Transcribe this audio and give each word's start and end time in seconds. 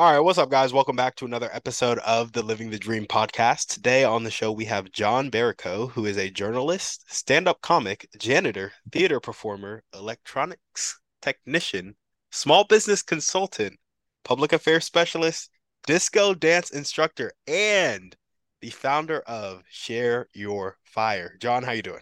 All 0.00 0.10
right, 0.10 0.20
what's 0.20 0.38
up, 0.38 0.48
guys? 0.48 0.72
Welcome 0.72 0.96
back 0.96 1.14
to 1.16 1.26
another 1.26 1.50
episode 1.52 1.98
of 1.98 2.32
the 2.32 2.40
Living 2.42 2.70
the 2.70 2.78
Dream 2.78 3.04
podcast. 3.04 3.66
Today 3.66 4.02
on 4.02 4.24
the 4.24 4.30
show, 4.30 4.50
we 4.50 4.64
have 4.64 4.92
John 4.92 5.30
Verrico, 5.30 5.90
who 5.90 6.06
is 6.06 6.16
a 6.16 6.30
journalist, 6.30 7.04
stand 7.14 7.46
up 7.46 7.60
comic, 7.60 8.08
janitor, 8.18 8.72
theater 8.90 9.20
performer, 9.20 9.82
electronics 9.92 10.98
technician, 11.20 11.96
small 12.30 12.64
business 12.64 13.02
consultant, 13.02 13.78
public 14.24 14.54
affairs 14.54 14.86
specialist, 14.86 15.50
disco 15.86 16.32
dance 16.32 16.70
instructor, 16.70 17.32
and 17.46 18.16
the 18.62 18.70
founder 18.70 19.20
of 19.26 19.64
Share 19.68 20.28
Your 20.32 20.78
Fire. 20.82 21.36
John, 21.38 21.62
how 21.62 21.72
you 21.72 21.82
doing? 21.82 22.00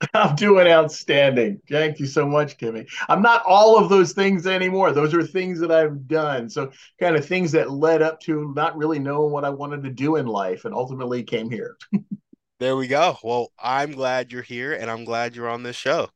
I'm 0.14 0.36
doing 0.36 0.66
outstanding. 0.66 1.60
Thank 1.68 1.98
you 1.98 2.06
so 2.06 2.26
much, 2.26 2.58
Timmy. 2.58 2.86
I'm 3.08 3.22
not 3.22 3.42
all 3.46 3.78
of 3.78 3.88
those 3.88 4.12
things 4.12 4.46
anymore. 4.46 4.92
Those 4.92 5.14
are 5.14 5.22
things 5.22 5.58
that 5.60 5.70
I've 5.70 6.06
done. 6.06 6.50
So, 6.50 6.70
kind 7.00 7.16
of 7.16 7.24
things 7.24 7.52
that 7.52 7.70
led 7.70 8.02
up 8.02 8.20
to 8.20 8.52
not 8.54 8.76
really 8.76 8.98
knowing 8.98 9.32
what 9.32 9.44
I 9.44 9.50
wanted 9.50 9.82
to 9.84 9.90
do 9.90 10.16
in 10.16 10.26
life 10.26 10.64
and 10.64 10.74
ultimately 10.74 11.22
came 11.22 11.50
here. 11.50 11.76
there 12.58 12.76
we 12.76 12.88
go. 12.88 13.16
Well, 13.22 13.52
I'm 13.58 13.92
glad 13.92 14.32
you're 14.32 14.42
here 14.42 14.74
and 14.74 14.90
I'm 14.90 15.04
glad 15.04 15.34
you're 15.34 15.48
on 15.48 15.62
this 15.62 15.76
show. 15.76 16.10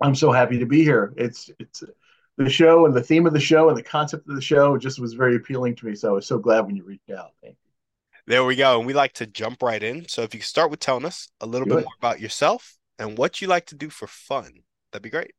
I'm 0.00 0.14
so 0.14 0.32
happy 0.32 0.58
to 0.58 0.66
be 0.66 0.82
here. 0.82 1.14
It's 1.16 1.50
it's 1.60 1.84
the 2.36 2.50
show 2.50 2.84
and 2.86 2.94
the 2.94 3.02
theme 3.02 3.26
of 3.26 3.32
the 3.32 3.40
show 3.40 3.68
and 3.68 3.78
the 3.78 3.82
concept 3.82 4.28
of 4.28 4.34
the 4.34 4.42
show 4.42 4.76
just 4.76 4.98
was 4.98 5.14
very 5.14 5.36
appealing 5.36 5.76
to 5.76 5.86
me. 5.86 5.94
So 5.94 6.08
I 6.10 6.12
was 6.12 6.26
so 6.26 6.38
glad 6.38 6.66
when 6.66 6.74
you 6.74 6.82
reached 6.82 7.10
out. 7.10 7.30
Thank 7.40 7.56
you. 7.62 7.63
There 8.26 8.44
we 8.44 8.56
go. 8.56 8.78
And 8.78 8.86
we 8.86 8.94
like 8.94 9.12
to 9.14 9.26
jump 9.26 9.62
right 9.62 9.82
in. 9.82 10.08
So 10.08 10.22
if 10.22 10.34
you 10.34 10.40
start 10.40 10.70
with 10.70 10.80
telling 10.80 11.04
us 11.04 11.28
a 11.40 11.46
little 11.46 11.66
Good. 11.66 11.76
bit 11.76 11.84
more 11.84 11.94
about 11.98 12.20
yourself 12.20 12.78
and 12.98 13.18
what 13.18 13.42
you 13.42 13.48
like 13.48 13.66
to 13.66 13.74
do 13.74 13.90
for 13.90 14.06
fun, 14.06 14.62
that'd 14.90 15.02
be 15.02 15.10
great. 15.10 15.32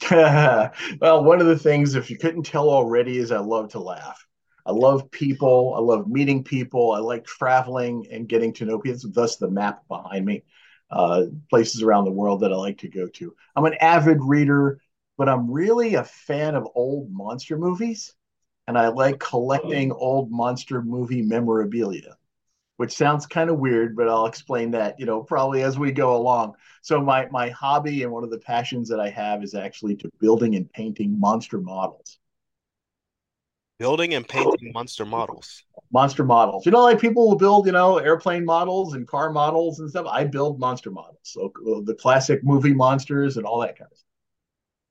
well, 0.10 1.24
one 1.24 1.40
of 1.40 1.46
the 1.46 1.58
things, 1.58 1.94
if 1.94 2.10
you 2.10 2.18
couldn't 2.18 2.42
tell 2.42 2.68
already, 2.68 3.18
is 3.18 3.30
I 3.32 3.38
love 3.38 3.70
to 3.70 3.80
laugh. 3.80 4.26
I 4.66 4.72
love 4.72 5.10
people. 5.10 5.74
I 5.76 5.80
love 5.80 6.08
meeting 6.08 6.42
people. 6.42 6.92
I 6.92 6.98
like 6.98 7.24
traveling 7.24 8.06
and 8.10 8.28
getting 8.28 8.52
to 8.54 8.64
know 8.64 8.78
people. 8.78 9.10
Thus, 9.12 9.36
the 9.36 9.50
map 9.50 9.86
behind 9.88 10.24
me, 10.24 10.42
uh, 10.90 11.24
places 11.48 11.82
around 11.82 12.04
the 12.04 12.12
world 12.12 12.40
that 12.40 12.52
I 12.52 12.56
like 12.56 12.78
to 12.78 12.88
go 12.88 13.06
to. 13.06 13.34
I'm 13.54 13.66
an 13.66 13.74
avid 13.74 14.18
reader, 14.20 14.80
but 15.16 15.28
I'm 15.28 15.50
really 15.50 15.94
a 15.94 16.04
fan 16.04 16.54
of 16.54 16.66
old 16.74 17.10
monster 17.10 17.56
movies 17.56 18.14
and 18.66 18.78
I 18.78 18.88
like 18.88 19.18
collecting 19.18 19.92
old 19.92 20.30
monster 20.30 20.82
movie 20.82 21.22
memorabilia, 21.22 22.16
which 22.76 22.92
sounds 22.92 23.26
kind 23.26 23.50
of 23.50 23.58
weird, 23.58 23.96
but 23.96 24.08
I'll 24.08 24.26
explain 24.26 24.70
that, 24.72 24.98
you 24.98 25.06
know, 25.06 25.22
probably 25.22 25.62
as 25.62 25.78
we 25.78 25.92
go 25.92 26.16
along. 26.16 26.54
So 26.82 27.00
my 27.00 27.28
my 27.30 27.50
hobby 27.50 28.02
and 28.02 28.12
one 28.12 28.24
of 28.24 28.30
the 28.30 28.38
passions 28.38 28.88
that 28.88 29.00
I 29.00 29.10
have 29.10 29.42
is 29.42 29.54
actually 29.54 29.96
to 29.96 30.10
building 30.20 30.56
and 30.56 30.70
painting 30.72 31.18
monster 31.18 31.60
models. 31.60 32.18
Building 33.78 34.14
and 34.14 34.26
painting 34.26 34.72
monster 34.72 35.04
models. 35.04 35.64
Monster 35.92 36.24
models. 36.24 36.64
You 36.64 36.72
know, 36.72 36.82
like 36.82 37.00
people 37.00 37.28
will 37.28 37.36
build, 37.36 37.66
you 37.66 37.72
know, 37.72 37.98
airplane 37.98 38.44
models 38.44 38.94
and 38.94 39.06
car 39.06 39.30
models 39.30 39.80
and 39.80 39.90
stuff. 39.90 40.06
I 40.08 40.24
build 40.24 40.58
monster 40.58 40.90
models. 40.90 41.18
So 41.22 41.52
the 41.84 41.94
classic 41.94 42.42
movie 42.42 42.72
monsters 42.72 43.36
and 43.36 43.44
all 43.44 43.60
that 43.60 43.76
kind 43.78 43.90
of 43.90 43.96
stuff. 43.96 44.08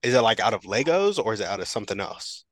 Is 0.03 0.13
it 0.13 0.21
like 0.21 0.39
out 0.39 0.53
of 0.53 0.63
Legos 0.63 1.17
or 1.23 1.33
is 1.33 1.39
it 1.39 1.47
out 1.47 1.61
of 1.61 1.67
something 1.67 1.99
else? 1.99 2.45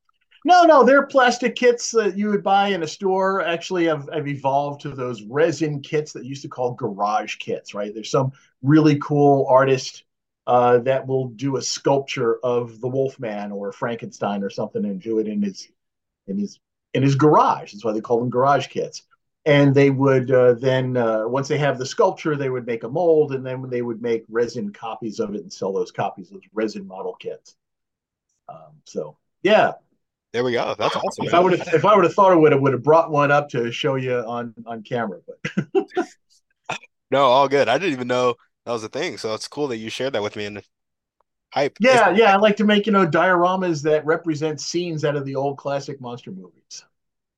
No, 0.44 0.63
no, 0.63 0.84
they're 0.84 1.06
plastic 1.06 1.56
kits 1.56 1.91
that 1.91 2.18
you 2.18 2.29
would 2.29 2.44
buy 2.44 2.69
in 2.69 2.81
a 2.81 2.88
store. 2.88 3.41
Actually, 3.41 3.90
I've, 3.90 4.09
I've 4.12 4.28
evolved 4.28 4.81
to 4.81 4.90
those 4.90 5.22
resin 5.24 5.81
kits 5.81 6.13
that 6.13 6.25
used 6.25 6.41
to 6.41 6.50
call 6.50 6.74
garage 6.74 7.35
kits, 7.35 7.75
right? 7.75 7.94
There's 7.94 8.09
some 8.09 8.31
really 8.63 8.97
cool 9.00 9.46
artist 9.47 10.03
uh, 10.47 10.79
that 10.79 11.06
will 11.06 11.28
do 11.29 11.57
a 11.57 11.62
sculpture 11.62 12.40
of 12.44 12.81
the 12.81 12.88
Wolfman 12.88 13.52
or 13.52 13.72
Frankenstein 13.72 14.44
or 14.44 14.50
something 14.50 14.84
and 14.84 15.00
do 15.00 15.19
it 15.19 15.28
in 15.28 15.44
his 15.44 15.69
in 16.28 16.40
his 16.40 16.59
in 16.94 17.03
his 17.03 17.16
garage. 17.16 17.72
That's 17.72 17.85
why 17.85 17.94
they 17.94 18.02
call 18.02 18.19
them 18.19 18.31
garage 18.31 18.68
kits. 18.68 19.03
And 19.46 19.73
they 19.73 19.90
would 19.90 20.29
uh, 20.31 20.53
then, 20.53 20.97
uh, 20.97 21.28
once 21.28 21.47
they 21.47 21.58
have 21.58 21.79
the 21.79 21.85
sculpture, 21.85 22.35
they 22.35 22.50
would 22.50 22.68
make 22.68 22.84
a 22.84 22.90
mold, 22.90 23.31
and 23.31 23.44
then 23.46 23.68
they 23.69 23.81
would 23.81 24.02
make 24.02 24.23
resin 24.29 24.72
copies 24.72 25.19
of 25.19 25.34
it 25.34 25.41
and 25.41 25.52
sell 25.52 25.73
those 25.73 25.91
copies, 25.91 26.29
those 26.29 26.41
resin 26.53 26.88
model 26.88 27.16
kits. 27.16 27.56
Um, 28.50 28.81
so 28.85 29.18
yeah, 29.41 29.73
there 30.33 30.43
we 30.43 30.53
go. 30.53 30.75
That's 30.77 30.95
awesome. 30.95 31.27
If. 31.27 31.33
I 31.33 31.39
would 31.39 31.57
have, 31.59 31.73
if 31.73 31.85
I 31.85 31.95
would 31.95 32.03
have 32.05 32.13
thought 32.13 32.31
I 32.31 32.35
would 32.35 32.51
have 32.51 32.61
would 32.61 32.73
have 32.73 32.83
brought 32.83 33.11
one 33.11 33.31
up 33.31 33.49
to 33.49 33.71
show 33.71 33.95
you 33.95 34.15
on 34.15 34.53
on 34.65 34.83
camera, 34.83 35.19
but 35.27 35.87
no, 37.11 37.23
all 37.23 37.47
good. 37.47 37.67
I 37.67 37.77
didn't 37.77 37.93
even 37.93 38.07
know 38.07 38.35
that 38.65 38.71
was 38.71 38.83
a 38.83 38.89
thing. 38.89 39.17
So 39.17 39.33
it's 39.33 39.47
cool 39.47 39.67
that 39.69 39.77
you 39.77 39.89
shared 39.89 40.13
that 40.13 40.23
with 40.23 40.35
me 40.35 40.45
and 40.45 40.63
hype. 41.53 41.77
Yeah, 41.79 42.09
it's- 42.09 42.19
yeah. 42.19 42.33
I 42.33 42.37
like 42.37 42.57
to 42.57 42.63
make 42.63 42.85
you 42.85 42.91
know 42.91 43.05
dioramas 43.05 43.83
that 43.83 44.05
represent 44.05 44.61
scenes 44.61 45.03
out 45.03 45.15
of 45.15 45.25
the 45.25 45.35
old 45.35 45.57
classic 45.57 45.99
monster 45.99 46.31
movies. 46.31 46.85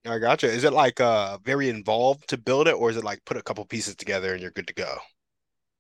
I 0.05 0.17
gotcha. 0.19 0.47
Is 0.47 0.63
it 0.63 0.71
like 0.73 0.99
uh 1.01 1.37
very 1.39 1.69
involved 1.69 2.27
to 2.29 2.37
build 2.37 2.67
it, 2.67 2.73
or 2.73 2.89
is 2.89 2.97
it 2.97 3.03
like 3.03 3.23
put 3.25 3.37
a 3.37 3.41
couple 3.41 3.65
pieces 3.65 3.95
together 3.95 4.33
and 4.33 4.41
you're 4.41 4.51
good 4.51 4.67
to 4.67 4.73
go? 4.73 4.97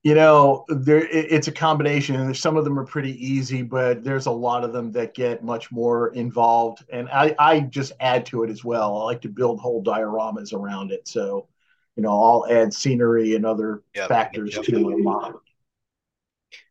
You 0.03 0.13
know 0.13 0.65
there 0.67 1.07
it's 1.09 1.47
a 1.47 1.51
combination 1.51 2.33
some 2.33 2.57
of 2.57 2.65
them 2.65 2.77
are 2.77 2.85
pretty 2.85 3.25
easy 3.25 3.61
but 3.61 4.03
there's 4.03 4.25
a 4.25 4.31
lot 4.31 4.63
of 4.63 4.73
them 4.73 4.91
that 4.91 5.13
get 5.13 5.43
much 5.43 5.71
more 5.71 6.13
involved 6.13 6.83
and 6.91 7.09
i 7.09 7.33
i 7.39 7.59
just 7.61 7.93
add 7.99 8.25
to 8.25 8.43
it 8.43 8.49
as 8.49 8.63
well. 8.63 9.01
I 9.01 9.05
like 9.05 9.21
to 9.21 9.29
build 9.29 9.59
whole 9.59 9.83
dioramas 9.83 10.53
around 10.53 10.91
it 10.91 11.07
so 11.07 11.47
you 11.95 12.03
know 12.03 12.21
i'll 12.21 12.45
add 12.49 12.73
scenery 12.73 13.35
and 13.35 13.45
other 13.45 13.81
yep, 13.95 14.09
factors 14.09 14.55
yep. 14.55 14.65
to 14.65 14.89
a 14.91 14.97
model 14.97 15.41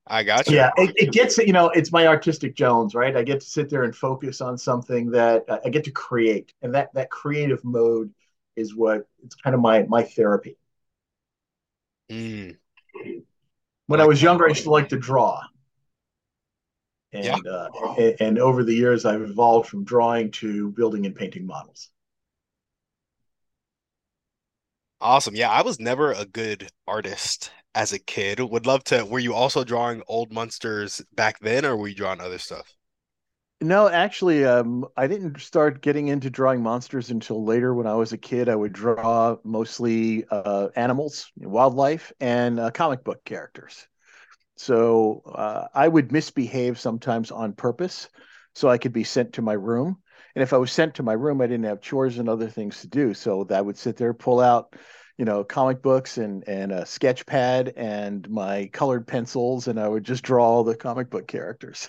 i 0.06 0.22
got 0.22 0.46
you 0.48 0.56
yeah 0.56 0.70
it, 0.76 0.92
it 0.96 1.12
gets 1.12 1.38
you 1.38 1.52
know 1.52 1.70
it's 1.70 1.90
my 1.90 2.06
artistic 2.06 2.54
jones 2.54 2.94
right? 2.94 3.16
I 3.16 3.22
get 3.22 3.40
to 3.40 3.46
sit 3.46 3.70
there 3.70 3.84
and 3.84 3.96
focus 3.96 4.40
on 4.40 4.58
something 4.58 5.10
that 5.12 5.44
i 5.64 5.68
get 5.70 5.84
to 5.84 5.90
create 5.90 6.52
and 6.60 6.74
that 6.74 6.92
that 6.94 7.10
creative 7.10 7.64
mode 7.64 8.12
is 8.56 8.74
what 8.74 9.06
it's 9.24 9.34
kind 9.34 9.54
of 9.54 9.60
my 9.60 9.84
my 9.84 10.02
therapy. 10.02 10.56
Mm. 12.10 12.56
When 13.86 14.00
I 14.00 14.06
was 14.06 14.22
younger, 14.22 14.46
I 14.46 14.50
used 14.50 14.64
to 14.64 14.70
like 14.70 14.88
to 14.90 14.98
draw. 14.98 15.40
And, 17.12 17.24
yeah. 17.24 17.36
uh, 17.36 17.68
and, 17.98 18.16
and 18.20 18.38
over 18.38 18.64
the 18.64 18.74
years, 18.74 19.04
I've 19.04 19.20
evolved 19.20 19.68
from 19.68 19.84
drawing 19.84 20.30
to 20.32 20.70
building 20.70 21.04
and 21.04 21.14
painting 21.14 21.46
models. 21.46 21.90
Awesome. 25.00 25.34
Yeah, 25.34 25.50
I 25.50 25.62
was 25.62 25.80
never 25.80 26.12
a 26.12 26.24
good 26.24 26.70
artist 26.86 27.50
as 27.74 27.92
a 27.92 27.98
kid. 27.98 28.38
Would 28.40 28.66
love 28.66 28.84
to. 28.84 29.04
Were 29.04 29.18
you 29.18 29.34
also 29.34 29.64
drawing 29.64 30.02
old 30.06 30.32
monsters 30.32 31.02
back 31.14 31.40
then, 31.40 31.64
or 31.64 31.76
were 31.76 31.88
you 31.88 31.94
drawing 31.94 32.20
other 32.20 32.38
stuff? 32.38 32.72
No, 33.62 33.88
actually, 33.88 34.44
um, 34.44 34.84
I 34.96 35.06
didn't 35.06 35.40
start 35.40 35.82
getting 35.82 36.08
into 36.08 36.30
drawing 36.30 36.62
monsters 36.62 37.10
until 37.10 37.44
later. 37.44 37.72
When 37.72 37.86
I 37.86 37.94
was 37.94 38.12
a 38.12 38.18
kid, 38.18 38.48
I 38.48 38.56
would 38.56 38.72
draw 38.72 39.36
mostly 39.44 40.24
uh, 40.28 40.68
animals, 40.74 41.30
wildlife, 41.36 42.12
and 42.18 42.58
uh, 42.58 42.72
comic 42.72 43.04
book 43.04 43.24
characters. 43.24 43.86
So 44.56 45.22
uh, 45.32 45.68
I 45.72 45.86
would 45.86 46.10
misbehave 46.10 46.80
sometimes 46.80 47.30
on 47.30 47.52
purpose 47.52 48.08
so 48.54 48.68
I 48.68 48.78
could 48.78 48.92
be 48.92 49.04
sent 49.04 49.34
to 49.34 49.42
my 49.42 49.52
room. 49.52 49.98
And 50.34 50.42
if 50.42 50.52
I 50.52 50.56
was 50.56 50.72
sent 50.72 50.96
to 50.96 51.04
my 51.04 51.12
room, 51.12 51.40
I 51.40 51.46
didn't 51.46 51.66
have 51.66 51.80
chores 51.80 52.18
and 52.18 52.28
other 52.28 52.48
things 52.48 52.80
to 52.80 52.88
do. 52.88 53.14
So 53.14 53.46
I 53.48 53.60
would 53.60 53.78
sit 53.78 53.96
there, 53.96 54.12
pull 54.12 54.40
out, 54.40 54.74
you 55.18 55.24
know, 55.24 55.44
comic 55.44 55.82
books 55.82 56.18
and 56.18 56.42
and 56.48 56.72
a 56.72 56.84
sketch 56.84 57.26
pad 57.26 57.74
and 57.76 58.28
my 58.28 58.70
colored 58.72 59.06
pencils, 59.06 59.68
and 59.68 59.78
I 59.78 59.86
would 59.86 60.04
just 60.04 60.24
draw 60.24 60.44
all 60.44 60.64
the 60.64 60.74
comic 60.74 61.10
book 61.10 61.28
characters. 61.28 61.88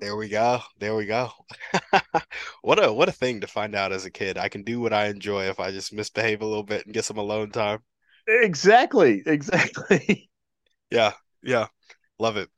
There 0.00 0.16
we 0.16 0.28
go. 0.28 0.60
There 0.78 0.94
we 0.96 1.06
go. 1.06 1.30
what 2.62 2.82
a 2.82 2.92
what 2.92 3.08
a 3.08 3.12
thing 3.12 3.40
to 3.40 3.46
find 3.46 3.74
out 3.74 3.92
as 3.92 4.04
a 4.04 4.10
kid. 4.10 4.36
I 4.36 4.48
can 4.48 4.64
do 4.64 4.80
what 4.80 4.92
I 4.92 5.06
enjoy 5.06 5.44
if 5.44 5.60
I 5.60 5.70
just 5.70 5.92
misbehave 5.92 6.42
a 6.42 6.46
little 6.46 6.64
bit 6.64 6.84
and 6.84 6.94
get 6.94 7.04
some 7.04 7.18
alone 7.18 7.50
time. 7.50 7.80
Exactly. 8.26 9.22
Exactly. 9.26 10.28
yeah. 10.90 11.12
Yeah. 11.42 11.68
Love 12.18 12.36
it. 12.36 12.48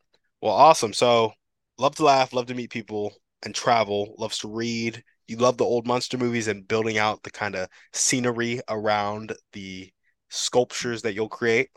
Well, 0.40 0.54
awesome. 0.54 0.92
So 0.92 1.32
love 1.78 1.96
to 1.96 2.04
laugh, 2.04 2.32
love 2.32 2.46
to 2.46 2.54
meet 2.54 2.70
people 2.70 3.14
and 3.44 3.54
travel, 3.54 4.14
loves 4.18 4.38
to 4.38 4.48
read. 4.48 5.02
You 5.26 5.36
love 5.36 5.56
the 5.56 5.64
old 5.64 5.86
monster 5.86 6.18
movies 6.18 6.48
and 6.48 6.66
building 6.68 6.98
out 6.98 7.22
the 7.22 7.30
kind 7.30 7.54
of 7.54 7.68
scenery 7.92 8.60
around 8.68 9.34
the 9.52 9.90
sculptures 10.28 11.02
that 11.02 11.14
you'll 11.14 11.28
create. 11.28 11.70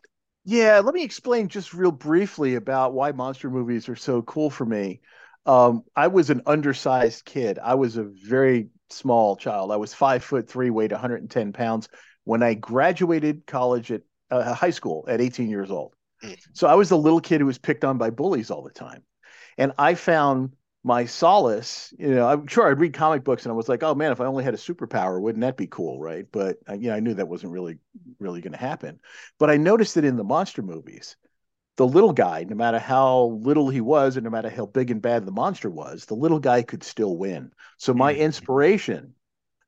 Yeah, 0.43 0.79
let 0.79 0.93
me 0.93 1.03
explain 1.03 1.49
just 1.49 1.73
real 1.73 1.91
briefly 1.91 2.55
about 2.55 2.93
why 2.93 3.11
monster 3.11 3.49
movies 3.49 3.89
are 3.89 3.95
so 3.95 4.21
cool 4.21 4.49
for 4.49 4.65
me. 4.65 5.01
Um, 5.47 5.83
I 5.95 6.07
was 6.07 6.29
an 6.29 6.41
undersized 6.45 7.25
kid. 7.25 7.57
I 7.57 7.75
was 7.75 7.97
a 7.97 8.03
very 8.03 8.67
small 8.89 9.35
child. 9.35 9.71
I 9.71 9.77
was 9.77 9.93
five 9.93 10.23
foot 10.23 10.49
three, 10.49 10.69
weighed 10.69 10.91
110 10.91 11.53
pounds 11.53 11.89
when 12.25 12.43
I 12.43 12.53
graduated 12.53 13.47
college 13.47 13.91
at 13.91 14.01
uh, 14.29 14.53
high 14.53 14.71
school 14.71 15.05
at 15.07 15.21
18 15.21 15.49
years 15.49 15.71
old. 15.71 15.93
Mm. 16.23 16.37
So 16.53 16.67
I 16.67 16.75
was 16.75 16.89
the 16.89 16.97
little 16.97 17.21
kid 17.21 17.39
who 17.39 17.47
was 17.47 17.57
picked 17.57 17.85
on 17.85 17.97
by 17.97 18.09
bullies 18.09 18.51
all 18.51 18.63
the 18.63 18.71
time. 18.71 19.03
And 19.57 19.71
I 19.77 19.95
found 19.95 20.53
my 20.83 21.05
solace, 21.05 21.93
you 21.97 22.13
know, 22.15 22.27
I'm 22.27 22.47
sure 22.47 22.69
I'd 22.69 22.79
read 22.79 22.93
comic 22.93 23.23
books 23.23 23.45
and 23.45 23.51
I 23.51 23.55
was 23.55 23.67
like, 23.67 23.83
oh 23.83 23.95
man, 23.95 24.11
if 24.11 24.21
I 24.21 24.25
only 24.25 24.43
had 24.43 24.53
a 24.53 24.57
superpower, 24.57 25.21
wouldn't 25.21 25.41
that 25.41 25.57
be 25.57 25.67
cool? 25.67 25.99
Right. 25.99 26.25
But, 26.31 26.57
uh, 26.69 26.73
you 26.73 26.89
know, 26.89 26.95
I 26.95 26.99
knew 26.99 27.13
that 27.15 27.27
wasn't 27.27 27.53
really, 27.53 27.77
really 28.19 28.41
going 28.41 28.53
to 28.53 28.57
happen. 28.57 28.99
But 29.39 29.49
I 29.49 29.57
noticed 29.57 29.95
that 29.95 30.05
in 30.05 30.17
the 30.17 30.23
monster 30.23 30.61
movies, 30.61 31.17
the 31.77 31.87
little 31.87 32.11
guy, 32.11 32.43
no 32.49 32.55
matter 32.55 32.79
how 32.79 33.39
little 33.41 33.69
he 33.69 33.81
was, 33.81 34.17
and 34.17 34.23
no 34.23 34.29
matter 34.29 34.49
how 34.49 34.65
big 34.65 34.91
and 34.91 35.01
bad 35.01 35.25
the 35.25 35.31
monster 35.31 35.69
was, 35.69 36.05
the 36.05 36.15
little 36.15 36.39
guy 36.39 36.63
could 36.63 36.83
still 36.83 37.15
win. 37.15 37.51
So 37.77 37.93
my 37.93 38.13
mm-hmm. 38.13 38.23
inspiration 38.23 39.13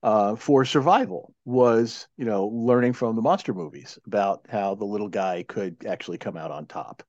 uh, 0.02 0.36
for 0.36 0.66
survival 0.66 1.34
was, 1.46 2.08
you 2.18 2.26
know, 2.26 2.48
learning 2.48 2.94
from 2.94 3.16
the 3.16 3.22
monster 3.22 3.54
movies 3.54 4.00
about 4.06 4.46
how 4.50 4.76
the 4.76 4.86
little 4.86 5.08
guy 5.08 5.44
could 5.48 5.86
actually 5.88 6.18
come 6.18 6.36
out 6.36 6.52
on 6.52 6.66
top. 6.66 7.04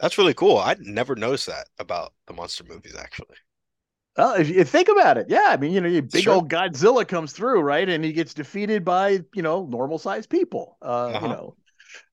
That's 0.00 0.18
really 0.18 0.34
cool. 0.34 0.58
I'd 0.58 0.80
never 0.80 1.14
noticed 1.14 1.46
that 1.46 1.68
about 1.78 2.12
the 2.26 2.34
monster 2.34 2.64
movies, 2.64 2.96
actually. 2.98 3.36
Well, 4.16 4.34
if 4.34 4.48
you 4.48 4.64
think 4.64 4.88
about 4.88 5.18
it, 5.18 5.26
yeah, 5.28 5.46
I 5.48 5.58
mean, 5.58 5.72
you 5.72 5.80
know, 5.80 6.00
big 6.00 6.22
sure. 6.22 6.34
old 6.34 6.50
Godzilla 6.50 7.06
comes 7.06 7.32
through, 7.32 7.60
right, 7.60 7.86
and 7.86 8.02
he 8.02 8.14
gets 8.14 8.32
defeated 8.32 8.82
by 8.82 9.20
you 9.34 9.42
know 9.42 9.66
normal 9.66 9.98
sized 9.98 10.30
people, 10.30 10.78
uh, 10.80 11.08
uh-huh. 11.08 11.26
you 11.26 11.32
know, 11.32 11.56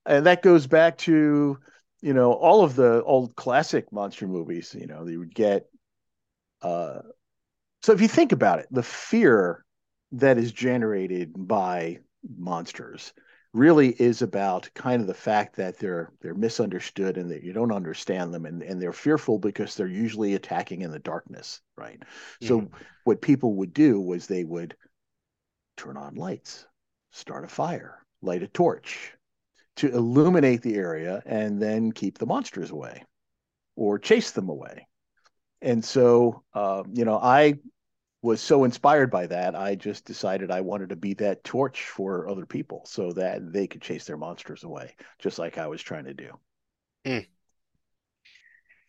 and 0.05 0.25
that 0.25 0.41
goes 0.41 0.67
back 0.67 0.97
to 0.99 1.57
you 2.03 2.13
know 2.13 2.33
all 2.33 2.63
of 2.63 2.75
the 2.75 3.01
old 3.03 3.35
classic 3.35 3.91
monster 3.91 4.27
movies. 4.27 4.75
You 4.77 4.87
know, 4.87 5.07
you 5.07 5.19
would 5.19 5.33
get. 5.33 5.65
Uh, 6.61 6.99
so 7.81 7.93
if 7.93 8.01
you 8.01 8.07
think 8.07 8.31
about 8.31 8.59
it, 8.59 8.67
the 8.71 8.83
fear 8.83 9.65
that 10.11 10.37
is 10.37 10.51
generated 10.51 11.31
by 11.35 11.99
monsters 12.37 13.13
really 13.53 13.89
is 13.89 14.21
about 14.21 14.69
kind 14.73 15.01
of 15.01 15.07
the 15.07 15.13
fact 15.13 15.55
that 15.55 15.77
they're 15.77 16.11
they're 16.21 16.33
misunderstood 16.33 17.17
and 17.17 17.31
that 17.31 17.43
you 17.43 17.53
don't 17.53 17.71
understand 17.71 18.33
them 18.33 18.45
and, 18.45 18.63
and 18.63 18.81
they're 18.81 18.91
fearful 18.91 19.39
because 19.39 19.75
they're 19.75 19.87
usually 19.87 20.33
attacking 20.33 20.81
in 20.81 20.91
the 20.91 20.99
darkness 20.99 21.61
right 21.77 21.99
mm-hmm. 21.99 22.47
so 22.47 22.69
what 23.03 23.21
people 23.21 23.53
would 23.55 23.73
do 23.73 24.01
was 24.01 24.25
they 24.25 24.43
would 24.43 24.75
turn 25.77 25.97
on 25.97 26.15
lights 26.15 26.65
start 27.11 27.43
a 27.43 27.47
fire 27.47 27.99
light 28.23 28.41
a 28.41 28.47
torch 28.47 29.13
to 29.77 29.89
illuminate 29.89 30.61
the 30.61 30.75
area 30.75 31.21
and 31.25 31.61
then 31.61 31.91
keep 31.91 32.17
the 32.17 32.25
monsters 32.25 32.71
away 32.71 33.03
or 33.75 33.97
chase 33.97 34.31
them 34.31 34.49
away 34.49 34.87
and 35.61 35.83
so 35.83 36.43
uh, 36.53 36.83
you 36.91 37.05
know 37.05 37.17
i 37.17 37.55
was 38.23 38.39
so 38.41 38.63
inspired 38.63 39.11
by 39.11 39.27
that, 39.27 39.53
I 39.53 39.75
just 39.75 40.05
decided 40.05 40.49
I 40.49 40.61
wanted 40.61 40.89
to 40.89 40.95
be 40.95 41.13
that 41.15 41.43
torch 41.43 41.83
for 41.83 42.29
other 42.29 42.45
people 42.45 42.83
so 42.85 43.11
that 43.11 43.51
they 43.51 43.67
could 43.67 43.81
chase 43.81 44.05
their 44.05 44.17
monsters 44.17 44.63
away, 44.63 44.95
just 45.19 45.37
like 45.37 45.57
I 45.57 45.67
was 45.67 45.81
trying 45.81 46.05
to 46.05 46.13
do. 46.13 46.29
Mm. 47.05 47.27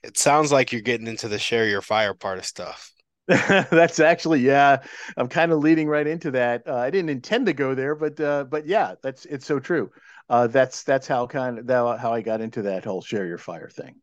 It 0.04 0.16
sounds 0.16 0.52
like 0.52 0.70
you're 0.70 0.82
getting 0.82 1.08
into 1.08 1.26
the 1.28 1.38
share 1.38 1.66
your 1.66 1.82
fire 1.82 2.14
part 2.14 2.38
of 2.38 2.46
stuff. 2.46 2.92
that's 3.26 4.00
actually 4.00 4.40
yeah 4.40 4.76
i'm 5.16 5.28
kind 5.28 5.50
of 5.50 5.60
leading 5.60 5.88
right 5.88 6.06
into 6.06 6.30
that 6.30 6.62
uh, 6.68 6.76
i 6.76 6.90
didn't 6.90 7.08
intend 7.08 7.46
to 7.46 7.54
go 7.54 7.74
there 7.74 7.94
but 7.94 8.20
uh, 8.20 8.44
but 8.44 8.66
yeah 8.66 8.94
that's 9.02 9.24
it's 9.24 9.46
so 9.46 9.58
true 9.58 9.90
uh, 10.28 10.46
that's 10.46 10.82
that's 10.82 11.06
how 11.06 11.26
kind 11.26 11.58
of 11.58 11.66
that, 11.66 11.98
how 11.98 12.12
i 12.12 12.20
got 12.20 12.40
into 12.40 12.62
that 12.62 12.84
whole 12.84 13.02
share 13.02 13.26
your 13.26 13.38
fire 13.38 13.68
thing 13.68 13.94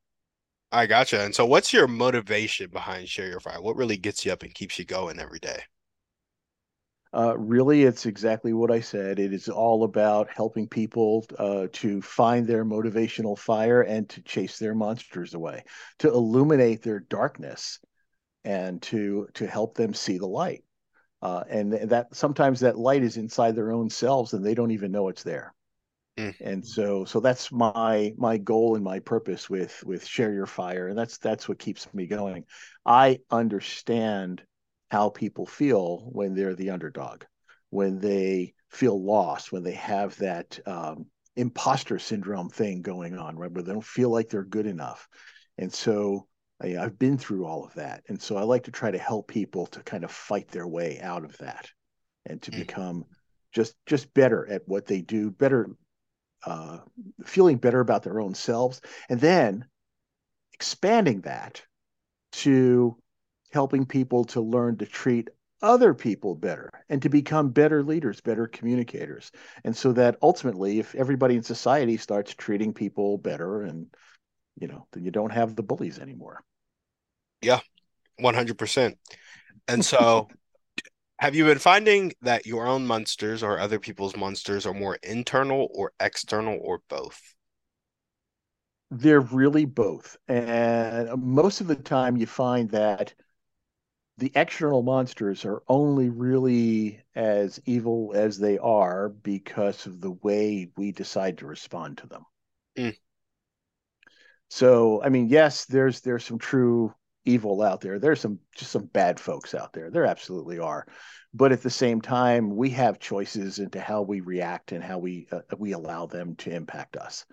I 0.74 0.86
gotcha. 0.86 1.22
And 1.22 1.36
so, 1.36 1.46
what's 1.46 1.74
your 1.74 1.88
motivation 1.88 2.70
behind 2.70 3.10
Share 3.10 3.28
Your 3.28 3.42
Fire? 3.42 3.62
What 3.62 3.76
really 3.76 3.98
gets 3.98 4.26
you 4.26 4.32
up 4.32 4.42
and 4.44 4.54
keeps 4.54 4.80
you 4.80 4.86
going 4.86 5.20
every 5.20 5.40
day? 5.40 5.64
Uh, 7.14 7.38
really, 7.38 7.84
it's 7.84 8.06
exactly 8.06 8.54
what 8.54 8.72
I 8.72 8.80
said. 8.80 9.20
It 9.20 9.34
is 9.34 9.50
all 9.50 9.84
about 9.84 10.30
helping 10.34 10.70
people 10.70 11.26
uh, 11.38 11.68
to 11.74 12.02
find 12.02 12.48
their 12.48 12.64
motivational 12.64 13.38
fire 13.38 13.82
and 13.82 14.08
to 14.12 14.22
chase 14.22 14.58
their 14.60 14.74
monsters 14.74 15.34
away, 15.34 15.66
to 16.00 16.08
illuminate 16.08 16.84
their 16.84 17.02
darkness, 17.02 17.80
and 18.46 18.82
to 18.84 19.28
to 19.34 19.46
help 19.46 19.76
them 19.76 19.94
see 19.94 20.20
the 20.20 20.28
light. 20.28 20.64
Uh, 21.22 21.44
and 21.50 21.74
that 21.74 22.16
sometimes 22.16 22.62
that 22.62 22.78
light 22.80 23.04
is 23.04 23.18
inside 23.18 23.58
their 23.58 23.74
own 23.74 23.90
selves, 23.90 24.32
and 24.32 24.46
they 24.46 24.56
don't 24.56 24.72
even 24.72 24.92
know 24.94 25.10
it's 25.10 25.24
there. 25.24 25.54
Mm. 26.22 26.36
And 26.42 26.66
so 26.66 27.06
so 27.06 27.20
that's 27.20 27.52
my 27.52 28.14
my 28.18 28.38
goal 28.38 28.76
and 28.76 28.84
my 28.84 29.00
purpose 29.00 29.50
with 29.50 29.84
with 29.86 30.06
share 30.06 30.34
your 30.34 30.46
fire 30.46 30.88
and 30.88 30.98
that's 30.98 31.18
that's 31.18 31.50
what 31.50 31.60
keeps 31.60 31.92
me 31.94 32.06
going. 32.06 32.46
I 32.86 33.20
understand 33.32 34.44
how 34.92 35.10
people 35.10 35.46
feel 35.46 36.10
when 36.12 36.36
they're 36.36 36.56
the 36.56 36.70
underdog, 36.70 37.24
when 37.70 38.00
they 38.00 38.54
feel 38.70 39.02
lost, 39.02 39.52
when 39.52 39.64
they 39.64 39.74
have 39.74 40.16
that 40.18 40.60
um, 40.66 41.06
imposter 41.36 41.98
syndrome 41.98 42.50
thing 42.50 42.82
going 42.82 43.18
on, 43.18 43.38
right? 43.38 43.52
Where 43.52 43.64
they 43.64 43.72
don't 43.72 43.84
feel 43.84 44.10
like 44.10 44.30
they're 44.30 44.44
good 44.44 44.68
enough. 44.68 45.08
And 45.58 45.74
so 45.74 46.28
I, 46.62 46.78
I've 46.78 47.00
been 47.00 47.18
through 47.18 47.46
all 47.46 47.64
of 47.64 47.74
that. 47.76 48.04
And 48.10 48.22
so 48.22 48.38
I 48.38 48.44
like 48.44 48.64
to 48.64 48.72
try 48.72 48.92
to 48.92 48.98
help 48.98 49.28
people 49.28 49.66
to 49.68 49.82
kind 49.82 50.04
of 50.04 50.12
fight 50.12 50.50
their 50.50 50.68
way 50.68 51.00
out 51.02 51.24
of 51.24 51.38
that 51.38 51.70
and 52.26 52.42
to 52.44 52.52
mm. 52.52 52.60
become 52.60 53.06
just 53.54 53.76
just 53.86 54.14
better 54.14 54.48
at 54.50 54.62
what 54.66 54.86
they 54.86 55.02
do, 55.02 55.32
better 55.32 55.70
uh, 56.46 56.80
feeling 57.26 57.58
better 57.58 57.80
about 57.80 58.04
their 58.04 58.20
own 58.20 58.34
selves, 58.34 58.82
and 59.10 59.20
then 59.20 59.66
expanding 60.54 61.22
that 61.22 61.62
to 62.32 62.98
helping 63.52 63.86
people 63.86 64.26
to 64.26 64.42
learn 64.42 64.78
to 64.78 64.86
treat 64.86 65.30
other 65.62 65.94
people 65.94 66.34
better 66.36 66.70
and 66.90 67.02
to 67.02 67.10
become 67.10 67.50
better 67.50 67.84
leaders, 67.84 68.22
better 68.22 68.48
communicators. 68.48 69.32
And 69.64 69.76
so 69.76 69.92
that 69.94 70.18
ultimately, 70.22 70.80
if 70.80 70.96
everybody 70.96 71.36
in 71.36 71.44
society 71.44 71.98
starts 71.98 72.34
treating 72.34 72.74
people 72.74 73.18
better 73.18 73.62
and 73.62 73.88
you 74.60 74.68
know, 74.68 74.88
then 74.92 75.04
you 75.04 75.12
don't 75.12 75.32
have 75.32 75.56
the 75.56 75.64
bullies 75.64 76.00
anymore. 76.00 76.44
Yeah, 77.42 77.60
100%. 78.20 78.98
And 79.68 79.84
so 79.84 80.28
have 81.22 81.36
you 81.36 81.46
been 81.46 81.60
finding 81.60 82.12
that 82.24 82.48
your 82.48 82.66
own 82.66 82.88
monsters 82.88 83.44
or 83.44 83.60
other 83.60 83.78
people's 83.78 84.18
monsters 84.18 84.66
are 84.66 84.74
more 84.74 84.98
internal 85.04 85.70
or 85.72 85.94
external 86.00 86.58
or 86.60 86.82
both? 86.90 87.22
They're 88.90 89.22
really 89.22 89.66
both. 89.66 90.18
And 90.28 91.22
most 91.22 91.62
of 91.62 91.68
the 91.68 91.76
time, 91.76 92.18
you 92.18 92.26
find 92.26 92.72
that 92.72 93.14
the 94.18 94.32
external 94.34 94.82
monsters 94.82 95.46
are 95.46 95.62
only 95.68 96.10
really 96.10 97.00
as 97.14 97.62
evil 97.66 98.14
as 98.16 98.40
they 98.40 98.58
are 98.58 99.10
because 99.10 99.86
of 99.86 100.02
the 100.02 100.12
way 100.24 100.72
we 100.76 100.92
decide 100.92 101.38
to 101.38 101.46
respond 101.46 102.00
to 102.00 102.08
them. 102.08 102.24
Mm. 102.76 102.98
So, 104.50 105.04
I 105.04 105.10
mean, 105.10 105.28
yes, 105.30 105.66
there's 105.66 106.02
there's 106.02 106.26
some 106.26 106.40
true 106.40 106.96
evil 107.26 107.62
out 107.62 107.82
there. 107.82 108.00
There's 108.00 108.20
some 108.20 108.40
just 108.56 108.72
some 108.72 108.86
bad 108.86 109.20
folks 109.20 109.54
out 109.54 109.74
there. 109.74 109.90
There 109.92 110.06
absolutely 110.06 110.60
are. 110.60 110.88
But 111.34 111.52
at 111.52 111.62
the 111.62 111.70
same 111.70 112.02
time, 112.02 112.56
we 112.56 112.72
have 112.72 113.00
choices 113.00 113.60
into 113.60 113.80
how 113.80 114.02
we 114.02 114.20
react 114.22 114.72
and 114.72 114.84
how 114.84 114.98
we 114.98 115.28
uh, 115.32 115.42
we 115.58 115.72
allow 115.72 116.06
them 116.06 116.36
to 116.38 116.52
impact 116.52 116.98
us. 116.98 117.26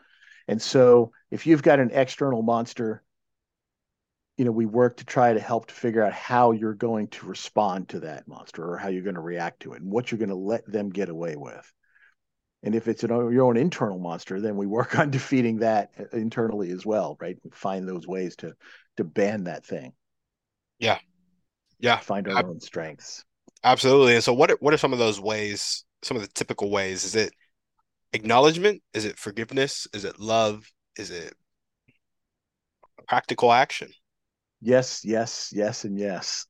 And 0.46 0.60
so, 0.60 1.12
if 1.30 1.46
you've 1.46 1.62
got 1.62 1.80
an 1.80 1.90
external 1.92 2.42
monster, 2.42 3.02
you 4.36 4.44
know, 4.44 4.52
we 4.52 4.66
work 4.66 4.98
to 4.98 5.04
try 5.04 5.32
to 5.32 5.40
help 5.40 5.66
to 5.66 5.74
figure 5.74 6.02
out 6.02 6.12
how 6.12 6.52
you're 6.52 6.74
going 6.74 7.08
to 7.08 7.26
respond 7.26 7.88
to 7.88 8.00
that 8.00 8.28
monster 8.28 8.64
or 8.64 8.78
how 8.78 8.88
you're 8.88 9.02
going 9.02 9.16
to 9.16 9.20
react 9.20 9.60
to 9.60 9.72
it 9.72 9.82
and 9.82 9.90
what 9.90 10.10
you're 10.10 10.18
going 10.18 10.28
to 10.28 10.36
let 10.36 10.64
them 10.70 10.90
get 10.90 11.08
away 11.08 11.34
with. 11.34 11.72
And 12.62 12.74
if 12.74 12.88
it's 12.88 13.04
an, 13.04 13.10
your 13.10 13.44
own 13.44 13.56
internal 13.56 13.98
monster, 13.98 14.40
then 14.40 14.56
we 14.56 14.66
work 14.66 14.98
on 14.98 15.10
defeating 15.10 15.58
that 15.58 15.90
uh, 15.98 16.16
internally 16.16 16.70
as 16.70 16.84
well, 16.84 17.16
right? 17.20 17.36
Find 17.52 17.88
those 17.88 18.06
ways 18.06 18.36
to 18.36 18.54
to 18.96 19.04
ban 19.04 19.44
that 19.44 19.64
thing. 19.64 19.92
Yeah, 20.78 20.98
yeah. 21.78 21.98
Find 21.98 22.28
our 22.28 22.36
I, 22.36 22.42
own 22.42 22.60
strengths. 22.60 23.24
Absolutely. 23.64 24.14
And 24.14 24.24
so, 24.24 24.32
what 24.32 24.50
are, 24.50 24.56
what 24.60 24.74
are 24.74 24.78
some 24.78 24.92
of 24.92 24.98
those 24.98 25.20
ways? 25.20 25.84
Some 26.02 26.16
of 26.16 26.22
the 26.22 26.28
typical 26.28 26.70
ways? 26.70 27.04
Is 27.04 27.14
it 27.16 27.32
acknowledgement? 28.12 28.82
Is 28.94 29.04
it 29.04 29.18
forgiveness? 29.18 29.86
Is 29.92 30.04
it 30.04 30.20
love? 30.20 30.64
Is 30.96 31.10
it 31.10 31.34
practical 33.08 33.52
action? 33.52 33.90
Yes, 34.60 35.04
yes, 35.04 35.50
yes, 35.52 35.84
and 35.84 35.98
yes. 35.98 36.46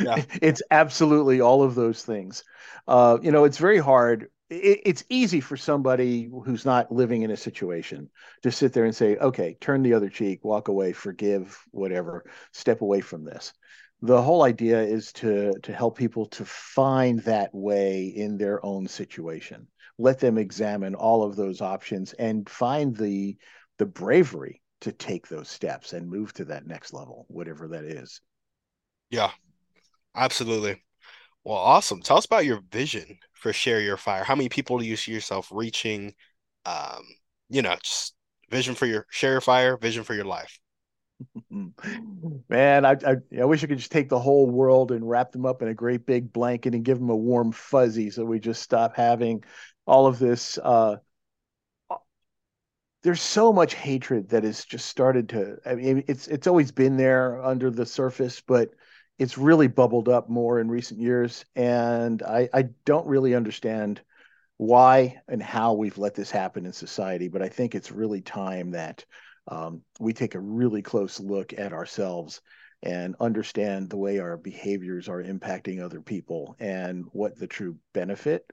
yeah. 0.00 0.24
It's 0.42 0.62
absolutely 0.70 1.40
all 1.40 1.62
of 1.62 1.74
those 1.74 2.02
things. 2.02 2.42
Uh, 2.88 3.18
you 3.22 3.30
know, 3.30 3.44
it's 3.44 3.58
very 3.58 3.78
hard 3.78 4.26
it, 4.50 4.80
it's 4.84 5.04
easy 5.08 5.40
for 5.40 5.56
somebody 5.56 6.30
who's 6.44 6.64
not 6.64 6.92
living 6.92 7.22
in 7.22 7.30
a 7.30 7.36
situation 7.36 8.10
to 8.42 8.50
sit 8.50 8.72
there 8.72 8.84
and 8.84 8.94
say, 8.94 9.16
okay, 9.16 9.56
turn 9.60 9.82
the 9.82 9.94
other 9.94 10.08
cheek, 10.08 10.44
walk 10.44 10.68
away, 10.68 10.92
forgive, 10.92 11.58
whatever, 11.70 12.24
step 12.52 12.80
away 12.80 13.00
from 13.00 13.24
this. 13.24 13.52
The 14.02 14.20
whole 14.20 14.42
idea 14.42 14.82
is 14.82 15.12
to 15.14 15.54
to 15.62 15.72
help 15.72 15.96
people 15.96 16.26
to 16.26 16.44
find 16.44 17.20
that 17.20 17.54
way 17.54 18.04
in 18.04 18.36
their 18.36 18.64
own 18.64 18.86
situation. 18.86 19.66
Let 19.98 20.18
them 20.18 20.36
examine 20.36 20.94
all 20.94 21.22
of 21.22 21.36
those 21.36 21.60
options 21.60 22.12
and 22.14 22.48
find 22.48 22.94
the 22.94 23.36
the 23.78 23.86
bravery 23.86 24.60
to 24.82 24.92
take 24.92 25.28
those 25.28 25.48
steps 25.48 25.94
and 25.94 26.10
move 26.10 26.34
to 26.34 26.44
that 26.46 26.66
next 26.66 26.92
level, 26.92 27.24
whatever 27.28 27.68
that 27.68 27.84
is. 27.84 28.20
Yeah, 29.08 29.30
absolutely. 30.14 30.82
Well, 31.44 31.58
awesome. 31.58 32.00
Tell 32.00 32.16
us 32.16 32.24
about 32.24 32.46
your 32.46 32.60
vision 32.70 33.18
for 33.34 33.52
Share 33.52 33.80
Your 33.80 33.96
Fire. 33.96 34.24
How 34.24 34.34
many 34.34 34.48
people 34.48 34.78
do 34.78 34.86
you 34.86 34.96
see 34.96 35.12
yourself 35.12 35.48
reaching? 35.52 36.14
Um, 36.64 37.04
you 37.50 37.60
know, 37.62 37.76
just 37.82 38.14
vision 38.50 38.74
for 38.74 38.86
your 38.86 39.06
Share 39.10 39.32
Your 39.32 39.40
Fire, 39.40 39.76
vision 39.76 40.04
for 40.04 40.14
your 40.14 40.24
life. 40.24 40.58
Man, 42.48 42.84
I, 42.84 42.92
I, 43.06 43.16
I 43.40 43.44
wish 43.44 43.62
I 43.62 43.66
could 43.66 43.78
just 43.78 43.92
take 43.92 44.08
the 44.08 44.18
whole 44.18 44.48
world 44.48 44.90
and 44.90 45.08
wrap 45.08 45.32
them 45.32 45.44
up 45.46 45.60
in 45.62 45.68
a 45.68 45.74
great 45.74 46.06
big 46.06 46.32
blanket 46.32 46.74
and 46.74 46.84
give 46.84 46.98
them 46.98 47.10
a 47.10 47.16
warm 47.16 47.52
fuzzy, 47.52 48.10
so 48.10 48.24
we 48.24 48.40
just 48.40 48.62
stop 48.62 48.96
having 48.96 49.44
all 49.86 50.06
of 50.06 50.18
this. 50.18 50.58
Uh, 50.62 50.96
there's 53.02 53.20
so 53.20 53.52
much 53.52 53.74
hatred 53.74 54.30
that 54.30 54.44
has 54.44 54.64
just 54.64 54.86
started 54.86 55.28
to. 55.30 55.58
I 55.66 55.74
mean, 55.74 56.04
it's 56.08 56.26
it's 56.26 56.46
always 56.46 56.72
been 56.72 56.96
there 56.96 57.42
under 57.44 57.70
the 57.70 57.84
surface, 57.84 58.40
but 58.40 58.70
it's 59.18 59.38
really 59.38 59.68
bubbled 59.68 60.08
up 60.08 60.28
more 60.28 60.60
in 60.60 60.68
recent 60.68 61.00
years, 61.00 61.44
and 61.54 62.22
I 62.22 62.48
I 62.52 62.62
don't 62.84 63.06
really 63.06 63.34
understand 63.34 64.00
why 64.56 65.20
and 65.28 65.42
how 65.42 65.74
we've 65.74 65.98
let 65.98 66.14
this 66.14 66.30
happen 66.30 66.66
in 66.66 66.72
society, 66.72 67.28
but 67.28 67.42
I 67.42 67.48
think 67.48 67.74
it's 67.74 67.90
really 67.90 68.20
time 68.20 68.70
that 68.72 69.04
um, 69.48 69.82
we 69.98 70.12
take 70.12 70.34
a 70.34 70.40
really 70.40 70.82
close 70.82 71.20
look 71.20 71.52
at 71.52 71.72
ourselves 71.72 72.40
and 72.82 73.16
understand 73.18 73.88
the 73.88 73.96
way 73.96 74.18
our 74.18 74.36
behaviors 74.36 75.08
are 75.08 75.22
impacting 75.22 75.82
other 75.82 76.00
people 76.00 76.54
and 76.58 77.04
what 77.12 77.36
the 77.38 77.46
true 77.46 77.76
benefit 77.92 78.44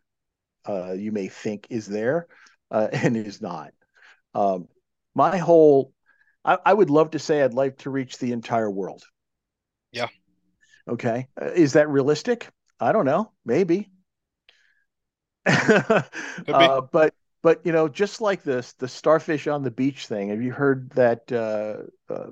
uh, 0.68 0.94
you 0.94 1.12
may 1.12 1.28
think 1.28 1.68
is 1.70 1.86
there 1.86 2.28
uh, 2.72 2.88
and 2.94 3.18
is 3.18 3.42
not. 3.42 3.74
Um, 4.34 4.68
my 5.14 5.38
whole, 5.38 5.94
I, 6.46 6.58
I, 6.66 6.74
would 6.74 6.90
love 6.90 7.12
to 7.12 7.20
say 7.20 7.42
I'd 7.42 7.54
like 7.54 7.80
to 7.80 7.90
reach 7.90 8.18
the 8.18 8.32
entire 8.32 8.72
world. 8.72 9.04
Yeah. 9.92 10.08
Okay. 10.88 11.28
Uh, 11.40 11.46
is 11.46 11.74
that 11.74 11.90
realistic? 11.90 12.50
I 12.80 12.92
don't 12.92 13.06
know. 13.06 13.32
Maybe. 13.46 13.90
uh, 15.46 16.82
but 16.92 17.14
but 17.42 17.66
you 17.66 17.72
know, 17.72 17.88
just 17.88 18.22
like 18.22 18.44
this, 18.44 18.74
the 18.74 18.88
starfish 18.88 19.48
on 19.48 19.64
the 19.64 19.72
beach 19.72 20.08
thing. 20.08 20.30
Have 20.30 20.42
you 20.42 20.52
heard 20.52 20.90
that 20.92 21.32
uh, 21.32 22.14
uh, 22.14 22.32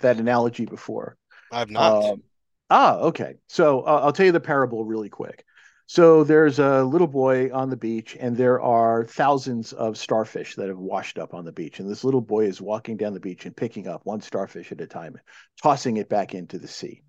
that 0.00 0.18
analogy 0.18 0.66
before? 0.66 1.16
I've 1.52 1.70
not. 1.70 2.04
Um, 2.04 2.22
ah, 2.70 2.96
okay. 2.98 3.36
So 3.48 3.82
uh, 3.82 4.00
I'll 4.04 4.12
tell 4.12 4.26
you 4.26 4.32
the 4.32 4.40
parable 4.40 4.84
really 4.84 5.08
quick. 5.08 5.44
So 5.86 6.22
there's 6.22 6.58
a 6.58 6.84
little 6.84 7.06
boy 7.06 7.50
on 7.50 7.70
the 7.70 7.76
beach, 7.76 8.14
and 8.20 8.36
there 8.36 8.60
are 8.60 9.04
thousands 9.06 9.72
of 9.72 9.96
starfish 9.96 10.54
that 10.56 10.68
have 10.68 10.78
washed 10.78 11.18
up 11.18 11.32
on 11.32 11.46
the 11.46 11.52
beach. 11.52 11.80
And 11.80 11.88
this 11.88 12.04
little 12.04 12.20
boy 12.20 12.44
is 12.44 12.60
walking 12.60 12.98
down 12.98 13.14
the 13.14 13.20
beach 13.20 13.46
and 13.46 13.56
picking 13.56 13.88
up 13.88 14.04
one 14.04 14.20
starfish 14.20 14.70
at 14.70 14.82
a 14.82 14.86
time, 14.86 15.18
tossing 15.62 15.96
it 15.96 16.10
back 16.10 16.34
into 16.34 16.58
the 16.58 16.68
sea 16.68 17.02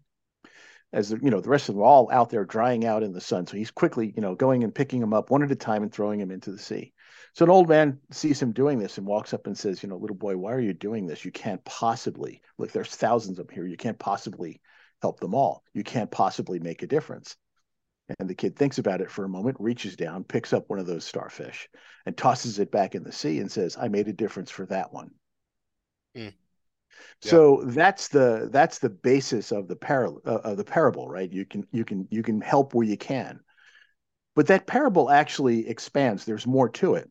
as 0.91 1.11
you 1.11 1.29
know 1.29 1.41
the 1.41 1.49
rest 1.49 1.69
of 1.69 1.75
them 1.75 1.83
are 1.83 1.87
all 1.87 2.09
out 2.11 2.29
there 2.29 2.45
drying 2.45 2.85
out 2.85 3.03
in 3.03 3.13
the 3.13 3.21
sun. 3.21 3.45
So 3.45 3.57
he's 3.57 3.71
quickly 3.71 4.13
you 4.15 4.21
know 4.21 4.35
going 4.35 4.63
and 4.63 4.73
picking 4.73 4.99
them 4.99 5.13
up 5.13 5.29
one 5.29 5.43
at 5.43 5.51
a 5.51 5.55
time 5.55 5.83
and 5.83 5.91
throwing 5.91 6.19
them 6.19 6.31
into 6.31 6.51
the 6.51 6.59
sea. 6.59 6.93
So 7.33 7.45
an 7.45 7.51
old 7.51 7.69
man 7.69 7.99
sees 8.11 8.41
him 8.41 8.51
doing 8.51 8.79
this 8.79 8.97
and 8.97 9.05
walks 9.05 9.33
up 9.33 9.47
and 9.47 9.57
says 9.57 9.83
you 9.83 9.89
know 9.89 9.97
little 9.97 10.15
boy 10.15 10.37
why 10.37 10.53
are 10.53 10.59
you 10.59 10.73
doing 10.73 11.07
this? 11.07 11.25
You 11.25 11.31
can't 11.31 11.63
possibly 11.65 12.41
look 12.57 12.71
there's 12.71 12.95
thousands 12.95 13.39
of 13.39 13.47
them 13.47 13.55
here. 13.55 13.65
You 13.65 13.77
can't 13.77 13.99
possibly 13.99 14.61
help 15.01 15.19
them 15.19 15.35
all. 15.35 15.63
You 15.73 15.83
can't 15.83 16.11
possibly 16.11 16.59
make 16.59 16.83
a 16.83 16.87
difference. 16.87 17.35
And 18.17 18.27
the 18.27 18.35
kid 18.35 18.55
thinks 18.55 18.79
about 18.79 19.01
it 19.01 19.11
for 19.11 19.23
a 19.23 19.29
moment 19.29 19.57
reaches 19.59 19.95
down 19.95 20.23
picks 20.23 20.51
up 20.51 20.67
one 20.67 20.79
of 20.79 20.87
those 20.87 21.05
starfish 21.05 21.69
and 22.07 22.17
tosses 22.17 22.57
it 22.57 22.71
back 22.71 22.95
in 22.95 23.03
the 23.03 23.11
sea 23.11 23.39
and 23.39 23.51
says 23.51 23.77
i 23.79 23.87
made 23.87 24.07
a 24.07 24.13
difference 24.13 24.49
for 24.49 24.65
that 24.65 24.91
one. 24.91 25.11
Mm. 26.17 26.33
So 27.21 27.63
that's 27.65 28.07
the 28.07 28.49
that's 28.51 28.79
the 28.79 28.89
basis 28.89 29.51
of 29.51 29.67
the 29.67 29.75
parable 29.75 30.21
uh, 30.25 30.39
of 30.39 30.57
the 30.57 30.63
parable, 30.63 31.07
right? 31.07 31.31
You 31.31 31.45
can 31.45 31.67
you 31.71 31.85
can 31.85 32.07
you 32.09 32.23
can 32.23 32.41
help 32.41 32.73
where 32.73 32.87
you 32.87 32.97
can, 32.97 33.39
but 34.35 34.47
that 34.47 34.67
parable 34.67 35.09
actually 35.09 35.67
expands. 35.67 36.25
There's 36.25 36.47
more 36.47 36.69
to 36.69 36.95
it, 36.95 37.09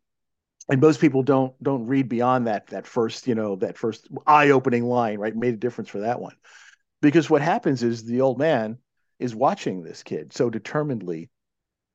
and 0.69 0.81
most 0.81 1.01
people 1.01 1.23
don't 1.23 1.55
don't 1.63 1.87
read 1.87 2.09
beyond 2.09 2.47
that 2.47 2.69
that 2.69 2.87
first 2.87 3.27
you 3.27 3.35
know 3.35 3.57
that 3.57 3.77
first 3.77 4.09
eye 4.27 4.51
opening 4.51 4.85
line, 4.85 5.19
right? 5.19 5.37
Made 5.37 5.55
a 5.55 5.59
difference 5.59 5.91
for 5.91 6.01
that 6.01 6.21
one, 6.21 6.37
because 7.03 7.29
what 7.29 7.43
happens 7.43 7.83
is 7.83 8.05
the 8.05 8.23
old 8.23 8.39
man 8.39 8.79
is 9.19 9.35
watching 9.35 9.83
this 9.83 10.03
kid 10.03 10.33
so 10.33 10.49
determinedly 10.49 11.29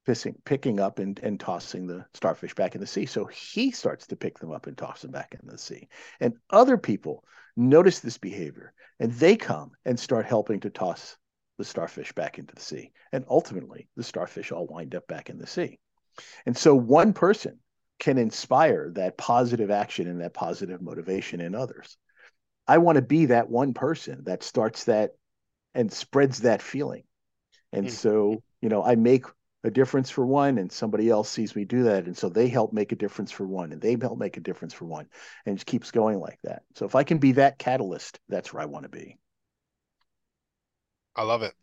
pissing, 0.06 0.36
picking 0.46 0.80
up 0.80 1.00
and, 1.00 1.20
and 1.24 1.40
tossing 1.40 1.88
the 1.88 2.06
starfish 2.14 2.54
back 2.54 2.76
in 2.76 2.82
the 2.82 2.88
sea. 2.88 3.06
So 3.06 3.26
he 3.26 3.72
starts 3.72 4.08
to 4.08 4.18
pick 4.18 4.38
them 4.38 4.52
up 4.52 4.68
and 4.68 4.78
toss 4.78 5.02
them 5.02 5.12
back 5.12 5.36
in 5.42 5.48
the 5.48 5.58
sea. 5.58 5.88
And 6.20 6.34
other 6.50 6.78
people 6.78 7.24
notice 7.56 8.00
this 8.00 8.18
behavior 8.18 8.74
and 9.00 9.12
they 9.14 9.36
come 9.36 9.72
and 9.86 10.00
start 10.00 10.26
helping 10.26 10.60
to 10.62 10.70
toss 10.70 11.18
the 11.58 11.66
starfish 11.66 12.12
back 12.14 12.40
into 12.40 12.56
the 12.56 12.62
sea. 12.62 12.92
And 13.12 13.26
ultimately, 13.30 13.88
the 13.96 14.04
starfish 14.04 14.52
all 14.52 14.66
wind 14.68 14.96
up 14.96 15.08
back 15.08 15.30
in 15.30 15.38
the 15.38 15.48
sea. 15.48 15.80
And 16.46 16.58
so 16.58 16.76
one 16.76 17.14
person 17.14 17.60
can 18.00 18.18
inspire 18.18 18.92
that 18.96 19.18
positive 19.18 19.72
action 19.72 20.08
and 20.08 20.22
that 20.22 20.34
positive 20.34 20.82
motivation 20.82 21.42
in 21.42 21.56
others. 21.56 21.98
I 22.68 22.80
want 22.80 22.96
to 22.98 23.02
be 23.02 23.28
that 23.28 23.50
one 23.50 23.74
person 23.74 24.24
that 24.26 24.44
starts 24.44 24.86
that 24.86 25.12
and 25.74 25.92
spreads 25.92 26.40
that 26.40 26.62
feeling. 26.62 27.04
And 27.72 27.88
mm-hmm. 27.88 27.94
so, 27.94 28.44
you 28.62 28.70
know, 28.70 28.84
I 28.84 28.96
make 28.96 29.26
a 29.64 29.72
difference 29.72 30.10
for 30.10 30.26
one 30.26 30.58
and 30.58 30.72
somebody 30.72 31.10
else 31.10 31.30
sees 31.30 31.56
me 31.56 31.64
do 31.64 31.84
that 31.84 32.06
and 32.06 32.18
so 32.18 32.30
they 32.30 32.48
help 32.48 32.74
make 32.74 32.92
a 32.92 32.98
difference 32.98 33.32
for 33.32 33.46
one 33.46 33.72
and 33.72 33.82
they 33.82 33.96
help 34.00 34.18
make 34.18 34.38
a 34.38 34.42
difference 34.42 34.74
for 34.74 34.86
one 34.86 35.08
and 35.46 35.54
it 35.54 35.58
just 35.58 35.66
keeps 35.68 35.92
going 35.92 36.20
like 36.20 36.40
that. 36.44 36.64
So 36.76 36.86
if 36.86 36.96
i 36.96 37.04
can 37.04 37.18
be 37.18 37.34
that 37.34 37.58
catalyst 37.58 38.20
that's 38.30 38.54
where 38.54 38.62
i 38.62 38.66
want 38.66 38.84
to 38.84 38.90
be. 38.90 39.18
I 41.16 41.24
love 41.24 41.44
it. 41.44 41.54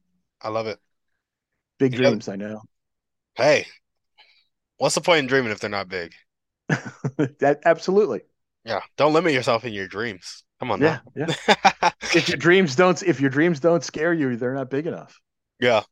I 0.40 0.48
love 0.48 0.66
it. 0.66 0.78
Big 1.78 1.92
you 1.92 1.98
dreams 1.98 2.26
know, 2.26 2.32
i 2.32 2.36
know. 2.36 2.62
Hey 3.34 3.66
what's 4.78 4.94
the 4.94 5.00
point 5.00 5.20
in 5.20 5.26
dreaming 5.26 5.52
if 5.52 5.60
they're 5.60 5.70
not 5.70 5.88
big? 5.88 6.12
That 7.40 7.60
absolutely. 7.64 8.22
Yeah 8.64 8.80
don't 8.96 9.12
limit 9.12 9.32
yourself 9.32 9.64
in 9.64 9.72
your 9.72 9.88
dreams. 9.88 10.44
Come 10.58 10.70
on 10.70 10.80
yeah 10.80 11.00
now. 11.16 11.34
yeah. 11.48 11.90
If 12.14 12.28
your 12.28 12.38
dreams 12.38 12.76
don't 12.76 13.02
if 13.02 13.20
your 13.20 13.30
dreams 13.30 13.60
don't 13.60 13.84
scare 13.84 14.12
you 14.12 14.36
they're 14.36 14.54
not 14.54 14.70
big 14.70 14.86
enough. 14.86 15.18
Yeah. 15.60 15.82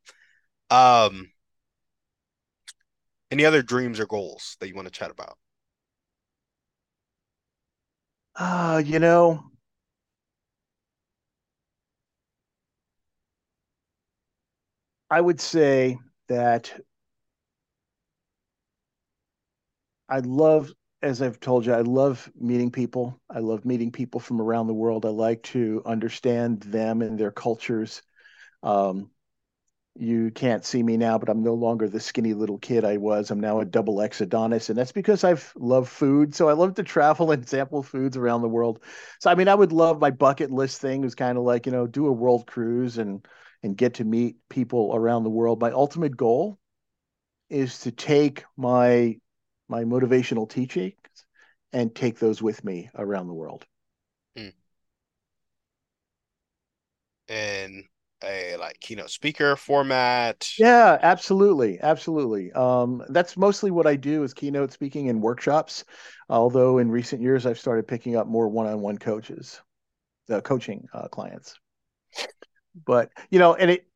Um 0.71 1.31
any 3.31 3.45
other 3.45 3.63
dreams 3.63 4.01
or 4.01 4.07
goals 4.07 4.57
that 4.61 4.69
you 4.69 4.75
want 4.75 4.87
to 4.87 4.93
chat 4.93 5.11
about? 5.11 5.39
Uh, 8.37 8.81
you 8.85 8.99
know, 8.99 9.51
I 15.11 15.21
would 15.21 15.41
say 15.41 15.99
that 16.29 16.73
I 20.09 20.21
love, 20.21 20.73
as 21.03 21.23
I've 21.23 21.41
told 21.41 21.67
you, 21.67 21.73
I 21.73 21.81
love 21.83 22.31
meeting 22.35 22.71
people. 22.71 23.21
I 23.31 23.41
love 23.41 23.65
meeting 23.65 23.93
people 23.93 24.21
from 24.21 24.41
around 24.41 24.67
the 24.67 24.75
world. 24.75 25.05
I 25.05 25.11
like 25.11 25.43
to 25.45 25.83
understand 25.87 26.61
them 26.63 27.03
and 27.03 27.19
their 27.19 27.31
cultures. 27.31 28.03
Um, 28.63 29.11
you 29.99 30.31
can't 30.31 30.65
see 30.65 30.83
me 30.83 30.97
now, 30.97 31.19
but 31.19 31.29
I'm 31.29 31.43
no 31.43 31.55
longer 31.55 31.89
the 31.89 31.99
skinny 31.99 32.33
little 32.33 32.59
kid 32.59 32.85
I 32.85 32.99
was. 32.99 33.31
I'm 33.31 33.41
now 33.41 33.59
a 33.59 33.65
double 33.65 34.01
X 34.01 34.21
Adonis, 34.21 34.69
and 34.69 34.79
that's 34.79 34.93
because 34.93 35.25
I've 35.25 35.53
loved 35.57 35.89
food. 35.89 36.35
So 36.35 36.49
I 36.49 36.53
love 36.53 36.75
to 36.75 36.85
travel 36.85 37.33
and 37.33 37.47
sample 37.49 37.83
foods 37.83 38.17
around 38.17 38.43
the 38.43 38.49
world. 38.49 38.81
So 39.19 39.31
I 39.31 39.35
mean, 39.35 39.49
I 39.49 39.55
would 39.55 39.73
love 39.73 40.01
my 40.01 40.13
bucket 40.13 40.53
list 40.53 40.81
thing 40.81 41.01
was 41.01 41.17
kind 41.17 41.37
of 41.37 41.45
like 41.45 41.67
you 41.67 41.73
know 41.73 41.87
do 41.87 42.07
a 42.07 42.13
world 42.13 42.47
cruise 42.47 42.99
and 42.99 43.27
and 43.65 43.77
get 43.77 43.95
to 43.95 44.05
meet 44.05 44.37
people 44.49 44.93
around 44.95 45.25
the 45.25 45.31
world. 45.31 45.61
My 45.61 45.73
ultimate 45.73 46.17
goal 46.17 46.59
is 47.51 47.81
to 47.81 47.91
take 47.91 48.45
my 48.57 49.19
my 49.69 49.83
motivational 49.83 50.49
teachings 50.49 50.95
and 51.73 51.95
take 51.95 52.19
those 52.19 52.41
with 52.41 52.65
me 52.65 52.89
around 52.95 53.27
the 53.27 53.35
world. 53.35 53.67
Hmm. 54.37 54.49
And 57.29 57.85
a 58.25 58.57
like 58.57 58.81
keynote 58.81 59.11
speaker 59.11 59.57
format? 59.57 60.49
Yeah, 60.59 60.99
absolutely, 61.03 61.81
absolutely. 61.81 62.53
Um, 62.53 63.05
that's 63.11 63.37
mostly 63.37 63.71
what 63.71 63.87
I 63.87 63.97
do 63.97 64.25
is 64.25 64.35
keynote 64.35 64.73
speaking 64.73 65.09
and 65.09 65.23
workshops. 65.23 65.85
Although 66.29 66.79
in 66.79 66.91
recent 66.91 67.23
years 67.23 67.47
I've 67.47 67.59
started 67.59 67.87
picking 67.87 68.17
up 68.17 68.27
more 68.27 68.49
one-on-one 68.49 68.99
coaches, 68.99 69.61
uh, 70.31 70.41
coaching 70.43 70.89
uh, 70.95 71.09
clients. 71.09 71.59
But 72.87 73.11
you 73.31 73.39
know, 73.39 73.55
and 73.55 73.71
it 73.71 73.87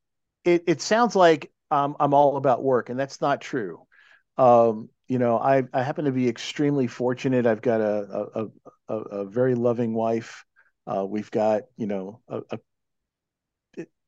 it 0.44 0.64
it 0.66 0.80
sounds 0.80 1.14
like 1.14 1.52
um, 1.70 1.96
I'm 2.00 2.14
all 2.14 2.36
about 2.36 2.62
work, 2.62 2.90
and 2.90 2.98
that's 2.98 3.20
not 3.20 3.40
true. 3.40 3.86
Um, 4.38 4.88
you 5.08 5.18
know, 5.18 5.38
I 5.38 5.64
I 5.72 5.82
happen 5.82 6.06
to 6.06 6.12
be 6.12 6.28
extremely 6.28 6.86
fortunate. 6.86 7.46
I've 7.46 7.62
got 7.62 7.80
a 7.80 8.30
a, 8.34 8.46
a, 8.88 8.96
a 8.96 9.24
very 9.26 9.54
loving 9.54 9.94
wife. 9.94 10.44
Uh, 10.86 11.06
we've 11.06 11.30
got 11.30 11.62
you 11.76 11.86
know 11.86 12.20
a, 12.28 12.42
a 12.50 12.58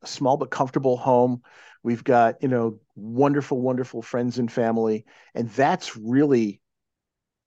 small 0.09 0.37
but 0.37 0.51
comfortable 0.51 0.97
home. 0.97 1.43
We've 1.83 2.05
got, 2.05 2.43
you 2.43 2.49
know, 2.49 2.81
wonderful, 2.97 3.61
wonderful 3.61 4.03
friends 4.03 4.39
and 4.39 4.51
family. 4.51 5.05
And 5.35 5.51
that's 5.51 5.97
really 5.97 6.61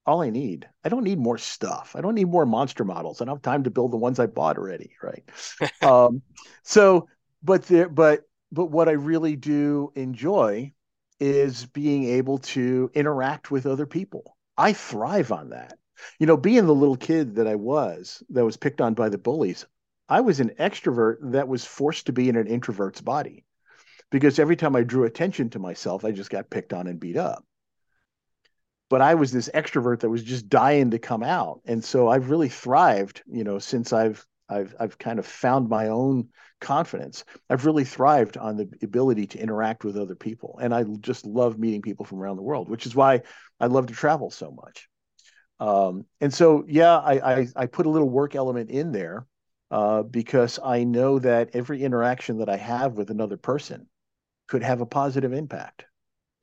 all 0.06 0.22
I 0.22 0.30
need. 0.30 0.68
I 0.84 0.90
don't 0.90 1.04
need 1.04 1.20
more 1.20 1.38
stuff. 1.38 1.96
I 1.96 2.02
don't 2.02 2.16
need 2.16 2.30
more 2.30 2.46
monster 2.46 2.86
models. 2.86 3.22
I 3.22 3.26
don't 3.26 3.36
have 3.36 3.42
time 3.42 3.64
to 3.64 3.72
build 3.72 3.92
the 3.92 3.98
ones 3.98 4.20
I 4.20 4.28
bought 4.28 4.58
already. 4.58 4.92
Right. 5.04 5.24
um, 5.82 6.22
so, 6.64 7.08
but 7.44 7.64
there, 7.64 7.90
but, 7.90 8.22
but 8.52 8.68
what 8.68 8.88
I 8.88 8.94
really 8.94 9.36
do 9.36 9.92
enjoy 9.96 10.74
is 11.20 11.66
being 11.66 12.06
able 12.06 12.38
to 12.38 12.92
interact 12.94 13.52
with 13.52 13.66
other 13.66 13.86
people. 13.86 14.38
I 14.58 14.74
thrive 14.74 15.32
on 15.32 15.50
that. 15.50 15.78
You 16.20 16.28
know, 16.28 16.38
being 16.38 16.68
the 16.68 16.76
little 16.76 16.96
kid 16.96 17.36
that 17.36 17.48
I 17.48 17.56
was, 17.56 18.24
that 18.30 18.46
was 18.46 18.56
picked 18.56 18.82
on 18.82 18.94
by 18.94 19.10
the 19.10 19.18
bullies, 19.18 19.66
I 20.10 20.22
was 20.22 20.40
an 20.40 20.52
extrovert 20.60 21.18
that 21.32 21.48
was 21.48 21.66
forced 21.66 22.06
to 22.06 22.14
be 22.14 22.30
in 22.30 22.36
an 22.36 22.48
introvert's 22.48 23.02
body 23.02 23.46
because 24.10 24.40
every 24.40 24.56
time 24.56 24.76
I 24.76 24.84
drew 24.84 25.04
attention 25.04 25.50
to 25.52 25.60
myself, 25.60 26.06
I 26.06 26.12
just 26.12 26.30
got 26.30 26.50
picked 26.50 26.74
on 26.74 26.88
and 26.88 27.00
beat 27.00 27.18
up. 27.18 27.44
But 28.90 29.02
I 29.02 29.16
was 29.16 29.32
this 29.32 29.50
extrovert 29.54 30.00
that 30.00 30.10
was 30.10 30.24
just 30.24 30.48
dying 30.48 30.92
to 30.92 31.00
come 31.00 31.24
out. 31.24 31.62
And 31.66 31.84
so 31.84 32.08
I've 32.08 32.30
really 32.30 32.48
thrived, 32.48 33.22
you 33.28 33.44
know, 33.44 33.60
since 33.60 33.92
I've 33.92 34.26
I've 34.50 34.74
I've 34.80 34.98
kind 34.98 35.20
of 35.20 35.26
found 35.26 35.68
my 35.68 35.88
own 35.90 36.30
confidence. 36.62 37.26
I've 37.50 37.66
really 37.66 37.84
thrived 37.84 38.38
on 38.38 38.56
the 38.56 38.70
ability 38.82 39.28
to 39.28 39.40
interact 39.40 39.84
with 39.84 39.98
other 39.98 40.16
people, 40.16 40.58
and 40.62 40.74
I 40.74 40.84
just 41.02 41.26
love 41.26 41.60
meeting 41.60 41.82
people 41.82 42.06
from 42.06 42.20
around 42.20 42.38
the 42.38 42.44
world, 42.44 42.70
which 42.70 42.86
is 42.86 42.96
why 42.96 43.24
I 43.60 43.66
love 43.66 43.88
to 43.88 43.94
travel 43.94 44.32
so 44.32 44.52
much. 44.52 44.88
Um, 45.60 46.06
and 46.22 46.34
so, 46.34 46.64
yeah, 46.68 46.98
I, 46.98 47.40
I, 47.40 47.48
I 47.56 47.66
put 47.66 47.88
a 47.88 47.90
little 47.90 48.10
work 48.10 48.36
element 48.36 48.70
in 48.70 48.92
there 48.92 49.26
uh, 49.72 50.04
because 50.04 50.60
I 50.64 50.84
know 50.84 51.20
that 51.20 51.50
every 51.54 51.84
interaction 51.84 52.40
that 52.40 52.50
I 52.50 52.58
have 52.58 52.94
with 52.94 53.10
another 53.10 53.38
person 53.38 53.88
could 54.48 54.64
have 54.64 54.82
a 54.82 54.86
positive 54.86 55.34
impact. 55.34 55.86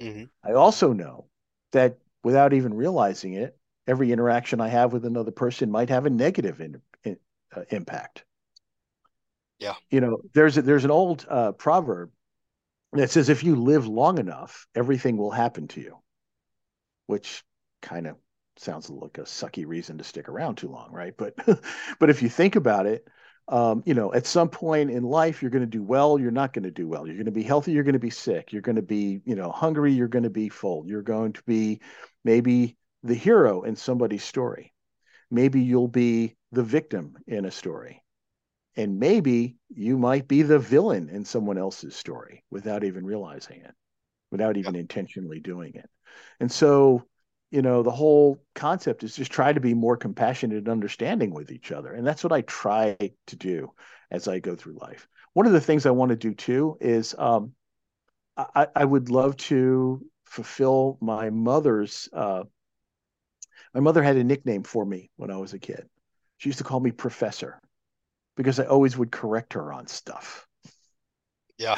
Mm-hmm. 0.00 0.25
I 0.47 0.54
also 0.54 0.93
know 0.93 1.26
that 1.73 1.99
without 2.23 2.52
even 2.52 2.75
realizing 2.75 3.35
it, 3.35 3.57
every 3.87 4.12
interaction 4.12 4.61
I 4.61 4.69
have 4.69 4.93
with 4.93 5.04
another 5.04 5.31
person 5.31 5.71
might 5.71 5.90
have 5.90 6.07
a 6.07 6.11
negative 6.11 6.61
in, 6.61 6.81
in, 7.02 7.16
uh, 7.54 7.62
impact. 7.71 8.25
Yeah. 9.59 9.75
You 9.90 10.00
know, 10.00 10.19
there's 10.35 10.59
a, 10.59 10.62
there's 10.62 10.85
an 10.85 10.90
old 10.90 11.25
uh, 11.28 11.52
proverb 11.52 12.11
that 12.93 13.11
says 13.11 13.28
if 13.28 13.45
you 13.45 13.57
live 13.57 13.87
long 13.87 14.19
enough, 14.19 14.66
everything 14.75 15.16
will 15.16 15.31
happen 15.31 15.69
to 15.69 15.81
you, 15.81 15.99
which 17.07 17.43
kind 17.81 18.07
of 18.07 18.16
sounds 18.57 18.88
like 18.88 19.19
a 19.19 19.23
sucky 19.23 19.66
reason 19.66 19.99
to 19.99 20.04
stick 20.04 20.28
around 20.28 20.57
too 20.57 20.69
long, 20.69 20.93
right? 20.93 21.14
But 21.16 21.35
but 21.99 22.11
if 22.11 22.23
you 22.23 22.28
think 22.28 22.57
about 22.57 22.87
it, 22.87 23.09
um, 23.48 23.82
you 23.84 23.94
know, 23.94 24.12
at 24.12 24.26
some 24.26 24.48
point 24.48 24.90
in 24.90 25.02
life, 25.02 25.42
you're 25.42 25.50
going 25.50 25.62
to 25.62 25.66
do 25.66 25.82
well, 25.82 26.18
you're 26.18 26.30
not 26.30 26.52
going 26.52 26.62
to 26.62 26.70
do 26.70 26.88
well. 26.88 27.06
You're 27.06 27.16
going 27.16 27.26
to 27.26 27.30
be 27.30 27.42
healthy, 27.42 27.72
you're 27.72 27.84
going 27.84 27.92
to 27.94 27.98
be 27.98 28.10
sick. 28.10 28.52
You're 28.52 28.62
going 28.62 28.76
to 28.76 28.82
be, 28.82 29.20
you 29.24 29.34
know, 29.34 29.50
hungry, 29.50 29.92
you're 29.92 30.08
going 30.08 30.22
to 30.22 30.30
be 30.30 30.48
full. 30.48 30.84
You're 30.86 31.02
going 31.02 31.34
to 31.34 31.42
be 31.44 31.80
maybe 32.24 32.76
the 33.02 33.14
hero 33.14 33.62
in 33.62 33.76
somebody's 33.76 34.24
story. 34.24 34.72
Maybe 35.30 35.60
you'll 35.60 35.88
be 35.88 36.36
the 36.52 36.62
victim 36.62 37.16
in 37.26 37.44
a 37.44 37.50
story. 37.50 38.02
And 38.76 38.98
maybe 38.98 39.56
you 39.68 39.98
might 39.98 40.26
be 40.26 40.42
the 40.42 40.58
villain 40.58 41.08
in 41.08 41.24
someone 41.24 41.58
else's 41.58 41.94
story 41.94 42.44
without 42.50 42.82
even 42.82 43.04
realizing 43.04 43.60
it, 43.60 43.74
without 44.30 44.56
even 44.56 44.74
intentionally 44.74 45.38
doing 45.38 45.74
it. 45.74 45.88
And 46.40 46.50
so 46.50 47.04
you 47.54 47.62
know 47.62 47.84
the 47.84 47.90
whole 47.92 48.42
concept 48.56 49.04
is 49.04 49.14
just 49.14 49.30
try 49.30 49.52
to 49.52 49.61
be 49.61 49.75
more 49.75 49.96
compassionate 49.96 50.58
and 50.58 50.68
understanding 50.68 51.32
with 51.32 51.52
each 51.52 51.70
other. 51.70 51.92
And 51.92 52.04
that's 52.04 52.25
what 52.25 52.32
i 52.32 52.40
try 52.40 52.96
to 53.28 53.37
do 53.37 53.73
as 54.11 54.26
i 54.26 54.40
go 54.40 54.56
through 54.56 54.78
life. 54.80 55.06
One 55.34 55.46
of 55.46 55.52
the 55.52 55.61
things 55.61 55.87
i 55.87 55.92
want 55.92 56.11
to 56.11 56.16
do 56.16 56.34
too 56.34 56.76
is 56.80 57.14
um, 57.16 57.52
I, 58.37 58.66
I, 58.75 58.84
would 58.84 59.08
love 59.08 59.37
to 59.37 60.04
fulfill 60.25 60.99
my 61.00 61.30
mother's 61.30 62.08
uh, 62.12 62.42
my 63.73 63.80
mother 63.80 64.02
had 64.02 64.16
a 64.16 64.25
nickname 64.25 64.64
for 64.64 64.84
me 64.84 65.11
when 65.14 65.30
i 65.30 65.37
was 65.37 65.52
a 65.52 65.61
kid. 65.61 65.88
She 66.38 66.49
used 66.49 66.58
to 66.58 66.64
call 66.64 66.80
me 66.80 66.90
professor 66.90 67.61
because 68.37 68.58
i 68.58 68.64
always 68.64 68.99
would 68.99 69.12
correct 69.12 69.52
her 69.52 69.73
on 69.73 69.87
stuff. 69.87 70.49
Yeah 71.56 71.76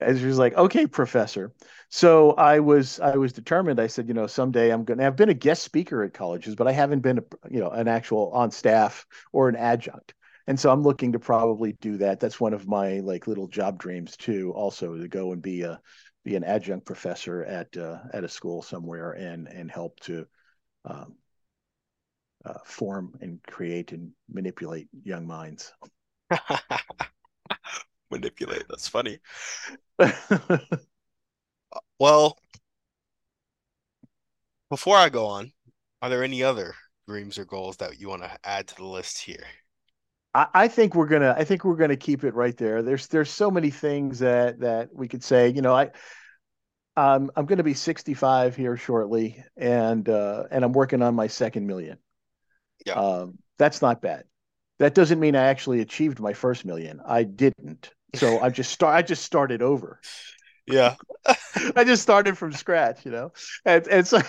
and 0.00 0.18
she 0.18 0.26
was 0.26 0.38
like, 0.38 0.54
"Okay, 0.54 0.86
professor." 0.86 1.52
So 1.88 2.32
I 2.32 2.60
was 2.60 3.00
I 3.00 3.16
was 3.16 3.32
determined. 3.32 3.80
I 3.80 3.86
said, 3.88 4.08
you 4.08 4.14
know, 4.14 4.26
someday 4.26 4.70
I'm 4.70 4.84
going 4.84 4.98
to. 4.98 5.06
I've 5.06 5.16
been 5.16 5.28
a 5.28 5.34
guest 5.34 5.62
speaker 5.62 6.02
at 6.04 6.14
colleges, 6.14 6.54
but 6.56 6.66
I 6.68 6.72
haven't 6.72 7.00
been, 7.00 7.18
a, 7.18 7.22
you 7.50 7.60
know, 7.60 7.70
an 7.70 7.88
actual 7.88 8.30
on 8.32 8.50
staff 8.50 9.06
or 9.32 9.48
an 9.48 9.56
adjunct. 9.56 10.14
And 10.46 10.58
so 10.58 10.70
I'm 10.70 10.82
looking 10.82 11.12
to 11.12 11.18
probably 11.18 11.72
do 11.74 11.96
that. 11.98 12.18
That's 12.20 12.40
one 12.40 12.54
of 12.54 12.66
my 12.66 13.00
like 13.00 13.26
little 13.26 13.46
job 13.48 13.78
dreams 13.78 14.16
too. 14.16 14.52
Also 14.54 14.96
to 14.96 15.08
go 15.08 15.32
and 15.32 15.42
be 15.42 15.62
a 15.62 15.80
be 16.24 16.36
an 16.36 16.44
adjunct 16.44 16.86
professor 16.86 17.44
at 17.44 17.76
uh, 17.76 17.98
at 18.12 18.24
a 18.24 18.28
school 18.28 18.62
somewhere 18.62 19.12
and 19.12 19.48
and 19.48 19.70
help 19.70 20.00
to 20.00 20.26
um, 20.86 21.16
uh, 22.44 22.58
form 22.64 23.16
and 23.20 23.40
create 23.46 23.92
and 23.92 24.12
manipulate 24.28 24.88
young 25.02 25.26
minds. 25.26 25.72
manipulate. 28.10 28.64
That's 28.68 28.88
funny. 28.88 29.18
well, 31.98 32.36
before 34.68 34.96
I 34.96 35.08
go 35.08 35.26
on, 35.26 35.52
are 36.02 36.08
there 36.08 36.22
any 36.22 36.42
other 36.42 36.74
dreams 37.06 37.38
or 37.38 37.44
goals 37.44 37.76
that 37.78 38.00
you 38.00 38.08
want 38.08 38.22
to 38.22 38.38
add 38.44 38.68
to 38.68 38.76
the 38.76 38.84
list 38.84 39.18
here? 39.18 39.44
I, 40.34 40.46
I 40.54 40.68
think 40.68 40.94
we're 40.94 41.08
gonna. 41.08 41.34
I 41.36 41.44
think 41.44 41.64
we're 41.64 41.76
gonna 41.76 41.96
keep 41.96 42.24
it 42.24 42.34
right 42.34 42.56
there. 42.56 42.82
There's 42.82 43.08
there's 43.08 43.30
so 43.30 43.50
many 43.50 43.70
things 43.70 44.20
that 44.20 44.60
that 44.60 44.90
we 44.94 45.08
could 45.08 45.24
say. 45.24 45.48
You 45.48 45.62
know, 45.62 45.74
I. 45.74 45.90
Um, 46.96 47.30
I'm 47.36 47.46
going 47.46 47.58
to 47.58 47.64
be 47.64 47.72
65 47.72 48.56
here 48.56 48.76
shortly, 48.76 49.42
and 49.56 50.06
uh, 50.08 50.44
and 50.50 50.64
I'm 50.64 50.72
working 50.72 51.02
on 51.02 51.14
my 51.14 51.28
second 51.28 51.66
million. 51.66 51.98
Yeah, 52.84 52.94
um, 52.94 53.38
that's 53.58 53.80
not 53.80 54.02
bad. 54.02 54.24
That 54.80 54.94
doesn't 54.94 55.20
mean 55.20 55.36
I 55.36 55.46
actually 55.46 55.80
achieved 55.80 56.20
my 56.20 56.32
first 56.32 56.64
million. 56.64 57.00
I 57.06 57.22
didn't. 57.22 57.90
So 58.14 58.40
I 58.40 58.50
just 58.50 58.72
start. 58.72 58.94
I 58.94 59.02
just 59.02 59.24
started 59.24 59.62
over. 59.62 60.00
Yeah, 60.66 60.96
I 61.76 61.84
just 61.84 62.02
started 62.02 62.36
from 62.36 62.52
scratch. 62.52 63.04
You 63.04 63.12
know, 63.12 63.32
and 63.64 63.86
and 63.88 64.06
so 64.06 64.20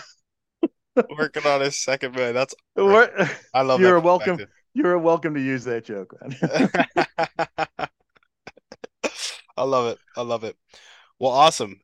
working 1.18 1.46
on 1.46 1.62
his 1.62 1.78
second 1.78 2.16
man. 2.16 2.34
That's 2.34 2.56
I 2.78 3.62
love. 3.62 3.80
You're 3.80 4.00
welcome. 4.00 4.40
You're 4.74 4.98
welcome 5.00 5.34
to 5.34 5.42
use 5.42 5.66
that 5.66 5.86
joke, 5.86 6.16
man. 6.22 6.38
I 9.58 9.64
love 9.64 9.88
it. 9.88 10.00
I 10.16 10.22
love 10.22 10.44
it. 10.44 10.56
Well, 11.20 11.32
awesome. 11.32 11.82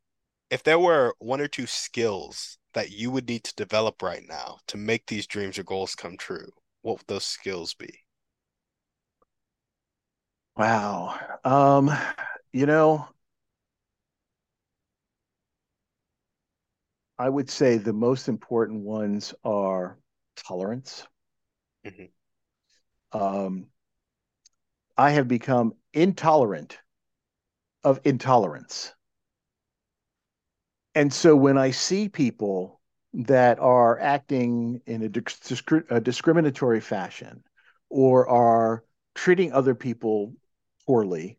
If 0.49 0.63
there 0.63 0.79
were 0.79 1.13
one 1.19 1.41
or 1.41 1.47
two 1.47 1.67
skills 1.67 2.57
that 2.73 2.91
you 2.91 3.11
would 3.11 3.27
need 3.27 3.43
to 3.43 3.55
develop 3.55 4.01
right 4.01 4.23
now 4.27 4.59
to 4.67 4.77
make 4.77 5.05
these 5.07 5.27
dreams 5.27 5.59
or 5.59 5.63
goals 5.63 5.93
come 5.93 6.15
true, 6.17 6.49
what 6.81 6.97
would 6.97 7.07
those 7.07 7.25
skills 7.25 7.73
be? 7.73 7.93
Wow. 10.57 11.19
Um, 11.43 11.91
you 12.51 12.65
know, 12.65 13.07
I 17.19 17.29
would 17.29 17.49
say 17.49 17.77
the 17.77 17.93
most 17.93 18.27
important 18.27 18.81
ones 18.83 19.33
are 19.43 19.99
tolerance. 20.35 21.05
Mm-hmm. 21.85 22.05
Um, 23.19 23.67
I 24.97 25.11
have 25.11 25.27
become 25.27 25.73
intolerant 25.93 26.79
of 27.83 28.01
intolerance. 28.03 28.93
And 30.95 31.13
so 31.13 31.35
when 31.35 31.57
I 31.57 31.71
see 31.71 32.09
people 32.09 32.81
that 33.13 33.59
are 33.59 33.99
acting 33.99 34.81
in 34.85 35.03
a, 35.03 35.09
disc- 35.09 35.71
a 35.89 36.01
discriminatory 36.01 36.81
fashion 36.81 37.43
or 37.89 38.27
are 38.27 38.83
treating 39.13 39.53
other 39.53 39.75
people 39.75 40.33
poorly 40.87 41.37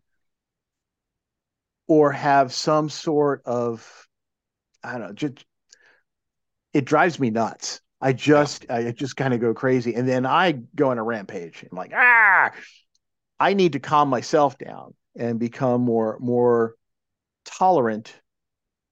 or 1.88 2.12
have 2.12 2.52
some 2.52 2.88
sort 2.88 3.42
of 3.46 4.06
I 4.84 4.92
don't 4.92 5.00
know, 5.08 5.12
just 5.12 5.44
it 6.72 6.84
drives 6.84 7.18
me 7.18 7.30
nuts. 7.30 7.80
I 8.00 8.12
just 8.12 8.66
yeah. 8.68 8.76
I 8.76 8.92
just 8.92 9.16
kind 9.16 9.34
of 9.34 9.40
go 9.40 9.54
crazy. 9.54 9.94
And 9.94 10.08
then 10.08 10.24
I 10.24 10.52
go 10.52 10.90
on 10.90 10.98
a 10.98 11.02
rampage. 11.02 11.64
I'm 11.68 11.76
like, 11.76 11.92
ah, 11.94 12.52
I 13.40 13.54
need 13.54 13.72
to 13.72 13.80
calm 13.80 14.08
myself 14.08 14.56
down 14.58 14.94
and 15.16 15.40
become 15.40 15.80
more 15.80 16.18
more 16.20 16.76
tolerant 17.44 18.14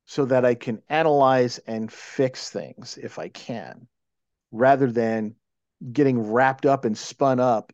so 0.06 0.24
that 0.24 0.44
I 0.44 0.54
can 0.54 0.82
analyze 0.88 1.58
and 1.58 1.92
fix 1.92 2.50
things 2.50 2.98
if 3.00 3.18
I 3.18 3.28
can, 3.28 3.86
rather 4.52 4.90
than 4.90 5.34
getting 5.92 6.32
wrapped 6.32 6.64
up 6.64 6.84
and 6.84 6.96
spun 6.96 7.40
up 7.40 7.72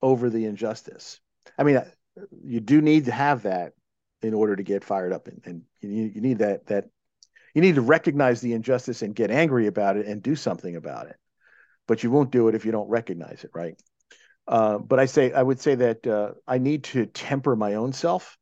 over 0.00 0.30
the 0.30 0.46
injustice. 0.46 1.20
I 1.58 1.64
mean, 1.64 1.82
you 2.44 2.60
do 2.60 2.80
need 2.80 3.06
to 3.06 3.12
have 3.12 3.42
that 3.42 3.72
in 4.22 4.34
order 4.34 4.54
to 4.54 4.62
get 4.62 4.84
fired 4.84 5.12
up, 5.12 5.28
and, 5.28 5.40
and 5.44 5.62
you, 5.80 6.10
you 6.14 6.20
need 6.20 6.38
that 6.38 6.66
that 6.66 6.86
you 7.54 7.60
need 7.60 7.74
to 7.74 7.82
recognize 7.82 8.40
the 8.40 8.52
injustice 8.52 9.02
and 9.02 9.14
get 9.14 9.30
angry 9.30 9.66
about 9.66 9.96
it 9.96 10.06
and 10.06 10.22
do 10.22 10.36
something 10.36 10.76
about 10.76 11.06
it. 11.06 11.16
But 11.86 12.02
you 12.02 12.10
won't 12.10 12.30
do 12.30 12.48
it 12.48 12.54
if 12.54 12.64
you 12.64 12.72
don't 12.72 12.88
recognize 12.88 13.44
it, 13.44 13.50
right? 13.54 13.74
Uh, 14.46 14.78
but 14.78 14.98
I 14.98 15.06
say 15.06 15.32
I 15.32 15.42
would 15.42 15.60
say 15.60 15.74
that 15.74 16.06
uh, 16.06 16.32
I 16.46 16.58
need 16.58 16.84
to 16.84 17.06
temper 17.06 17.56
my 17.56 17.74
own 17.74 17.92
self 17.92 18.36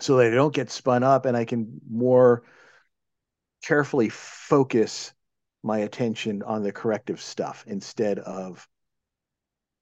so 0.00 0.16
that 0.16 0.26
I 0.26 0.34
don't 0.34 0.54
get 0.54 0.70
spun 0.70 1.02
up 1.02 1.26
and 1.26 1.36
I 1.36 1.44
can 1.44 1.80
more 1.90 2.44
carefully 3.64 4.08
focus 4.08 5.12
my 5.62 5.78
attention 5.78 6.42
on 6.42 6.62
the 6.62 6.72
corrective 6.72 7.20
stuff 7.20 7.64
instead 7.66 8.20
of 8.20 8.66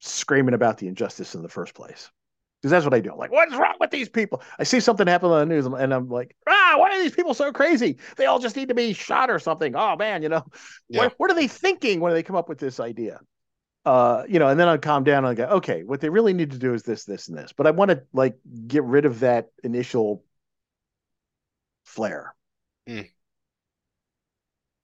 screaming 0.01 0.55
about 0.55 0.79
the 0.79 0.89
injustice 0.89 1.35
in 1.35 1.43
the 1.43 1.49
first 1.49 1.75
place. 1.75 2.11
Because 2.61 2.71
that's 2.71 2.85
what 2.85 2.95
I 2.95 3.01
do. 3.01 3.13
I'm 3.13 3.19
like, 3.19 3.33
what's 3.33 3.55
wrong 3.55 3.75
with 3.79 3.91
these 3.91 4.09
people? 4.09 4.43
I 4.59 4.65
see 4.65 4.81
something 4.81 5.07
happen 5.07 5.31
on 5.31 5.49
the 5.49 5.55
news, 5.55 5.67
and 5.67 5.95
I'm 5.95 6.09
like, 6.09 6.35
ah, 6.49 6.75
why 6.77 6.91
are 6.91 7.03
these 7.03 7.15
people 7.15 7.35
so 7.35 7.53
crazy? 7.53 7.99
They 8.17 8.27
all 8.27 8.39
just 8.39 8.57
need 8.57 8.69
to 8.69 8.75
be 8.75 8.93
shot 8.93 9.31
or 9.31 9.39
something. 9.39 9.75
Oh 9.77 9.97
man, 9.97 10.23
you 10.23 10.29
know, 10.29 10.45
yeah. 10.89 11.03
what, 11.03 11.15
what 11.19 11.31
are 11.31 11.35
they 11.35 11.49
thinking 11.49 12.01
when 12.01 12.13
they 12.13 12.23
come 12.23 12.37
up 12.37 12.49
with 12.49 12.59
this 12.59 12.81
idea? 12.81 13.21
Uh, 13.85 14.25
you 14.29 14.41
know, 14.41 14.49
and 14.49 14.59
then 14.59 14.67
I 14.67 14.79
calm 14.79 15.05
down 15.05 15.19
and 15.19 15.29
I 15.29 15.35
go, 15.35 15.45
okay, 15.57 15.85
what 15.85 16.01
they 16.01 16.09
really 16.09 16.33
need 16.33 16.51
to 16.51 16.59
do 16.59 16.75
is 16.75 16.83
this, 16.83 17.05
this, 17.05 17.29
and 17.29 17.39
this. 17.39 17.53
But 17.57 17.69
I 17.69 17.71
want 17.71 17.93
to 17.93 18.03
like 18.13 18.37
get 18.67 18.83
rid 18.83 19.05
of 19.05 19.21
that 19.21 19.47
initial 19.63 20.25
flare. 21.85 22.35
Mm. 22.89 23.09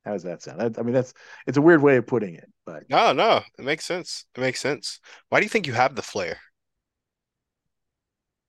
How 0.04 0.12
does 0.12 0.22
that 0.22 0.42
sound? 0.42 0.62
I, 0.62 0.66
I, 0.78 0.84
mean, 0.84 0.94
that's 0.94 1.14
it's 1.48 1.56
a 1.56 1.62
weird 1.62 1.82
way 1.82 1.96
of 1.96 2.06
putting 2.06 2.34
it, 2.34 2.48
but 2.64 2.84
no, 2.88 3.12
no, 3.12 3.40
it 3.58 3.64
makes 3.64 3.84
sense. 3.84 4.24
It 4.36 4.40
makes 4.40 4.60
sense. 4.60 5.00
Why 5.30 5.40
do 5.40 5.46
you 5.46 5.50
think 5.50 5.66
you 5.66 5.72
have 5.72 5.96
the 5.96 6.02
flare? 6.02 6.38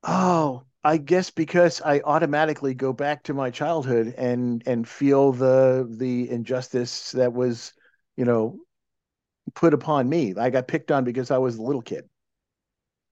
Oh, 0.04 0.64
I 0.84 0.98
guess 0.98 1.30
because 1.30 1.82
I 1.82 2.02
automatically 2.02 2.74
go 2.74 2.92
back 2.92 3.24
to 3.24 3.34
my 3.34 3.52
childhood 3.52 4.14
and 4.18 4.62
and 4.66 4.88
feel 4.88 5.32
the 5.32 5.88
the 5.90 6.30
injustice 6.30 7.12
that 7.14 7.34
was, 7.34 7.74
you 8.18 8.26
know, 8.26 8.60
put 9.54 9.74
upon 9.74 10.10
me. 10.10 10.34
I 10.38 10.50
got 10.50 10.68
picked 10.68 10.92
on 10.92 11.04
because 11.04 11.32
I 11.32 11.38
was 11.38 11.58
a 11.58 11.62
little 11.62 11.82
kid. 11.82 12.10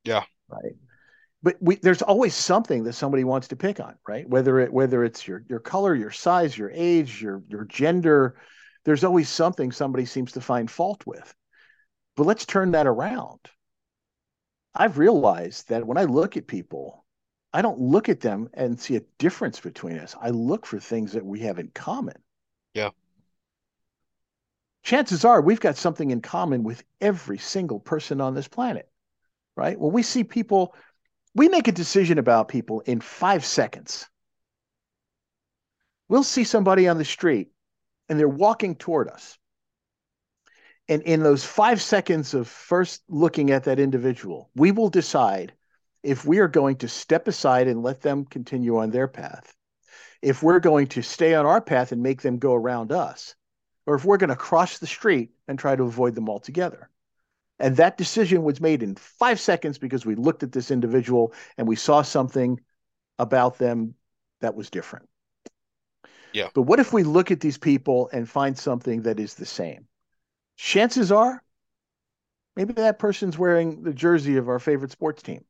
Yeah. 0.04 0.24
Right. 0.50 0.74
But 1.44 1.58
we, 1.60 1.76
there's 1.76 2.02
always 2.02 2.36
something 2.36 2.84
that 2.84 2.94
somebody 2.94 3.24
wants 3.24 3.48
to 3.48 3.56
pick 3.56 3.80
on, 3.80 3.96
right? 4.08 4.28
Whether 4.30 4.60
it 4.60 4.72
whether 4.72 5.04
it's 5.04 5.28
your 5.28 5.44
your 5.50 5.60
color, 5.60 5.96
your 5.96 6.12
size, 6.12 6.58
your 6.58 6.72
age, 6.72 7.22
your 7.22 7.42
your 7.48 7.66
gender, 7.66 8.36
there's 8.84 9.04
always 9.04 9.30
something 9.30 9.72
somebody 9.72 10.06
seems 10.06 10.34
to 10.34 10.42
find 10.42 10.70
fault 10.70 11.04
with. 11.06 11.34
But 12.18 12.26
let's 12.26 12.46
turn 12.46 12.72
that 12.72 12.86
around 12.86 13.40
I've 14.74 14.98
realized 14.98 15.70
that 15.70 15.86
when 15.86 15.98
I 15.98 16.06
look 16.06 16.38
at 16.38 16.48
people, 16.48 17.06
I 17.54 17.62
don't 17.62 17.80
look 17.80 18.08
at 18.08 18.22
them 18.22 18.50
and 18.54 18.80
see 18.80 18.96
a 18.96 19.04
difference 19.18 19.60
between 19.60 19.98
us. 19.98 20.16
I 20.20 20.30
look 20.30 20.66
for 20.66 20.80
things 20.80 21.14
that 21.14 21.26
we 21.26 21.42
have 21.42 21.60
in 21.60 21.70
common. 21.70 22.16
Yeah. 22.74 22.92
Chances 24.84 25.26
are 25.26 25.42
we've 25.42 25.60
got 25.60 25.76
something 25.76 26.12
in 26.12 26.22
common 26.22 26.64
with 26.64 26.84
every 27.02 27.38
single 27.38 27.80
person 27.80 28.22
on 28.22 28.34
this 28.34 28.48
planet, 28.48 28.90
right? 29.56 29.80
When 29.80 29.92
we 29.92 30.04
see 30.04 30.24
people, 30.24 30.74
we 31.36 31.50
make 31.50 31.68
a 31.68 31.74
decision 31.74 32.18
about 32.18 32.48
people 32.48 32.80
in 32.82 33.02
five 33.02 33.46
seconds. 33.46 34.08
We'll 36.08 36.24
see 36.24 36.46
somebody 36.46 36.88
on 36.88 36.98
the 36.98 37.06
street 37.06 37.50
and 38.10 38.20
they're 38.20 38.28
walking 38.28 38.76
toward 38.76 39.10
us. 39.10 39.38
And 40.88 41.02
in 41.04 41.24
those 41.24 41.44
five 41.44 41.82
seconds 41.82 42.34
of 42.34 42.48
first 42.48 43.04
looking 43.08 43.52
at 43.52 43.64
that 43.66 43.80
individual, 43.80 44.50
we 44.56 44.72
will 44.72 44.90
decide 44.90 45.54
if 46.04 46.26
we 46.26 46.40
are 46.40 46.48
going 46.48 46.78
to 46.78 46.88
step 46.88 47.28
aside 47.28 47.68
and 47.68 47.84
let 47.84 48.02
them 48.02 48.26
continue 48.26 48.78
on 48.78 48.90
their 48.90 49.08
path, 49.08 49.54
if 50.22 50.44
we're 50.44 50.60
going 50.60 50.88
to 50.88 51.02
stay 51.02 51.34
on 51.36 51.46
our 51.46 51.62
path 51.62 51.92
and 51.92 52.02
make 52.02 52.22
them 52.22 52.38
go 52.38 52.54
around 52.54 52.92
us, 52.92 53.36
or 53.86 53.96
if 53.96 54.06
we're 54.06 54.18
going 54.18 54.30
to 54.30 54.36
cross 54.36 54.80
the 54.80 54.88
street 54.88 55.32
and 55.48 55.58
try 55.58 55.76
to 55.76 55.84
avoid 55.84 56.16
them 56.16 56.30
altogether. 56.30 56.90
And 57.60 57.78
that 57.78 57.98
decision 57.98 58.42
was 58.42 58.60
made 58.60 58.82
in 58.82 58.96
five 58.96 59.40
seconds 59.40 59.78
because 59.78 60.06
we 60.06 60.16
looked 60.16 60.42
at 60.42 60.52
this 60.52 60.72
individual 60.72 61.34
and 61.58 61.68
we 61.68 61.76
saw 61.76 62.02
something 62.02 62.60
about 63.20 63.60
them 63.60 63.94
that 64.40 64.56
was 64.56 64.72
different. 64.72 65.08
Yeah. 66.34 66.50
But 66.56 66.64
what 66.64 66.80
if 66.80 66.92
we 66.92 67.04
look 67.04 67.30
at 67.30 67.40
these 67.40 67.58
people 67.58 68.10
and 68.12 68.28
find 68.28 68.58
something 68.58 69.04
that 69.04 69.20
is 69.20 69.36
the 69.36 69.46
same? 69.46 69.88
Chances 70.58 71.12
are 71.12 71.44
maybe 72.56 72.74
that 72.74 73.00
person's 73.00 73.38
wearing 73.38 73.84
the 73.84 73.94
jersey 73.94 74.38
of 74.38 74.50
our 74.50 74.60
favorite 74.60 74.92
sports 74.92 75.22
team. 75.22 75.44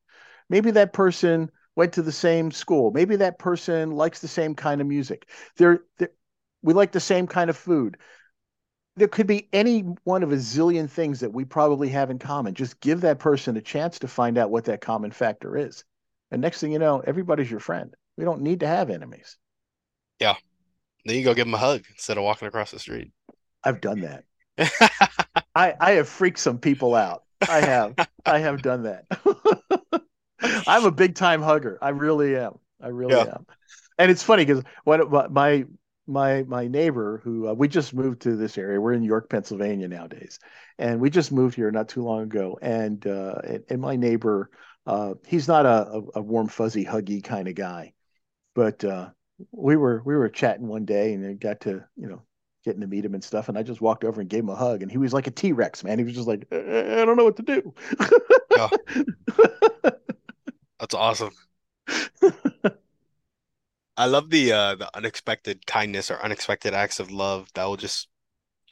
Maybe 0.50 0.72
that 0.72 0.94
person 0.94 1.52
went 1.76 1.94
to 1.94 2.02
the 2.02 2.12
same 2.12 2.52
school. 2.52 2.92
Maybe 2.92 3.16
that 3.18 3.40
person 3.40 3.92
likes 3.92 4.20
the 4.20 4.28
same 4.28 4.56
kind 4.56 4.82
of 4.82 4.88
music. 4.88 5.30
They're, 5.58 5.82
they're, 5.98 6.12
we 6.62 6.74
like 6.74 6.92
the 6.92 7.00
same 7.00 7.28
kind 7.28 7.50
of 7.50 7.58
food. 7.58 7.98
There 8.98 9.08
could 9.08 9.28
be 9.28 9.48
any 9.54 9.82
one 10.04 10.22
of 10.22 10.32
a 10.32 10.36
zillion 10.36 10.90
things 10.90 11.22
that 11.22 11.34
we 11.34 11.46
probably 11.46 11.90
have 11.90 12.10
in 12.12 12.20
common. 12.20 12.54
Just 12.54 12.80
give 12.82 13.02
that 13.02 13.20
person 13.20 13.56
a 13.56 13.62
chance 13.62 14.00
to 14.00 14.08
find 14.08 14.38
out 14.38 14.52
what 14.52 14.66
that 14.66 14.82
common 14.82 15.12
factor 15.12 15.58
is. 15.58 15.86
And 16.30 16.42
next 16.42 16.60
thing 16.60 16.74
you 16.74 16.80
know, 16.80 17.02
everybody's 17.06 17.50
your 17.50 17.62
friend. 17.62 17.94
We 18.18 18.26
don't 18.26 18.42
need 18.42 18.60
to 18.60 18.68
have 18.68 18.90
enemies. 18.90 19.38
Yeah. 20.20 20.36
Then 21.06 21.16
you 21.16 21.24
go 21.24 21.34
give 21.34 21.48
them 21.48 21.54
a 21.54 21.58
hug 21.58 21.84
instead 21.90 22.18
of 22.18 22.24
walking 22.24 22.48
across 22.48 22.72
the 22.72 22.80
street. 22.80 23.12
I've 23.64 23.82
done 23.82 24.02
that. 24.02 24.26
I 25.56 25.74
I 25.80 25.92
have 25.92 26.10
freaked 26.10 26.40
some 26.40 26.60
people 26.60 26.96
out. 26.96 27.24
I 27.48 27.62
have. 27.62 27.96
I 28.26 28.40
have 28.40 28.62
done 28.62 28.84
that. 28.84 29.06
I'm 30.68 30.86
a 30.86 30.92
big 30.92 31.16
time 31.16 31.42
hugger. 31.42 31.78
I 31.82 31.90
really 31.90 32.36
am. 32.36 32.60
I 32.82 32.88
really 32.88 33.16
yeah. 33.16 33.36
am. 33.36 33.46
And 33.98 34.12
it's 34.12 34.24
funny 34.24 34.46
because 34.46 34.64
what 34.84 35.32
my 35.32 35.66
my 36.08 36.44
my 36.44 36.68
neighbor 36.68 37.22
who 37.24 37.48
uh, 37.48 37.54
we 37.54 37.68
just 37.68 37.94
moved 37.94 38.22
to 38.22 38.36
this 38.36 38.58
area. 38.58 38.80
We're 38.80 38.94
in 38.94 39.04
York, 39.04 39.30
Pennsylvania 39.30 39.88
nowadays, 39.88 40.40
and 40.78 41.00
we 41.00 41.10
just 41.10 41.32
moved 41.32 41.56
here 41.56 41.72
not 41.72 41.90
too 41.90 42.04
long 42.04 42.24
ago. 42.24 42.58
And 42.62 43.06
uh, 43.06 43.36
and, 43.44 43.64
and 43.70 43.82
my 43.82 43.96
neighbor, 43.96 44.50
uh, 44.86 45.14
he's 45.26 45.48
not 45.48 45.66
a, 45.66 46.02
a, 46.16 46.22
warm, 46.22 46.48
fuzzy, 46.48 46.86
huggy 46.86 47.24
kind 47.24 47.48
of 47.48 47.56
guy, 47.56 47.94
but 48.56 48.84
uh, 48.84 49.10
we 49.52 49.76
were 49.76 50.02
we 50.06 50.16
were 50.16 50.30
chatting 50.30 50.68
one 50.68 50.86
day 50.86 51.14
and 51.14 51.40
got 51.40 51.62
to 51.62 51.84
you 51.96 52.08
know 52.08 52.24
getting 52.64 52.82
to 52.82 52.88
meet 52.88 53.06
him 53.06 53.14
and 53.14 53.24
stuff. 53.24 53.50
And 53.50 53.58
I 53.58 53.64
just 53.64 53.82
walked 53.82 54.04
over 54.04 54.22
and 54.22 54.30
gave 54.30 54.44
him 54.44 54.50
a 54.50 54.56
hug, 54.56 54.82
and 54.82 54.92
he 54.92 54.98
was 54.98 55.14
like 55.14 55.28
a 55.28 55.32
T 55.32 55.52
Rex, 55.52 55.84
man. 55.84 55.98
He 55.98 56.04
was 56.04 56.14
just 56.14 56.28
like, 56.28 56.46
I 56.52 57.06
don't 57.06 57.18
know 57.18 57.24
what 57.24 57.38
to 57.38 57.44
do. 57.44 57.74
yeah. 58.56 58.70
That's 60.80 60.96
awesome. 60.96 61.32
I 63.98 64.06
love 64.06 64.30
the 64.30 64.52
uh, 64.52 64.76
the 64.76 64.90
unexpected 64.96 65.66
kindness 65.68 66.10
or 66.10 66.20
unexpected 66.24 66.74
acts 66.74 67.00
of 67.00 67.12
love 67.12 67.50
that 67.54 67.66
will 67.66 67.78
just 67.78 68.08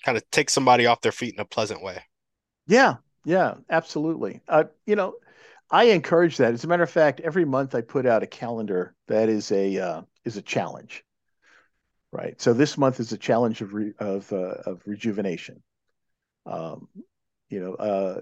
kind 0.04 0.18
of 0.18 0.30
take 0.32 0.50
somebody 0.50 0.86
off 0.86 1.02
their 1.02 1.12
feet 1.12 1.34
in 1.34 1.40
a 1.40 1.46
pleasant 1.46 1.84
way. 1.84 2.02
Yeah, 2.68 2.96
yeah, 3.26 3.56
absolutely. 3.70 4.42
Uh, 4.48 4.66
you 4.86 4.96
know, 4.96 5.16
I 5.70 5.86
encourage 5.86 6.38
that. 6.38 6.54
As 6.54 6.64
a 6.64 6.68
matter 6.68 6.84
of 6.84 6.90
fact, 6.90 7.20
every 7.20 7.46
month 7.46 7.76
I 7.76 7.82
put 7.82 8.06
out 8.06 8.24
a 8.24 8.28
calendar 8.28 8.96
that 9.08 9.30
is 9.30 9.52
a 9.52 9.78
uh, 9.78 10.02
is 10.26 10.38
a 10.38 10.42
challenge 10.42 11.04
right? 12.12 12.40
So 12.42 12.54
this 12.54 12.78
month 12.78 13.00
is 13.00 13.12
a 13.12 13.18
challenge 13.18 13.62
of 13.62 13.74
re, 13.74 13.94
of 14.00 14.32
uh, 14.34 14.56
of 14.66 14.82
rejuvenation. 14.86 15.62
Um, 16.46 16.88
you 17.50 17.60
know, 17.60 17.74
uh, 17.76 18.22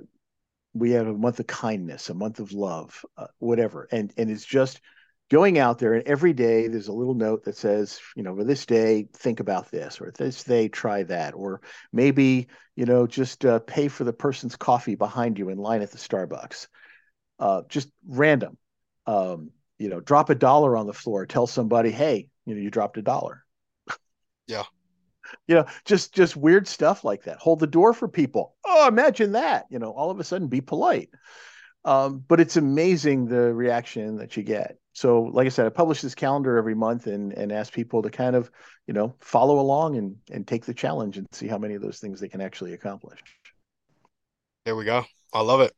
we 0.74 0.92
have 0.92 1.08
a 1.08 1.14
month 1.14 1.40
of 1.40 1.48
kindness, 1.48 2.10
a 2.10 2.14
month 2.14 2.40
of 2.40 2.52
love, 2.52 3.06
uh, 3.18 3.28
whatever, 3.40 3.88
and 3.92 4.14
and 4.18 4.30
it's 4.30 4.46
just 4.46 4.82
going 5.30 5.60
out 5.60 5.78
there 5.80 5.94
and 5.94 6.08
every 6.08 6.32
day 6.32 6.68
there's 6.68 6.88
a 6.88 6.94
little 6.94 7.14
note 7.14 7.44
that 7.44 7.58
says 7.58 8.00
you 8.16 8.24
know 8.24 8.34
for 8.36 8.46
this 8.46 8.66
day 8.66 9.08
think 9.14 9.42
about 9.42 9.70
this 9.72 10.00
or 10.00 10.12
this 10.12 10.44
day 10.46 10.70
try 10.70 11.04
that 11.04 11.34
or 11.34 11.60
maybe 11.92 12.48
you 12.78 12.86
know 12.86 13.06
just 13.06 13.44
uh, 13.46 13.60
pay 13.60 13.90
for 13.90 14.06
the 14.06 14.14
person's 14.14 14.56
coffee 14.56 14.96
behind 14.96 15.38
you 15.38 15.50
in 15.50 15.58
line 15.58 15.82
at 15.82 15.92
the 15.92 15.98
starbucks. 15.98 16.68
Uh, 17.40 17.62
just 17.70 17.90
random. 18.08 18.58
Um, 19.06 19.52
you 19.80 19.90
know 19.90 20.00
drop 20.00 20.30
a 20.30 20.36
dollar 20.36 20.76
on 20.76 20.88
the 20.88 20.94
floor. 20.94 21.26
Tell 21.26 21.48
somebody 21.48 21.92
hey 21.92 22.30
you 22.46 22.56
know 22.56 22.62
you 22.62 22.72
dropped 22.72 22.98
a 22.98 23.02
dollar 23.02 23.44
yeah. 24.48 24.64
You 25.48 25.56
know, 25.56 25.66
just 25.84 26.14
just 26.14 26.38
weird 26.38 26.68
stuff 26.68 27.04
like 27.04 27.24
that. 27.24 27.38
Hold 27.40 27.60
the 27.60 27.68
door 27.68 27.94
for 27.94 28.08
people. 28.08 28.56
Oh, 28.66 28.88
imagine 28.88 29.34
that. 29.34 29.66
You 29.70 29.78
know, 29.78 29.92
all 29.92 30.10
of 30.10 30.20
a 30.20 30.24
sudden 30.24 30.48
be 30.48 30.62
polite. 30.62 31.10
Um, 31.84 32.24
but 32.28 32.40
it's 32.40 32.58
amazing 32.58 33.28
the 33.28 33.54
reaction 33.54 34.18
that 34.18 34.36
you 34.36 34.44
get. 34.44 34.78
So, 34.94 35.24
like 35.24 35.46
I 35.46 35.50
said, 35.50 35.66
I 35.66 35.70
publish 35.70 36.02
this 36.02 36.16
calendar 36.16 36.58
every 36.58 36.76
month 36.76 37.08
and 37.08 37.34
and 37.34 37.52
ask 37.52 37.72
people 37.72 38.02
to 38.02 38.10
kind 38.10 38.36
of, 38.36 38.50
you 38.88 38.94
know, 38.94 39.16
follow 39.20 39.60
along 39.60 39.98
and 39.98 40.16
and 40.32 40.48
take 40.48 40.66
the 40.66 40.74
challenge 40.74 41.18
and 41.18 41.28
see 41.32 41.48
how 41.48 41.58
many 41.58 41.76
of 41.76 41.82
those 41.82 42.00
things 42.00 42.20
they 42.20 42.30
can 42.30 42.42
actually 42.42 42.74
accomplish. 42.74 43.20
There 44.66 44.76
we 44.76 44.86
go. 44.86 45.06
I 45.34 45.42
love 45.42 45.62
it. 45.62 45.74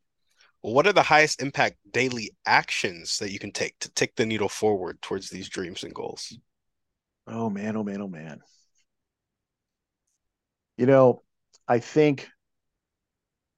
Well, 0.63 0.73
what 0.73 0.87
are 0.87 0.93
the 0.93 1.03
highest 1.03 1.41
impact 1.41 1.77
daily 1.91 2.31
actions 2.45 3.19
that 3.19 3.31
you 3.31 3.39
can 3.39 3.51
take 3.51 3.77
to 3.79 3.91
take 3.91 4.15
the 4.15 4.25
needle 4.25 4.49
forward 4.49 5.01
towards 5.01 5.29
these 5.29 5.47
dreams 5.47 5.83
and 5.83 5.93
goals? 5.93 6.37
Oh 7.27 7.49
man, 7.49 7.77
oh 7.77 7.83
man, 7.83 8.01
oh 8.01 8.07
man. 8.07 8.41
You 10.79 10.85
know, 10.85 11.23
I 11.67 11.79
think 11.79 12.29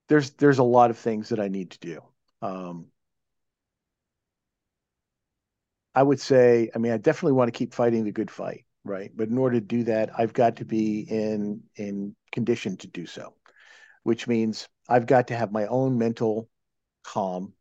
there's 0.08 0.30
there's 0.32 0.58
a 0.58 0.62
lot 0.64 0.90
of 0.90 0.98
things 0.98 1.28
that 1.28 1.40
I 1.40 1.48
need 1.48 1.70
to 1.70 1.78
do. 1.78 2.00
Um, 2.40 2.86
I 5.94 6.02
would 6.02 6.20
say, 6.20 6.70
I 6.74 6.78
mean, 6.78 6.92
I 6.92 6.96
definitely 6.96 7.32
want 7.32 7.48
to 7.52 7.56
keep 7.56 7.74
fighting 7.74 8.04
the 8.04 8.12
good 8.12 8.30
fight, 8.30 8.64
right? 8.84 9.10
But 9.14 9.28
in 9.28 9.38
order 9.38 9.60
to 9.60 9.66
do 9.66 9.84
that, 9.84 10.10
I've 10.18 10.32
got 10.32 10.56
to 10.56 10.64
be 10.64 11.00
in 11.00 11.62
in 11.76 12.16
condition 12.32 12.76
to 12.78 12.86
do 12.88 13.06
so, 13.06 13.34
which 14.02 14.28
means 14.28 14.68
I've 14.88 15.06
got 15.06 15.28
to 15.28 15.36
have 15.36 15.52
my 15.52 15.66
own 15.66 15.98
mental 15.98 16.48
calm, 17.04 17.54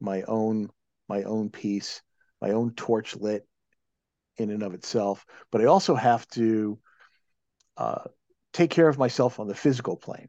my 0.00 0.22
own 0.22 0.70
my 1.08 1.24
own 1.24 1.50
peace, 1.50 2.02
my 2.40 2.50
own 2.52 2.72
torch 2.74 3.16
lit 3.16 3.46
in 4.38 4.50
and 4.50 4.62
of 4.62 4.74
itself. 4.74 5.26
But 5.50 5.62
I 5.62 5.66
also 5.66 5.94
have 5.94 6.28
to 6.30 6.78
uh, 7.76 8.04
take 8.54 8.70
care 8.70 8.88
of 8.88 8.96
myself 8.96 9.38
on 9.38 9.48
the 9.48 9.54
physical 9.54 9.96
plane. 9.96 10.28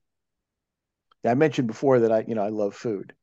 I 1.26 1.36
mentioned 1.36 1.68
before 1.68 2.02
that 2.02 2.12
I, 2.12 2.26
you 2.28 2.36
know, 2.36 2.44
I 2.44 2.50
love 2.50 2.76
food, 2.76 3.14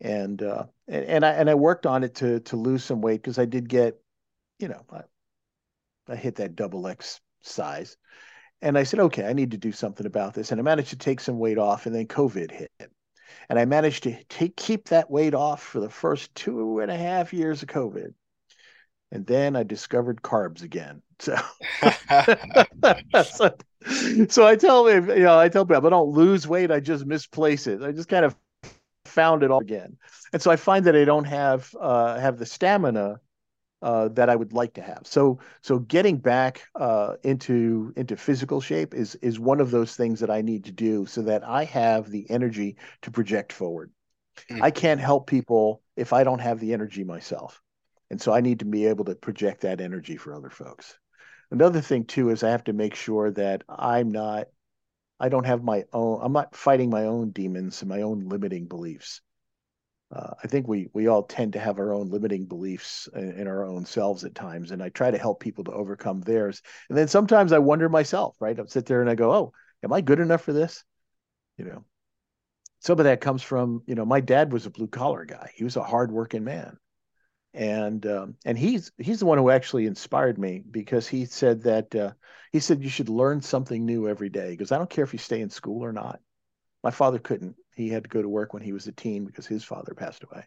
and 0.00 0.40
uh, 0.42 0.64
and, 0.86 1.04
and 1.04 1.26
I 1.26 1.30
and 1.32 1.50
I 1.50 1.54
worked 1.54 1.86
on 1.86 2.04
it 2.04 2.14
to 2.16 2.40
to 2.40 2.56
lose 2.56 2.84
some 2.84 3.00
weight 3.00 3.20
because 3.20 3.38
I 3.38 3.44
did 3.46 3.68
get, 3.68 4.00
you 4.58 4.68
know, 4.68 4.84
I, 4.90 5.02
I 6.08 6.16
hit 6.16 6.36
that 6.36 6.54
double 6.54 6.86
X 6.86 7.20
size, 7.42 7.96
and 8.62 8.78
I 8.78 8.84
said, 8.84 9.00
okay, 9.00 9.26
I 9.26 9.32
need 9.32 9.50
to 9.50 9.58
do 9.58 9.72
something 9.72 10.06
about 10.06 10.32
this, 10.34 10.50
and 10.50 10.60
I 10.60 10.62
managed 10.62 10.90
to 10.90 10.96
take 10.96 11.20
some 11.20 11.38
weight 11.38 11.58
off, 11.58 11.84
and 11.86 11.94
then 11.94 12.06
COVID 12.06 12.50
hit, 12.50 12.70
and 13.50 13.58
I 13.58 13.64
managed 13.66 14.04
to 14.04 14.24
take 14.24 14.56
keep 14.56 14.88
that 14.88 15.10
weight 15.10 15.34
off 15.34 15.62
for 15.62 15.80
the 15.80 15.90
first 15.90 16.34
two 16.34 16.78
and 16.78 16.90
a 16.90 16.96
half 16.96 17.34
years 17.34 17.62
of 17.62 17.68
COVID, 17.68 18.14
and 19.12 19.26
then 19.26 19.54
I 19.54 19.62
discovered 19.62 20.22
carbs 20.22 20.62
again. 20.62 21.02
So, 21.22 21.36
so, 23.22 23.54
so, 24.28 24.44
I 24.44 24.56
tell 24.56 24.90
you 24.90 25.00
know, 25.00 25.38
I 25.38 25.48
tell 25.48 25.64
people, 25.64 25.86
I 25.86 25.90
don't 25.90 26.10
lose 26.10 26.48
weight, 26.48 26.72
I 26.72 26.80
just 26.80 27.06
misplace 27.06 27.68
it. 27.68 27.80
I 27.80 27.92
just 27.92 28.08
kind 28.08 28.24
of 28.24 28.34
found 29.04 29.44
it 29.44 29.52
all 29.52 29.60
again. 29.60 29.96
And 30.32 30.42
so 30.42 30.50
I 30.50 30.56
find 30.56 30.84
that 30.86 30.96
I 30.96 31.04
don't 31.04 31.26
have 31.26 31.72
uh, 31.78 32.18
have 32.18 32.38
the 32.38 32.46
stamina 32.46 33.20
uh, 33.82 34.08
that 34.08 34.30
I 34.30 34.34
would 34.34 34.52
like 34.52 34.74
to 34.74 34.82
have. 34.82 35.02
So 35.04 35.38
so 35.60 35.78
getting 35.78 36.16
back 36.16 36.62
uh, 36.74 37.14
into 37.22 37.92
into 37.96 38.16
physical 38.16 38.60
shape 38.60 38.92
is 38.92 39.14
is 39.22 39.38
one 39.38 39.60
of 39.60 39.70
those 39.70 39.94
things 39.94 40.18
that 40.18 40.30
I 40.30 40.42
need 40.42 40.64
to 40.64 40.72
do 40.72 41.06
so 41.06 41.22
that 41.22 41.44
I 41.44 41.62
have 41.66 42.10
the 42.10 42.28
energy 42.30 42.74
to 43.02 43.12
project 43.12 43.52
forward. 43.52 43.92
Mm-hmm. 44.50 44.60
I 44.60 44.72
can't 44.72 45.00
help 45.00 45.28
people 45.28 45.82
if 45.96 46.12
I 46.12 46.24
don't 46.24 46.40
have 46.40 46.58
the 46.58 46.72
energy 46.72 47.04
myself. 47.04 47.61
And 48.12 48.20
so 48.20 48.34
I 48.34 48.42
need 48.42 48.58
to 48.58 48.66
be 48.66 48.84
able 48.86 49.06
to 49.06 49.14
project 49.14 49.62
that 49.62 49.80
energy 49.80 50.18
for 50.18 50.34
other 50.34 50.50
folks. 50.50 50.98
Another 51.50 51.80
thing 51.80 52.04
too 52.04 52.28
is 52.28 52.42
I 52.42 52.50
have 52.50 52.64
to 52.64 52.74
make 52.74 52.94
sure 52.94 53.30
that 53.30 53.64
I'm 53.70 54.10
not 54.12 54.48
I 55.18 55.30
don't 55.30 55.46
have 55.46 55.64
my 55.64 55.84
own. 55.94 56.20
I'm 56.20 56.34
not 56.34 56.54
fighting 56.54 56.90
my 56.90 57.04
own 57.04 57.30
demons 57.30 57.80
and 57.80 57.88
my 57.88 58.02
own 58.02 58.28
limiting 58.28 58.66
beliefs. 58.66 59.22
Uh, 60.14 60.34
I 60.44 60.46
think 60.46 60.68
we 60.68 60.90
we 60.92 61.06
all 61.06 61.22
tend 61.22 61.54
to 61.54 61.58
have 61.58 61.78
our 61.78 61.94
own 61.94 62.10
limiting 62.10 62.44
beliefs 62.44 63.08
in, 63.14 63.30
in, 63.32 63.46
our 63.46 63.64
own 63.64 63.86
selves 63.86 64.24
at 64.24 64.34
times, 64.34 64.72
and 64.72 64.82
I 64.82 64.90
try 64.90 65.10
to 65.10 65.16
help 65.16 65.40
people 65.40 65.64
to 65.64 65.72
overcome 65.72 66.20
theirs. 66.20 66.60
And 66.90 66.98
then 66.98 67.08
sometimes 67.08 67.50
I 67.50 67.60
wonder 67.60 67.88
myself, 67.88 68.36
right? 68.40 68.60
I 68.60 68.64
sit 68.66 68.84
there 68.84 69.00
and 69.00 69.08
I 69.08 69.14
go, 69.14 69.32
"Oh, 69.32 69.52
am 69.82 69.92
I 69.92 70.02
good 70.02 70.20
enough 70.20 70.42
for 70.42 70.52
this?" 70.52 70.84
You 71.56 71.64
know, 71.64 71.84
some 72.80 72.98
of 72.98 73.04
that 73.04 73.22
comes 73.22 73.42
from 73.42 73.84
you 73.86 73.94
know 73.94 74.04
my 74.04 74.20
dad 74.20 74.52
was 74.52 74.66
a 74.66 74.70
blue 74.70 74.88
collar 74.88 75.24
guy. 75.24 75.50
He 75.54 75.64
was 75.64 75.76
a 75.76 75.84
hardworking 75.84 76.44
man, 76.44 76.76
and 77.54 78.06
um, 78.06 78.36
and 78.44 78.56
he's 78.56 78.92
he's 78.98 79.20
the 79.20 79.26
one 79.26 79.38
who 79.38 79.50
actually 79.50 79.86
inspired 79.86 80.38
me 80.38 80.62
because 80.70 81.06
he 81.06 81.26
said 81.26 81.62
that 81.62 81.94
uh, 81.94 82.12
he 82.50 82.60
said 82.60 82.82
you 82.82 82.88
should 82.88 83.08
learn 83.08 83.42
something 83.42 83.84
new 83.84 84.08
every 84.08 84.28
day. 84.28 84.50
Because 84.50 84.72
I 84.72 84.78
don't 84.78 84.90
care 84.90 85.04
if 85.04 85.12
you 85.12 85.18
stay 85.18 85.40
in 85.40 85.50
school 85.50 85.84
or 85.84 85.92
not. 85.92 86.20
My 86.82 86.90
father 86.90 87.18
couldn't; 87.18 87.56
he 87.74 87.88
had 87.88 88.04
to 88.04 88.10
go 88.10 88.22
to 88.22 88.28
work 88.28 88.54
when 88.54 88.62
he 88.62 88.72
was 88.72 88.86
a 88.86 88.92
teen 88.92 89.24
because 89.24 89.46
his 89.46 89.64
father 89.64 89.94
passed 89.94 90.24
away 90.24 90.44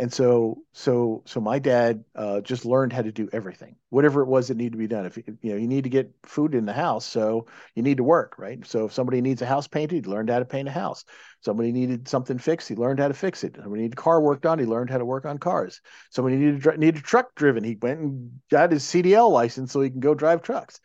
and 0.00 0.10
so 0.10 0.62
so 0.72 1.22
so 1.26 1.40
my 1.40 1.58
dad 1.58 2.02
uh, 2.16 2.40
just 2.40 2.64
learned 2.64 2.92
how 2.92 3.02
to 3.02 3.12
do 3.12 3.28
everything 3.34 3.76
whatever 3.90 4.22
it 4.22 4.28
was 4.28 4.48
that 4.48 4.56
needed 4.56 4.72
to 4.72 4.78
be 4.78 4.86
done. 4.86 5.04
If 5.04 5.18
you 5.18 5.24
know 5.42 5.56
you 5.56 5.68
need 5.68 5.84
to 5.84 5.90
get 5.90 6.10
food 6.24 6.54
in 6.54 6.64
the 6.64 6.72
house 6.72 7.04
so 7.04 7.46
you 7.74 7.82
need 7.82 7.98
to 7.98 8.02
work 8.02 8.36
right? 8.38 8.64
So 8.66 8.86
if 8.86 8.94
somebody 8.94 9.20
needs 9.20 9.42
a 9.42 9.46
house 9.46 9.68
painted 9.68 10.06
he 10.06 10.10
learned 10.10 10.30
how 10.30 10.38
to 10.38 10.44
paint 10.46 10.68
a 10.68 10.72
house. 10.72 11.04
Somebody 11.42 11.70
needed 11.70 12.08
something 12.08 12.38
fixed 12.38 12.68
he 12.68 12.76
learned 12.76 12.98
how 12.98 13.08
to 13.08 13.14
fix 13.14 13.44
it. 13.44 13.56
Somebody 13.56 13.82
needed 13.82 13.98
a 13.98 14.02
car 14.02 14.22
worked 14.22 14.46
on 14.46 14.58
he 14.58 14.64
learned 14.64 14.88
how 14.88 14.98
to 14.98 15.04
work 15.04 15.26
on 15.26 15.36
cars. 15.36 15.82
Somebody 16.10 16.36
needed 16.36 16.78
needed 16.78 17.02
a 17.02 17.04
truck 17.04 17.34
driven 17.34 17.62
he 17.62 17.76
went 17.80 18.00
and 18.00 18.40
got 18.50 18.72
his 18.72 18.84
cdl 18.84 19.30
license 19.30 19.70
so 19.72 19.82
he 19.82 19.90
can 19.90 20.00
go 20.00 20.14
drive 20.14 20.40
trucks. 20.40 20.80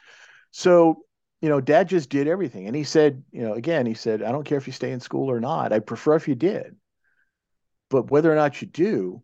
So 0.52 1.06
you 1.42 1.48
know 1.48 1.62
dad 1.62 1.88
just 1.88 2.10
did 2.10 2.28
everything. 2.28 2.68
And 2.68 2.76
he 2.76 2.84
said 2.84 3.24
you 3.32 3.44
know 3.44 3.54
again 3.54 3.86
he 3.86 3.94
said 3.94 4.22
i 4.22 4.32
don't 4.32 4.46
care 4.46 4.58
if 4.58 4.68
you 4.68 4.74
stay 4.74 4.92
in 4.92 5.00
school 5.00 5.32
or 5.32 5.40
not. 5.40 5.72
I 5.72 5.80
prefer 5.80 6.16
if 6.16 6.28
you 6.28 6.36
did 6.36 6.76
but 7.96 8.12
whether 8.12 8.30
or 8.30 8.36
not 8.36 8.62
you 8.62 8.68
do, 8.68 9.24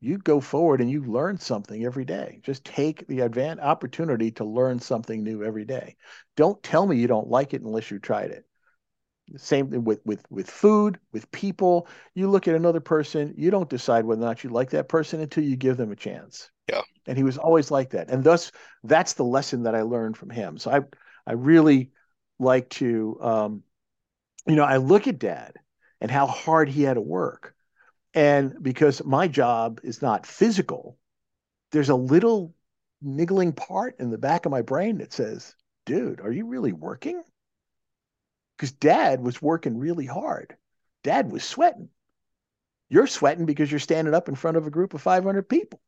you 0.00 0.16
go 0.16 0.40
forward 0.40 0.80
and 0.80 0.90
you 0.90 1.04
learn 1.04 1.36
something 1.36 1.84
every 1.84 2.06
day. 2.06 2.40
Just 2.42 2.64
take 2.64 3.06
the 3.06 3.20
advant 3.20 3.60
opportunity 3.60 4.30
to 4.30 4.44
learn 4.44 4.80
something 4.80 5.22
new 5.22 5.44
every 5.44 5.66
day. 5.66 5.96
Don't 6.34 6.62
tell 6.62 6.86
me 6.86 6.96
you 6.96 7.06
don't 7.06 7.28
like 7.28 7.52
it 7.52 7.60
unless 7.60 7.90
you 7.90 7.98
tried 7.98 8.30
it. 8.30 8.46
Same 9.36 9.70
thing 9.70 9.84
with 9.84 10.00
with 10.06 10.24
with 10.30 10.50
food, 10.50 10.98
with 11.12 11.30
people. 11.32 11.86
You 12.14 12.30
look 12.30 12.48
at 12.48 12.54
another 12.54 12.80
person, 12.80 13.34
you 13.36 13.50
don't 13.50 13.68
decide 13.68 14.06
whether 14.06 14.22
or 14.22 14.24
not 14.24 14.42
you 14.42 14.48
like 14.48 14.70
that 14.70 14.88
person 14.88 15.20
until 15.20 15.44
you 15.44 15.56
give 15.56 15.76
them 15.76 15.92
a 15.92 15.96
chance. 15.96 16.50
Yeah. 16.70 16.80
And 17.06 17.18
he 17.18 17.24
was 17.24 17.36
always 17.36 17.70
like 17.70 17.90
that. 17.90 18.08
And 18.08 18.24
thus 18.24 18.52
that's 18.84 19.12
the 19.12 19.24
lesson 19.24 19.64
that 19.64 19.74
I 19.74 19.82
learned 19.82 20.16
from 20.16 20.30
him. 20.30 20.56
So 20.56 20.70
I 20.70 20.80
I 21.26 21.34
really 21.34 21.90
like 22.38 22.70
to 22.70 23.18
um, 23.20 23.62
you 24.46 24.56
know, 24.56 24.64
I 24.64 24.78
look 24.78 25.06
at 25.06 25.18
dad 25.18 25.56
and 26.00 26.10
how 26.10 26.26
hard 26.26 26.68
he 26.68 26.82
had 26.82 26.94
to 26.94 27.00
work 27.00 27.51
and 28.14 28.54
because 28.62 29.04
my 29.04 29.28
job 29.28 29.80
is 29.82 30.02
not 30.02 30.26
physical, 30.26 30.98
there's 31.70 31.88
a 31.88 31.94
little 31.94 32.54
niggling 33.00 33.52
part 33.52 33.96
in 33.98 34.10
the 34.10 34.18
back 34.18 34.46
of 34.46 34.52
my 34.52 34.62
brain 34.62 34.98
that 34.98 35.12
says, 35.12 35.54
dude, 35.86 36.20
are 36.20 36.32
you 36.32 36.46
really 36.46 36.72
working? 36.72 37.22
Because 38.56 38.72
dad 38.72 39.20
was 39.20 39.42
working 39.42 39.78
really 39.78 40.06
hard. 40.06 40.56
Dad 41.02 41.32
was 41.32 41.42
sweating. 41.42 41.88
You're 42.88 43.06
sweating 43.06 43.46
because 43.46 43.70
you're 43.70 43.80
standing 43.80 44.14
up 44.14 44.28
in 44.28 44.34
front 44.34 44.56
of 44.56 44.66
a 44.66 44.70
group 44.70 44.94
of 44.94 45.02
500 45.02 45.48
people. 45.48 45.80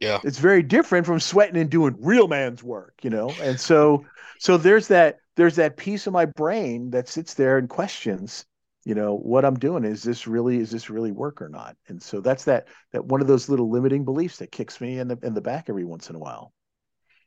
Yeah. 0.00 0.18
It's 0.24 0.38
very 0.38 0.62
different 0.62 1.06
from 1.06 1.20
sweating 1.20 1.60
and 1.60 1.70
doing 1.70 1.94
real 2.00 2.26
man's 2.26 2.62
work, 2.62 2.94
you 3.02 3.10
know? 3.10 3.32
And 3.40 3.60
so, 3.60 4.04
so 4.40 4.56
there's 4.56 4.88
that, 4.88 5.18
there's 5.36 5.56
that 5.56 5.76
piece 5.76 6.06
of 6.06 6.12
my 6.12 6.24
brain 6.24 6.90
that 6.90 7.08
sits 7.08 7.34
there 7.34 7.58
and 7.58 7.68
questions, 7.68 8.46
you 8.84 8.94
know 8.94 9.16
what 9.16 9.44
i'm 9.44 9.58
doing 9.58 9.84
is 9.84 10.02
this 10.02 10.26
really 10.26 10.58
is 10.58 10.70
this 10.70 10.90
really 10.90 11.12
work 11.12 11.40
or 11.40 11.48
not? 11.48 11.76
And 11.88 12.02
so 12.02 12.20
that's 12.20 12.44
that 12.44 12.68
that 12.92 13.04
one 13.04 13.20
of 13.20 13.26
those 13.26 13.48
little 13.48 13.70
limiting 13.70 14.04
beliefs 14.04 14.38
that 14.38 14.52
kicks 14.52 14.80
me 14.80 14.98
in 14.98 15.08
the 15.08 15.18
in 15.22 15.34
the 15.34 15.40
back 15.40 15.66
every 15.68 15.84
once 15.84 16.10
in 16.10 16.16
a 16.16 16.18
while. 16.18 16.52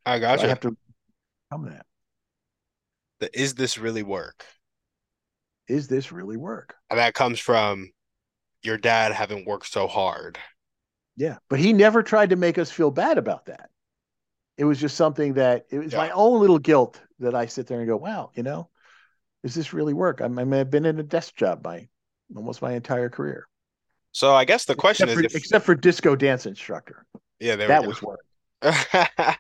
I 0.06 0.20
got 0.20 0.40
so 0.40 0.44
you 0.44 0.48
i 0.48 0.50
have 0.50 0.60
to 0.62 0.78
come 1.52 1.70
that. 1.70 1.86
The, 3.20 3.40
is 3.40 3.56
this 3.56 3.78
really 3.78 4.04
work? 4.04 4.46
Is 5.68 5.88
this 5.88 6.12
really 6.12 6.38
work? 6.38 6.76
And 6.90 7.00
that 7.00 7.14
comes 7.14 7.40
from 7.40 7.92
your 8.62 8.78
dad 8.78 9.12
having 9.14 9.46
worked 9.46 9.68
so 9.68 9.88
hard. 9.88 10.38
Yeah 11.16 11.38
but 11.50 11.60
he 11.60 11.74
never 11.74 12.04
tried 12.04 12.32
to 12.32 12.36
make 12.36 12.58
us 12.58 12.72
feel 12.72 12.92
bad 12.92 13.18
about 13.18 13.46
that. 13.46 13.70
It 14.58 14.66
was 14.66 14.80
just 14.80 14.96
something 14.96 15.34
that 15.34 15.66
it 15.70 15.80
was 15.80 15.92
yeah. 15.94 16.00
my 16.00 16.10
own 16.12 16.40
little 16.40 16.60
guilt 16.60 17.02
that 17.20 17.36
i 17.36 17.46
sit 17.46 17.68
there 17.68 17.80
and 17.80 17.88
go 17.88 17.96
wow 17.96 18.32
you 18.36 18.44
know 18.44 18.70
does 19.46 19.54
this 19.54 19.74
really 19.74 19.94
work? 19.94 20.22
I, 20.22 20.26
I 20.26 20.56
have 20.58 20.72
been 20.72 20.88
in 20.88 20.98
a 20.98 21.04
desk 21.04 21.36
job 21.36 21.64
my 21.64 21.88
almost 22.36 22.64
my 22.64 22.74
entire 22.74 23.10
career. 23.10 23.48
So 24.12 24.34
I 24.34 24.44
guess 24.44 24.66
the 24.66 24.74
question 24.74 25.08
except 25.08 25.24
is, 25.24 25.32
for, 25.32 25.38
if, 25.38 25.44
except 25.44 25.66
for 25.66 25.76
disco 25.76 26.16
dance 26.16 26.48
instructor. 26.48 27.06
Yeah, 27.40 27.56
that 27.58 27.86
was 27.86 28.02
work. 28.02 28.22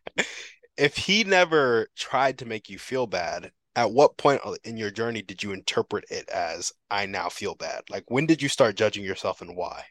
if 0.77 0.95
he 0.95 1.23
never 1.23 1.87
tried 1.95 2.37
to 2.37 2.45
make 2.45 2.69
you 2.69 2.77
feel 2.77 3.07
bad, 3.07 3.51
at 3.75 3.91
what 3.91 4.15
point 4.17 4.41
in 4.63 4.77
your 4.77 4.91
journey 4.91 5.23
did 5.23 5.41
you 5.41 5.53
interpret 5.53 6.05
it 6.11 6.29
as 6.29 6.71
I 6.91 7.07
now 7.07 7.29
feel 7.29 7.55
bad? 7.55 7.81
Like 7.89 8.03
when 8.07 8.27
did 8.27 8.43
you 8.43 8.49
start 8.49 8.75
judging 8.75 9.03
yourself 9.03 9.41
and 9.41 9.55
why? 9.55 9.85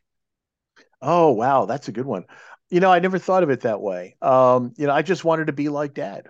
Oh 1.02 1.32
wow, 1.32 1.66
that's 1.66 1.88
a 1.88 1.92
good 1.92 2.06
one. 2.06 2.24
You 2.70 2.78
know, 2.78 2.92
I 2.92 3.00
never 3.00 3.18
thought 3.18 3.42
of 3.42 3.50
it 3.50 3.62
that 3.62 3.80
way. 3.80 4.14
Um, 4.22 4.74
you 4.76 4.86
know, 4.86 4.92
I 4.92 5.02
just 5.02 5.24
wanted 5.24 5.48
to 5.48 5.52
be 5.52 5.70
like 5.70 5.92
dad. 5.92 6.28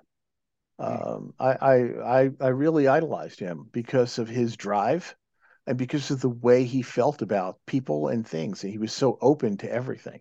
Hmm. 0.79 0.85
Um, 0.85 1.35
I, 1.39 1.53
I, 1.53 1.75
I 2.25 2.31
I 2.41 2.49
really 2.49 2.89
idolized 2.89 3.39
him 3.41 3.69
because 3.73 4.19
of 4.19 4.29
his 4.29 4.57
drive 4.57 5.15
and 5.67 5.79
because 5.79 6.11
of 6.11 6.21
the 6.21 6.29
way 6.29 6.65
he 6.65 6.83
felt 6.83 7.23
about 7.23 7.59
people 7.67 8.09
and 8.09 8.27
things. 8.27 8.63
And 8.65 8.73
he 8.73 8.79
was 8.79 8.93
so 8.93 9.19
open 9.21 9.57
to 9.59 9.73
everything. 9.73 10.21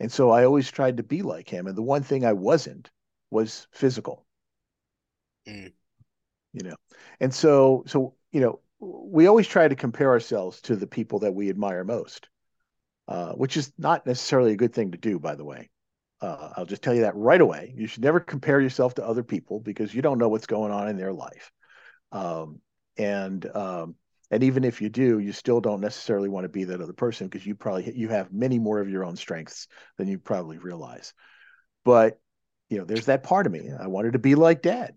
And 0.00 0.12
so 0.12 0.30
I 0.30 0.44
always 0.44 0.70
tried 0.70 0.98
to 0.98 1.02
be 1.02 1.22
like 1.22 1.48
him. 1.48 1.66
And 1.66 1.76
the 1.76 1.82
one 1.82 2.02
thing 2.02 2.24
I 2.24 2.34
wasn't 2.34 2.90
was 3.30 3.66
physical. 3.72 4.26
Mm. 5.48 5.72
You 6.52 6.62
know, 6.62 6.76
and 7.20 7.32
so 7.34 7.84
so 7.86 8.14
you 8.32 8.40
know, 8.40 8.60
we 8.80 9.26
always 9.26 9.46
try 9.46 9.68
to 9.68 9.76
compare 9.76 10.10
ourselves 10.10 10.60
to 10.62 10.76
the 10.76 10.86
people 10.86 11.20
that 11.20 11.34
we 11.34 11.48
admire 11.50 11.84
most, 11.84 12.28
uh, 13.08 13.32
which 13.32 13.56
is 13.56 13.72
not 13.78 14.06
necessarily 14.06 14.52
a 14.52 14.56
good 14.56 14.74
thing 14.74 14.92
to 14.92 14.98
do, 14.98 15.18
by 15.18 15.34
the 15.34 15.44
way. 15.44 15.70
Uh, 16.20 16.50
I'll 16.56 16.64
just 16.64 16.82
tell 16.82 16.94
you 16.94 17.02
that 17.02 17.16
right 17.16 17.40
away. 17.40 17.74
You 17.76 17.86
should 17.86 18.02
never 18.02 18.20
compare 18.20 18.60
yourself 18.60 18.94
to 18.94 19.06
other 19.06 19.22
people 19.22 19.60
because 19.60 19.94
you 19.94 20.02
don't 20.02 20.18
know 20.18 20.28
what's 20.28 20.46
going 20.46 20.72
on 20.72 20.88
in 20.88 20.96
their 20.96 21.12
life. 21.12 21.52
Um, 22.12 22.60
and 22.96 23.44
um, 23.54 23.96
and 24.30 24.42
even 24.42 24.64
if 24.64 24.80
you 24.80 24.88
do, 24.88 25.18
you 25.18 25.32
still 25.32 25.60
don't 25.60 25.80
necessarily 25.80 26.28
want 26.28 26.44
to 26.44 26.48
be 26.48 26.64
that 26.64 26.80
other 26.80 26.92
person 26.92 27.28
because 27.28 27.46
you 27.46 27.54
probably 27.54 27.92
you 27.94 28.08
have 28.08 28.32
many 28.32 28.58
more 28.58 28.80
of 28.80 28.88
your 28.88 29.04
own 29.04 29.16
strengths 29.16 29.68
than 29.98 30.08
you 30.08 30.18
probably 30.18 30.58
realize. 30.58 31.12
But 31.84 32.18
you 32.68 32.78
know, 32.78 32.84
there's 32.84 33.06
that 33.06 33.22
part 33.22 33.46
of 33.46 33.52
me. 33.52 33.70
I 33.78 33.86
wanted 33.86 34.14
to 34.14 34.18
be 34.18 34.34
like 34.34 34.62
dad. 34.62 34.94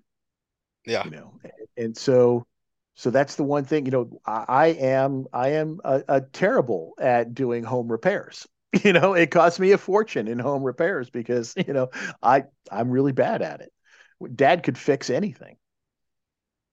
Yeah. 0.85 1.03
You 1.03 1.11
know, 1.11 1.39
and 1.77 1.95
so 1.95 2.47
so 2.95 3.11
that's 3.11 3.35
the 3.35 3.43
one 3.43 3.65
thing. 3.65 3.85
You 3.85 3.91
know, 3.91 4.21
I, 4.25 4.45
I 4.47 4.67
am 4.67 5.25
I 5.31 5.49
am 5.49 5.79
a, 5.83 6.03
a 6.07 6.21
terrible 6.21 6.93
at 6.99 7.33
doing 7.33 7.63
home 7.63 7.91
repairs. 7.91 8.47
you 8.83 8.93
know 8.93 9.13
it 9.13 9.31
cost 9.31 9.59
me 9.59 9.71
a 9.71 9.77
fortune 9.77 10.27
in 10.27 10.39
home 10.39 10.63
repairs 10.63 11.09
because 11.09 11.53
you 11.55 11.73
know 11.73 11.89
i 12.21 12.43
i'm 12.71 12.89
really 12.89 13.11
bad 13.11 13.41
at 13.41 13.61
it 13.61 13.71
dad 14.35 14.63
could 14.63 14.77
fix 14.77 15.09
anything 15.09 15.55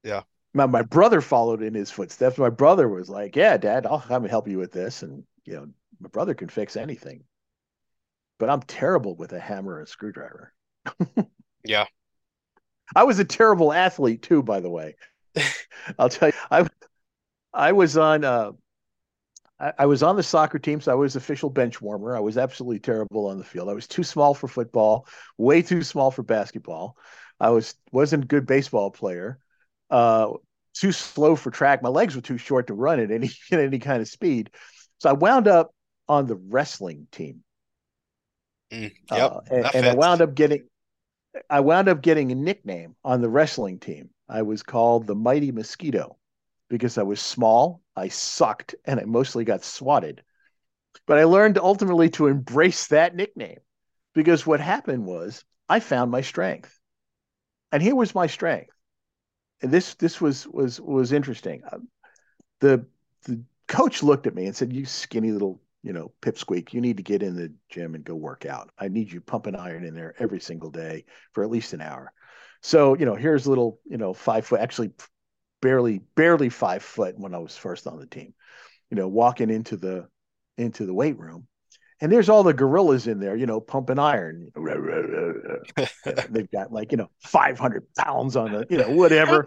yeah 0.04 0.22
my, 0.52 0.66
my 0.66 0.82
brother 0.82 1.20
followed 1.20 1.62
in 1.62 1.74
his 1.74 1.90
footsteps 1.90 2.38
my 2.38 2.50
brother 2.50 2.88
was 2.88 3.08
like 3.08 3.34
yeah 3.34 3.56
dad 3.56 3.86
i'll 3.86 4.00
come 4.00 4.24
and 4.24 4.30
help 4.30 4.48
you 4.48 4.58
with 4.58 4.72
this 4.72 5.02
and 5.02 5.24
you 5.46 5.54
know, 5.54 5.68
my 6.00 6.08
brother 6.08 6.34
can 6.34 6.48
fix 6.48 6.76
anything, 6.76 7.24
but 8.38 8.50
I'm 8.50 8.60
terrible 8.62 9.14
with 9.16 9.32
a 9.32 9.40
hammer 9.40 9.78
and 9.78 9.88
screwdriver. 9.88 10.52
yeah. 11.64 11.86
I 12.94 13.04
was 13.04 13.18
a 13.18 13.24
terrible 13.24 13.72
athlete 13.72 14.22
too, 14.22 14.42
by 14.42 14.60
the 14.60 14.70
way. 14.70 14.96
I'll 15.98 16.08
tell 16.08 16.28
you, 16.28 16.34
I 16.50 16.66
I 17.52 17.72
was 17.72 17.96
on 17.96 18.24
uh, 18.24 18.52
I, 19.58 19.72
I, 19.80 19.86
was 19.86 20.02
on 20.02 20.16
the 20.16 20.22
soccer 20.22 20.58
team, 20.58 20.80
so 20.80 20.92
I 20.92 20.94
was 20.94 21.16
official 21.16 21.50
bench 21.50 21.80
warmer. 21.80 22.16
I 22.16 22.20
was 22.20 22.36
absolutely 22.36 22.78
terrible 22.78 23.26
on 23.26 23.38
the 23.38 23.44
field. 23.44 23.68
I 23.68 23.72
was 23.72 23.86
too 23.86 24.02
small 24.02 24.34
for 24.34 24.48
football, 24.48 25.06
way 25.38 25.62
too 25.62 25.82
small 25.82 26.10
for 26.10 26.22
basketball. 26.22 26.96
I 27.40 27.50
was 27.50 27.74
wasn't 27.92 28.24
a 28.24 28.26
good 28.26 28.46
baseball 28.46 28.90
player. 28.90 29.38
Uh, 29.90 30.32
too 30.74 30.92
slow 30.92 31.36
for 31.36 31.50
track. 31.50 31.82
My 31.82 31.88
legs 31.88 32.14
were 32.14 32.22
too 32.22 32.38
short 32.38 32.66
to 32.68 32.74
run 32.74 33.00
at 33.00 33.10
any 33.10 33.30
at 33.52 33.60
any 33.60 33.78
kind 33.78 34.00
of 34.00 34.08
speed. 34.08 34.50
So 34.98 35.10
I 35.10 35.12
wound 35.12 35.48
up 35.48 35.74
on 36.08 36.26
the 36.26 36.36
wrestling 36.36 37.08
team. 37.10 37.42
Mm, 38.72 38.92
yep, 39.10 39.32
uh, 39.32 39.40
and, 39.50 39.74
and 39.74 39.86
I 39.86 39.94
wound 39.94 40.22
up 40.22 40.34
getting 40.34 40.64
I 41.48 41.60
wound 41.60 41.88
up 41.88 42.02
getting 42.02 42.32
a 42.32 42.34
nickname 42.34 42.96
on 43.04 43.20
the 43.20 43.28
wrestling 43.28 43.78
team. 43.78 44.10
I 44.28 44.42
was 44.42 44.62
called 44.62 45.06
the 45.06 45.14
Mighty 45.14 45.52
Mosquito 45.52 46.16
because 46.68 46.98
I 46.98 47.02
was 47.02 47.20
small, 47.20 47.80
I 47.96 48.08
sucked, 48.08 48.74
and 48.84 49.00
I 49.00 49.04
mostly 49.04 49.44
got 49.44 49.64
swatted. 49.64 50.22
But 51.06 51.18
I 51.18 51.24
learned 51.24 51.58
ultimately 51.58 52.10
to 52.10 52.26
embrace 52.26 52.88
that 52.88 53.14
nickname 53.14 53.58
because 54.14 54.46
what 54.46 54.60
happened 54.60 55.06
was 55.06 55.44
I 55.68 55.80
found 55.80 56.10
my 56.10 56.20
strength. 56.20 56.78
And 57.72 57.82
here 57.82 57.94
was 57.94 58.14
my 58.14 58.26
strength. 58.26 58.70
And 59.62 59.70
this 59.72 59.94
this 59.94 60.20
was 60.20 60.46
was 60.46 60.80
was 60.80 61.12
interesting. 61.12 61.62
Um, 61.70 61.88
the 62.60 62.86
the 63.24 63.42
coach 63.68 64.02
looked 64.02 64.26
at 64.26 64.34
me 64.34 64.46
and 64.46 64.54
said, 64.54 64.72
"You 64.72 64.84
skinny 64.84 65.32
little, 65.32 65.60
you 65.82 65.92
know, 65.92 66.12
pipsqueak, 66.20 66.72
you 66.72 66.80
need 66.80 66.98
to 66.98 67.02
get 67.02 67.22
in 67.22 67.36
the 67.36 67.52
gym 67.70 67.94
and 67.94 68.04
go 68.04 68.14
work 68.14 68.44
out. 68.46 68.70
I 68.78 68.88
need 68.88 69.10
you 69.10 69.20
pumping 69.20 69.56
iron 69.56 69.84
in 69.84 69.94
there 69.94 70.14
every 70.18 70.40
single 70.40 70.70
day 70.70 71.04
for 71.32 71.42
at 71.42 71.50
least 71.50 71.72
an 71.72 71.80
hour." 71.80 72.12
So, 72.62 72.96
you 72.96 73.06
know, 73.06 73.14
here's 73.14 73.46
little, 73.46 73.80
you 73.84 73.96
know, 73.96 74.12
five 74.12 74.46
foot, 74.46 74.60
actually 74.60 74.92
barely 75.60 76.00
barely 76.14 76.48
five 76.48 76.82
foot 76.82 77.18
when 77.18 77.34
I 77.34 77.38
was 77.38 77.56
first 77.56 77.86
on 77.86 77.98
the 77.98 78.06
team. 78.06 78.34
You 78.90 78.96
know, 78.96 79.08
walking 79.08 79.50
into 79.50 79.76
the 79.76 80.08
into 80.56 80.86
the 80.86 80.94
weight 80.94 81.18
room, 81.18 81.46
and 82.00 82.12
there's 82.12 82.28
all 82.28 82.42
the 82.42 82.54
gorillas 82.54 83.06
in 83.06 83.18
there, 83.18 83.36
you 83.36 83.46
know, 83.46 83.60
pumping 83.60 83.98
iron. 83.98 84.50
They've 86.30 86.50
got 86.50 86.72
like 86.72 86.92
you 86.92 86.98
know 86.98 87.10
500 87.24 87.84
pounds 87.96 88.36
on 88.36 88.52
the 88.52 88.66
you 88.70 88.78
know 88.78 88.90
whatever. 88.90 89.44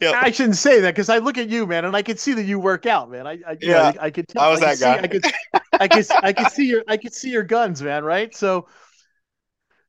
Yeah, 0.00 0.12
I 0.14 0.30
shouldn't 0.30 0.56
say 0.56 0.80
that 0.80 0.94
because 0.94 1.08
I 1.08 1.18
look 1.18 1.38
at 1.38 1.48
you, 1.48 1.66
man, 1.66 1.84
and 1.84 1.96
I 1.96 2.02
can 2.02 2.16
see 2.16 2.34
that 2.34 2.44
you 2.44 2.58
work 2.58 2.86
out, 2.86 3.10
man. 3.10 3.26
I, 3.26 3.38
I 3.46 3.56
yeah, 3.60 3.72
know, 3.72 4.00
I, 4.00 4.04
I 4.06 4.10
could 4.10 4.28
tell. 4.28 4.42
I 4.42 4.48
was 4.50 4.62
I 4.62 4.74
that 4.74 4.80
guy. 4.80 4.96
See, 4.96 5.02
I 5.02 5.08
could, 5.08 5.24
I 5.72 5.88
could, 5.88 6.06
I 6.22 6.32
could 6.32 6.50
see 6.52 6.66
your, 6.66 6.84
I 6.86 6.96
could 6.96 7.14
see 7.14 7.30
your 7.30 7.42
guns, 7.42 7.82
man. 7.82 8.04
Right, 8.04 8.34
so 8.34 8.68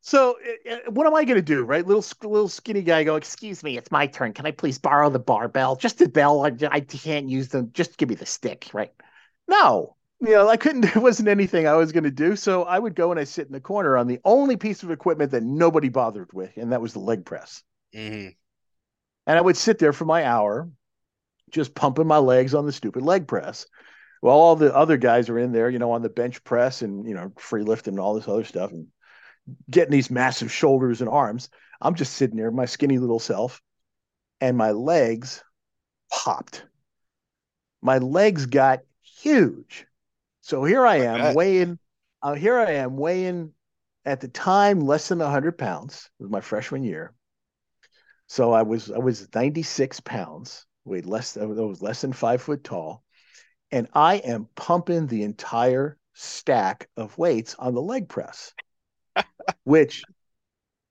so 0.06 0.36
uh, 0.70 0.92
what 0.92 1.08
am 1.08 1.16
I 1.16 1.24
going 1.24 1.38
to 1.38 1.42
do, 1.42 1.64
right? 1.64 1.88
Little 1.88 2.04
little 2.24 2.50
skinny 2.50 2.82
guy 2.82 3.06
go, 3.06 3.16
excuse 3.16 3.64
me, 3.64 3.78
it's 3.78 3.90
my 3.90 4.06
turn. 4.06 4.34
Can 4.34 4.46
I 4.46 4.52
please 4.52 4.78
borrow 4.78 5.10
the 5.10 5.18
barbell? 5.18 5.78
Just 5.78 5.98
the 5.98 6.10
bell. 6.10 6.46
I, 6.46 6.52
I 6.70 6.82
can't 6.82 7.30
use 7.30 7.48
them. 7.48 7.72
Just 7.74 7.98
give 7.98 8.10
me 8.10 8.16
the 8.16 8.26
stick, 8.26 8.70
right? 8.74 8.92
No, 9.48 9.96
you 10.20 10.32
know, 10.32 10.50
I 10.50 10.58
couldn't. 10.58 10.84
It 10.96 11.02
wasn't 11.02 11.30
anything 11.30 11.68
I 11.68 11.76
was 11.76 11.94
going 11.94 12.04
to 12.04 12.12
do. 12.12 12.36
So 12.36 12.64
I 12.64 12.78
would 12.78 12.96
go 12.96 13.12
and 13.12 13.20
I 13.20 13.24
sit 13.24 13.48
in 13.48 13.54
the 13.54 13.62
corner 13.62 13.96
on 13.96 14.08
the 14.08 14.20
only 14.26 14.58
piece 14.58 14.84
of 14.84 14.92
equipment 14.92 15.32
that 15.32 15.42
nobody 15.42 15.88
bothered 15.88 16.34
with, 16.34 16.58
and 16.58 16.74
that 16.74 16.82
was 16.82 16.92
the 16.92 17.00
leg 17.00 17.26
press. 17.26 17.64
Mm-hmm. 17.96 18.30
And 19.26 19.38
I 19.38 19.42
would 19.42 19.56
sit 19.56 19.80
there 19.80 19.94
for 19.94 20.04
my 20.04 20.26
hour, 20.26 20.70
just 21.50 21.76
pumping 21.76 22.08
my 22.08 22.18
legs 22.18 22.54
on 22.54 22.66
the 22.66 22.74
stupid 22.74 23.04
leg 23.04 23.26
press. 23.26 23.68
While 24.20 24.36
all 24.36 24.58
the 24.58 24.76
other 24.76 24.98
guys 24.98 25.30
are 25.30 25.40
in 25.40 25.54
there, 25.54 25.70
you 25.70 25.80
know, 25.80 25.92
on 25.92 26.02
the 26.02 26.10
bench 26.10 26.44
press 26.44 26.82
and 26.82 27.08
you 27.08 27.14
know, 27.14 27.32
free 27.38 27.64
lifting 27.64 27.94
and 27.94 28.02
all 28.02 28.16
this 28.16 28.28
other 28.28 28.44
stuff. 28.44 28.72
And 28.72 28.88
getting 29.70 29.92
these 29.92 30.12
massive 30.12 30.52
shoulders 30.52 31.02
and 31.02 31.10
arms. 31.10 31.50
I'm 31.82 31.96
just 31.96 32.14
sitting 32.14 32.38
there, 32.38 32.52
my 32.52 32.66
skinny 32.66 32.98
little 32.98 33.20
self, 33.20 33.62
and 34.40 34.58
my 34.58 34.72
legs 34.72 35.44
popped. 36.12 36.66
My 37.82 37.98
legs 37.98 38.46
got 38.46 38.82
huge. 39.02 39.86
So 40.42 40.64
here 40.64 40.86
I 40.86 40.98
am 40.98 41.22
okay. 41.22 41.34
weighing, 41.34 41.80
uh, 42.22 42.34
here 42.34 42.58
I 42.58 42.72
am 42.74 42.98
weighing 42.98 43.54
at 44.06 44.22
the 44.22 44.28
time 44.28 44.80
less 44.80 45.08
than 45.10 45.20
100 45.20 45.58
pounds. 45.58 46.10
It 46.20 46.24
was 46.24 46.32
my 46.32 46.42
freshman 46.42 46.84
year. 46.84 47.14
So 48.28 48.52
I 48.54 48.64
was 48.64 48.90
I 48.90 48.98
was 48.98 49.28
96 49.34 50.00
pounds, 50.02 50.66
weighed 50.86 51.06
less 51.06 51.38
I 51.38 51.46
was 51.46 51.82
less 51.82 52.02
than 52.02 52.14
five 52.14 52.42
foot 52.42 52.64
tall, 52.64 53.04
and 53.72 53.88
I 53.94 54.16
am 54.16 54.48
pumping 54.56 55.08
the 55.08 55.24
entire 55.24 55.98
stack 56.14 56.90
of 56.96 57.18
weights 57.18 57.56
on 57.60 57.74
the 57.74 57.82
leg 57.82 58.08
press 58.08 58.54
which 59.64 60.08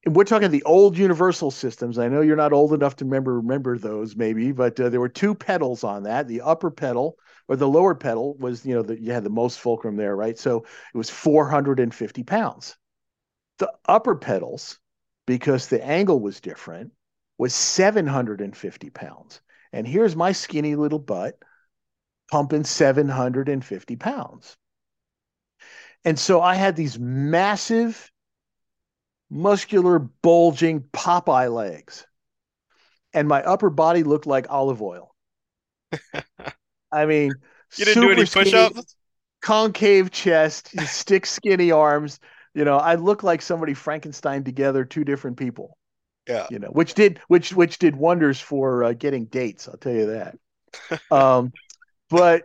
we're 0.07 0.25
talking 0.25 0.51
the 0.51 0.65
old 0.65 0.99
universal 0.99 1.51
systems. 1.51 1.99
I 1.99 2.09
know 2.09 2.23
you're 2.23 2.37
not 2.37 2.53
old 2.53 2.73
enough 2.73 2.97
to 2.97 3.05
remember 3.05 3.37
remember 3.37 3.79
those 3.79 4.17
maybe, 4.17 4.53
but 4.53 4.79
uh, 4.81 4.89
there 4.89 5.01
were 5.01 5.09
two 5.09 5.35
pedals 5.35 5.85
on 5.85 6.05
that. 6.05 6.27
The 6.27 6.41
upper 6.41 6.71
pedal 6.71 7.17
or 7.49 7.57
the 7.57 7.69
lower 7.69 7.95
pedal 7.95 8.37
was 8.39 8.67
you 8.67 8.75
know 8.75 8.83
that 8.83 9.01
you 9.01 9.13
had 9.13 9.25
the 9.25 9.31
most 9.31 9.61
fulcrum 9.61 9.97
there, 9.97 10.17
right? 10.17 10.39
So 10.39 10.65
it 10.93 10.99
was 10.99 11.11
450 11.11 12.25
pounds. 12.25 12.77
The 13.59 13.73
upper 13.87 14.17
pedals, 14.17 14.79
because 15.27 15.69
the 15.69 15.85
angle 15.85 16.19
was 16.21 16.41
different, 16.41 16.93
was 17.39 17.55
750 17.55 18.91
pounds. 18.91 19.41
And 19.73 19.87
here's 19.87 20.17
my 20.17 20.33
skinny 20.33 20.75
little 20.75 20.99
butt 20.99 21.39
pumping 22.31 22.65
750 22.65 23.97
pounds. 23.97 24.57
And 26.05 26.19
so 26.19 26.41
I 26.41 26.55
had 26.55 26.77
these 26.77 26.99
massive 26.99 28.12
muscular, 29.33 29.99
bulging 29.99 30.83
Popeye 30.92 31.53
legs. 31.53 32.07
And 33.14 33.27
my 33.27 33.42
upper 33.42 33.71
body 33.71 34.05
looked 34.05 34.27
like 34.27 34.47
olive 34.51 34.83
oil. 34.83 35.14
I 36.92 37.07
mean, 37.07 37.33
you 37.77 37.85
didn't 37.85 38.03
do 38.03 38.11
any 38.11 38.27
push 38.27 38.53
ups? 38.53 38.97
Concave 39.40 40.11
chest, 40.11 40.68
stick 40.87 41.27
skinny 41.27 41.73
arms. 41.73 42.21
You 42.55 42.64
know, 42.64 42.77
I 42.77 42.95
look 42.95 43.23
like 43.23 43.42
somebody 43.42 43.75
Frankenstein 43.75 44.45
together 44.45 44.85
two 44.85 45.05
different 45.05 45.37
people. 45.37 45.77
Yeah. 46.29 46.47
You 46.51 46.59
know, 46.59 46.68
which 46.68 46.95
did 46.95 47.21
which 47.29 47.53
which 47.53 47.79
did 47.79 47.97
wonders 47.97 48.38
for 48.38 48.85
uh, 48.85 48.92
getting 48.92 49.25
dates, 49.25 49.66
I'll 49.66 49.77
tell 49.77 49.92
you 49.92 50.07
that. 50.07 50.38
um 51.11 51.53
but 52.09 52.45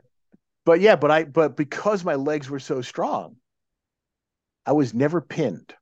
but 0.65 0.81
yeah, 0.81 0.95
but 0.95 1.11
I 1.11 1.25
but 1.25 1.55
because 1.55 2.03
my 2.03 2.15
legs 2.15 2.49
were 2.49 2.59
so 2.59 2.81
strong, 2.81 3.35
I 4.65 4.71
was 4.71 4.93
never 4.93 5.21
pinned 5.21 5.73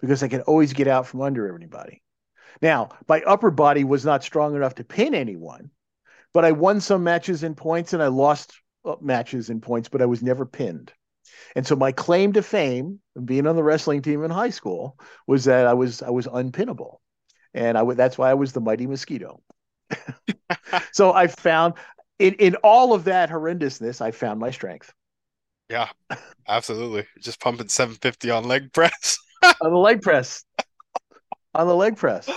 because 0.00 0.22
I 0.22 0.28
could 0.28 0.42
always 0.42 0.72
get 0.72 0.88
out 0.88 1.06
from 1.06 1.22
under 1.22 1.48
everybody. 1.48 2.02
Now, 2.62 2.90
my 3.08 3.22
upper 3.22 3.50
body 3.50 3.84
was 3.84 4.04
not 4.04 4.24
strong 4.24 4.56
enough 4.56 4.76
to 4.76 4.84
pin 4.84 5.14
anyone, 5.14 5.70
but 6.32 6.44
I 6.44 6.52
won 6.52 6.80
some 6.80 7.04
matches 7.04 7.42
in 7.42 7.54
points 7.54 7.92
and 7.92 8.02
I 8.02 8.08
lost 8.08 8.60
uh, 8.84 8.96
matches 9.00 9.50
in 9.50 9.60
points, 9.60 9.88
but 9.88 10.02
I 10.02 10.06
was 10.06 10.22
never 10.22 10.46
pinned. 10.46 10.92
And 11.54 11.66
so 11.66 11.76
my 11.76 11.92
claim 11.92 12.32
to 12.34 12.42
fame, 12.42 13.00
being 13.24 13.46
on 13.46 13.56
the 13.56 13.62
wrestling 13.62 14.02
team 14.02 14.24
in 14.24 14.30
high 14.30 14.50
school, 14.50 14.98
was 15.26 15.44
that 15.44 15.66
I 15.66 15.74
was 15.74 16.02
I 16.02 16.10
was 16.10 16.26
unpinnable, 16.26 17.00
and 17.52 17.76
I 17.76 17.80
w- 17.80 17.96
that's 17.96 18.16
why 18.16 18.30
I 18.30 18.34
was 18.34 18.52
the 18.52 18.60
mighty 18.60 18.86
mosquito. 18.86 19.42
so 20.92 21.12
I 21.12 21.26
found 21.26 21.74
in 22.18 22.34
in 22.34 22.56
all 22.56 22.94
of 22.94 23.04
that 23.04 23.30
horrendousness, 23.30 24.00
I 24.00 24.12
found 24.12 24.40
my 24.40 24.50
strength. 24.50 24.92
Yeah, 25.68 25.88
absolutely. 26.48 27.06
Just 27.20 27.40
pumping 27.40 27.68
750 27.68 28.30
on 28.30 28.44
leg 28.44 28.72
press. 28.72 29.18
On 29.60 29.70
the 29.70 29.78
leg 29.78 30.02
press. 30.02 30.44
On 31.54 31.66
the 31.66 31.74
leg 31.74 31.96
press. 31.96 32.28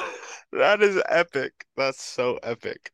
That 0.52 0.82
is 0.82 1.02
epic. 1.08 1.66
That's 1.78 2.02
so 2.02 2.40
epic. 2.44 2.92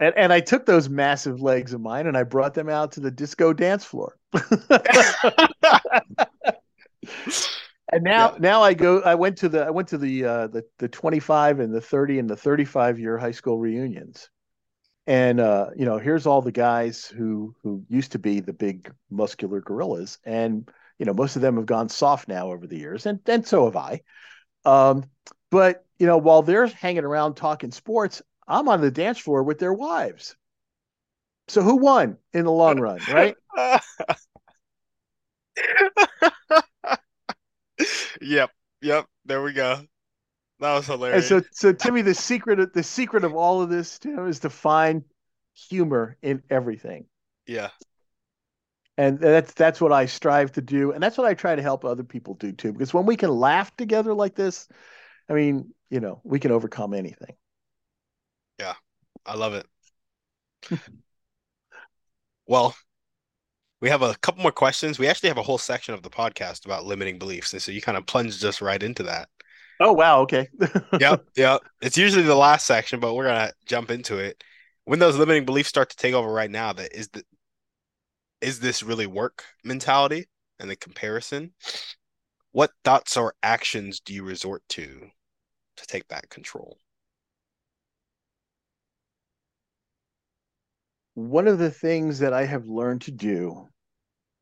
And 0.00 0.14
and 0.16 0.32
I 0.32 0.40
took 0.40 0.64
those 0.64 0.88
massive 0.88 1.40
legs 1.40 1.72
of 1.72 1.80
mine 1.80 2.06
and 2.06 2.16
I 2.16 2.22
brought 2.22 2.54
them 2.54 2.68
out 2.68 2.92
to 2.92 3.00
the 3.00 3.10
disco 3.10 3.52
dance 3.52 3.84
floor. 3.84 4.16
and 7.92 8.02
now 8.02 8.32
yeah. 8.32 8.36
now 8.38 8.62
I 8.62 8.74
go 8.74 9.00
I 9.02 9.14
went 9.16 9.36
to 9.38 9.48
the 9.48 9.64
I 9.64 9.70
went 9.70 9.88
to 9.88 9.98
the 9.98 10.24
uh 10.24 10.46
the 10.46 10.64
the 10.78 10.88
25 10.88 11.60
and 11.60 11.74
the 11.74 11.80
30 11.80 12.18
and 12.20 12.30
the 12.30 12.36
35 12.36 12.98
year 12.98 13.18
high 13.18 13.32
school 13.32 13.58
reunions 13.58 14.30
and 15.08 15.40
uh, 15.40 15.70
you 15.74 15.86
know 15.86 15.98
here's 15.98 16.26
all 16.26 16.42
the 16.42 16.52
guys 16.52 17.06
who 17.06 17.54
who 17.62 17.82
used 17.88 18.12
to 18.12 18.18
be 18.18 18.40
the 18.40 18.52
big 18.52 18.92
muscular 19.10 19.60
gorillas 19.60 20.18
and 20.24 20.70
you 20.98 21.06
know 21.06 21.14
most 21.14 21.36
of 21.36 21.42
them 21.42 21.56
have 21.56 21.66
gone 21.66 21.88
soft 21.88 22.28
now 22.28 22.50
over 22.50 22.66
the 22.66 22.78
years 22.78 23.06
and 23.06 23.20
and 23.26 23.46
so 23.46 23.64
have 23.66 23.76
i 23.76 24.00
um, 24.64 25.04
but 25.50 25.84
you 25.98 26.06
know 26.06 26.18
while 26.18 26.42
they're 26.42 26.66
hanging 26.66 27.04
around 27.04 27.34
talking 27.34 27.70
sports 27.70 28.22
i'm 28.46 28.68
on 28.68 28.80
the 28.80 28.90
dance 28.90 29.18
floor 29.18 29.42
with 29.42 29.58
their 29.58 29.72
wives 29.72 30.36
so 31.48 31.62
who 31.62 31.76
won 31.76 32.16
in 32.32 32.44
the 32.44 32.52
long 32.52 32.78
run 32.80 32.98
right 33.10 33.34
yep 38.20 38.50
yep 38.80 39.06
there 39.24 39.42
we 39.42 39.52
go 39.52 39.80
that 40.60 40.74
was 40.74 40.86
hilarious. 40.86 41.30
And 41.30 41.44
so, 41.44 41.48
so 41.52 41.72
Timmy, 41.72 42.02
the 42.02 42.14
secret, 42.14 42.58
of, 42.58 42.72
the 42.72 42.82
secret 42.82 43.24
of 43.24 43.34
all 43.34 43.62
of 43.62 43.70
this, 43.70 43.98
Tim, 43.98 44.26
is 44.26 44.40
to 44.40 44.50
find 44.50 45.04
humor 45.54 46.16
in 46.22 46.42
everything. 46.50 47.06
Yeah. 47.46 47.70
And 48.98 49.20
that's 49.20 49.54
that's 49.54 49.80
what 49.80 49.92
I 49.92 50.06
strive 50.06 50.50
to 50.52 50.60
do, 50.60 50.90
and 50.90 51.00
that's 51.00 51.16
what 51.16 51.26
I 51.28 51.32
try 51.32 51.54
to 51.54 51.62
help 51.62 51.84
other 51.84 52.02
people 52.02 52.34
do 52.34 52.50
too. 52.50 52.72
Because 52.72 52.92
when 52.92 53.06
we 53.06 53.14
can 53.14 53.30
laugh 53.30 53.74
together 53.76 54.12
like 54.12 54.34
this, 54.34 54.66
I 55.30 55.34
mean, 55.34 55.72
you 55.88 56.00
know, 56.00 56.20
we 56.24 56.40
can 56.40 56.50
overcome 56.50 56.92
anything. 56.92 57.36
Yeah, 58.58 58.74
I 59.24 59.36
love 59.36 59.54
it. 59.54 59.66
well, 62.48 62.74
we 63.80 63.88
have 63.88 64.02
a 64.02 64.16
couple 64.16 64.42
more 64.42 64.50
questions. 64.50 64.98
We 64.98 65.06
actually 65.06 65.28
have 65.28 65.38
a 65.38 65.42
whole 65.42 65.58
section 65.58 65.94
of 65.94 66.02
the 66.02 66.10
podcast 66.10 66.64
about 66.64 66.84
limiting 66.84 67.20
beliefs, 67.20 67.52
and 67.52 67.62
so 67.62 67.70
you 67.70 67.80
kind 67.80 67.96
of 67.96 68.04
plunged 68.04 68.44
us 68.44 68.60
right 68.60 68.82
into 68.82 69.04
that. 69.04 69.28
Oh 69.78 69.92
wow, 69.92 70.22
okay. 70.22 70.48
yep, 70.98 71.24
yep. 71.36 71.60
It's 71.80 71.96
usually 71.96 72.24
the 72.24 72.34
last 72.34 72.66
section, 72.66 72.98
but 72.98 73.14
we're 73.14 73.26
gonna 73.26 73.52
jump 73.64 73.92
into 73.92 74.18
it. 74.18 74.42
When 74.86 74.98
those 74.98 75.16
limiting 75.16 75.44
beliefs 75.44 75.68
start 75.68 75.90
to 75.90 75.96
take 75.96 76.14
over 76.14 76.32
right 76.32 76.50
now, 76.50 76.72
that 76.72 76.92
is 76.92 77.06
the 77.10 77.22
is 78.40 78.60
this 78.60 78.82
really 78.82 79.06
work 79.06 79.44
mentality 79.64 80.26
and 80.58 80.70
the 80.70 80.76
comparison? 80.76 81.52
What 82.52 82.72
thoughts 82.84 83.16
or 83.16 83.34
actions 83.42 84.00
do 84.00 84.14
you 84.14 84.24
resort 84.24 84.62
to 84.70 85.10
to 85.76 85.86
take 85.86 86.08
back 86.08 86.28
control? 86.28 86.78
One 91.14 91.48
of 91.48 91.58
the 91.58 91.70
things 91.70 92.20
that 92.20 92.32
I 92.32 92.44
have 92.44 92.66
learned 92.66 93.02
to 93.02 93.10
do, 93.10 93.68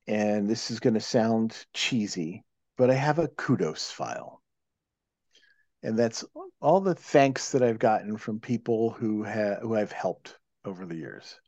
and 0.07 0.49
this 0.49 0.71
is 0.71 0.81
going 0.81 0.95
to 0.95 1.01
sound 1.01 1.67
cheesy, 1.73 2.45
but 2.77 2.91
I 2.91 2.95
have 2.95 3.19
a 3.19 3.29
kudos 3.29 3.91
file. 3.91 4.43
And 5.83 5.99
that's 5.99 6.25
all 6.61 6.81
the 6.81 6.95
thanks 6.95 7.53
that 7.53 7.63
I've 7.63 7.79
gotten 7.79 8.17
from 8.17 8.41
people 8.41 8.91
who 8.91 9.23
have 9.23 9.59
who 9.63 9.77
I've 9.77 9.93
helped 9.93 10.39
over 10.65 10.85
the 10.85 10.97
years. 10.97 11.41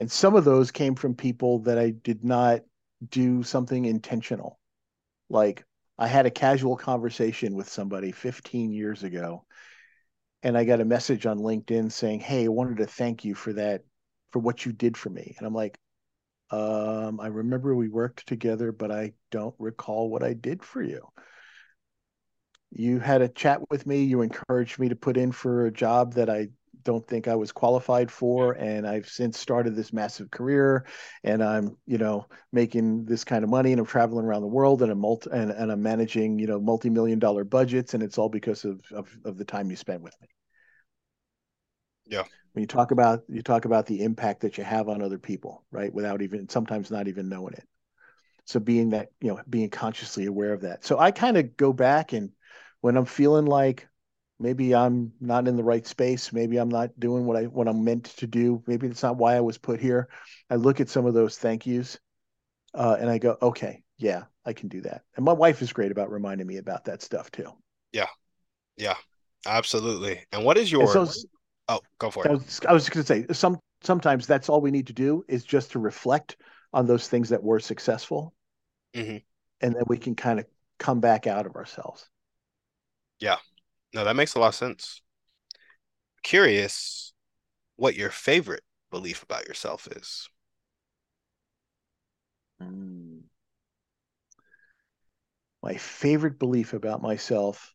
And 0.00 0.10
some 0.10 0.34
of 0.34 0.44
those 0.44 0.70
came 0.70 0.94
from 0.94 1.14
people 1.14 1.60
that 1.60 1.78
I 1.78 1.90
did 1.90 2.24
not 2.24 2.60
do 3.08 3.42
something 3.42 3.84
intentional. 3.84 4.58
Like 5.28 5.64
I 5.98 6.06
had 6.06 6.26
a 6.26 6.30
casual 6.30 6.76
conversation 6.76 7.54
with 7.54 7.68
somebody 7.68 8.12
15 8.12 8.72
years 8.72 9.02
ago, 9.02 9.44
and 10.42 10.56
I 10.56 10.64
got 10.64 10.80
a 10.80 10.84
message 10.84 11.26
on 11.26 11.38
LinkedIn 11.38 11.92
saying, 11.92 12.20
Hey, 12.20 12.44
I 12.44 12.48
wanted 12.48 12.78
to 12.78 12.86
thank 12.86 13.24
you 13.24 13.34
for 13.34 13.52
that, 13.54 13.82
for 14.32 14.38
what 14.40 14.66
you 14.66 14.72
did 14.72 14.96
for 14.96 15.10
me. 15.10 15.34
And 15.38 15.46
I'm 15.46 15.54
like, 15.54 15.78
um, 16.50 17.18
I 17.20 17.28
remember 17.28 17.74
we 17.74 17.88
worked 17.88 18.26
together, 18.26 18.72
but 18.72 18.90
I 18.90 19.12
don't 19.30 19.54
recall 19.58 20.10
what 20.10 20.22
I 20.22 20.34
did 20.34 20.62
for 20.62 20.82
you. 20.82 21.08
You 22.70 22.98
had 23.00 23.22
a 23.22 23.28
chat 23.28 23.60
with 23.70 23.86
me. 23.86 24.04
You 24.04 24.22
encouraged 24.22 24.78
me 24.78 24.88
to 24.88 24.96
put 24.96 25.16
in 25.16 25.32
for 25.32 25.66
a 25.66 25.72
job 25.72 26.14
that 26.14 26.28
I 26.28 26.48
don't 26.84 27.06
think 27.06 27.28
I 27.28 27.34
was 27.34 27.52
qualified 27.52 28.10
for. 28.10 28.52
And 28.52 28.86
I've 28.86 29.08
since 29.08 29.38
started 29.38 29.74
this 29.74 29.92
massive 29.92 30.30
career 30.30 30.86
and 31.24 31.42
I'm, 31.42 31.76
you 31.86 31.98
know, 31.98 32.26
making 32.52 33.04
this 33.04 33.24
kind 33.24 33.44
of 33.44 33.50
money 33.50 33.72
and 33.72 33.80
I'm 33.80 33.86
traveling 33.86 34.24
around 34.24 34.42
the 34.42 34.48
world 34.48 34.82
and 34.82 34.90
I'm 34.90 34.98
multi 34.98 35.30
and, 35.32 35.50
and 35.50 35.70
I'm 35.70 35.82
managing, 35.82 36.38
you 36.38 36.46
know, 36.46 36.60
multi-million 36.60 37.18
dollar 37.18 37.44
budgets. 37.44 37.94
And 37.94 38.02
it's 38.02 38.18
all 38.18 38.28
because 38.28 38.64
of, 38.64 38.80
of, 38.92 39.16
of 39.24 39.38
the 39.38 39.44
time 39.44 39.70
you 39.70 39.76
spent 39.76 40.02
with 40.02 40.14
me. 40.20 40.28
Yeah. 42.06 42.24
When 42.52 42.62
you 42.62 42.66
talk 42.66 42.90
about, 42.90 43.22
you 43.28 43.42
talk 43.42 43.64
about 43.64 43.86
the 43.86 44.02
impact 44.02 44.40
that 44.42 44.58
you 44.58 44.64
have 44.64 44.88
on 44.88 45.02
other 45.02 45.18
people, 45.18 45.64
right. 45.70 45.92
Without 45.92 46.22
even, 46.22 46.48
sometimes 46.48 46.90
not 46.90 47.08
even 47.08 47.28
knowing 47.28 47.54
it. 47.54 47.64
So 48.44 48.60
being 48.60 48.90
that, 48.90 49.08
you 49.20 49.28
know, 49.28 49.40
being 49.48 49.70
consciously 49.70 50.26
aware 50.26 50.52
of 50.52 50.62
that. 50.62 50.84
So 50.84 50.98
I 50.98 51.12
kind 51.12 51.36
of 51.36 51.56
go 51.56 51.72
back 51.72 52.12
and 52.12 52.30
when 52.80 52.96
I'm 52.96 53.06
feeling 53.06 53.46
like, 53.46 53.88
maybe 54.42 54.74
I'm 54.74 55.12
not 55.20 55.48
in 55.48 55.56
the 55.56 55.62
right 55.62 55.86
space. 55.86 56.32
Maybe 56.32 56.56
I'm 56.58 56.68
not 56.68 56.98
doing 56.98 57.24
what 57.24 57.36
I 57.36 57.44
what 57.44 57.68
I'm 57.68 57.84
meant 57.84 58.04
to 58.16 58.26
do. 58.26 58.62
Maybe 58.66 58.86
it's 58.88 59.02
not 59.02 59.16
why 59.16 59.36
I 59.36 59.40
was 59.40 59.56
put 59.56 59.80
here. 59.80 60.08
I 60.50 60.56
look 60.56 60.80
at 60.80 60.88
some 60.88 61.06
of 61.06 61.14
those 61.14 61.38
thank 61.38 61.66
yous, 61.66 61.98
uh, 62.74 62.96
and 63.00 63.08
I 63.08 63.18
go, 63.18 63.38
okay, 63.40 63.82
yeah, 63.96 64.24
I 64.44 64.52
can 64.52 64.68
do 64.68 64.80
that. 64.82 65.02
And 65.16 65.24
my 65.24 65.32
wife 65.32 65.62
is 65.62 65.72
great 65.72 65.92
about 65.92 66.10
reminding 66.10 66.46
me 66.46 66.58
about 66.58 66.84
that 66.86 67.02
stuff 67.02 67.30
too. 67.30 67.50
Yeah, 67.92 68.08
yeah, 68.76 68.96
absolutely. 69.46 70.24
And 70.32 70.44
what 70.44 70.58
is 70.58 70.70
your? 70.70 70.88
So, 70.88 71.08
oh, 71.68 71.80
go 71.98 72.10
for 72.10 72.26
it. 72.26 72.30
I 72.30 72.32
was, 72.34 72.60
I 72.68 72.72
was 72.72 72.88
going 72.88 73.04
to 73.04 73.06
say 73.06 73.32
some 73.32 73.58
sometimes 73.82 74.26
that's 74.26 74.48
all 74.48 74.60
we 74.60 74.70
need 74.70 74.88
to 74.88 74.92
do 74.92 75.24
is 75.28 75.44
just 75.44 75.72
to 75.72 75.78
reflect 75.78 76.36
on 76.72 76.86
those 76.86 77.08
things 77.08 77.28
that 77.28 77.42
were 77.42 77.60
successful, 77.60 78.34
mm-hmm. 78.94 79.18
and 79.60 79.74
then 79.74 79.84
we 79.86 79.98
can 79.98 80.14
kind 80.14 80.40
of 80.40 80.46
come 80.78 81.00
back 81.00 81.26
out 81.26 81.46
of 81.46 81.54
ourselves. 81.56 82.08
Yeah, 83.20 83.36
no, 83.94 84.04
that 84.04 84.16
makes 84.16 84.34
a 84.34 84.40
lot 84.40 84.48
of 84.48 84.54
sense. 84.54 85.02
Curious 86.22 87.12
what 87.76 87.96
your 87.96 88.10
favorite 88.10 88.62
belief 88.90 89.22
about 89.22 89.46
yourself 89.46 89.88
is. 89.88 90.28
Mm. 92.60 93.22
My 95.62 95.74
favorite 95.74 96.38
belief 96.38 96.72
about 96.72 97.02
myself 97.02 97.74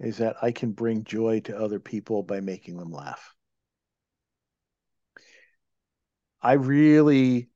is 0.00 0.18
that 0.18 0.36
I 0.42 0.52
can 0.52 0.72
bring 0.72 1.04
joy 1.04 1.40
to 1.40 1.56
other 1.56 1.78
people 1.78 2.22
by 2.22 2.40
making 2.40 2.76
them 2.76 2.90
laugh. 2.90 3.34
I 6.42 6.54
really 6.54 7.48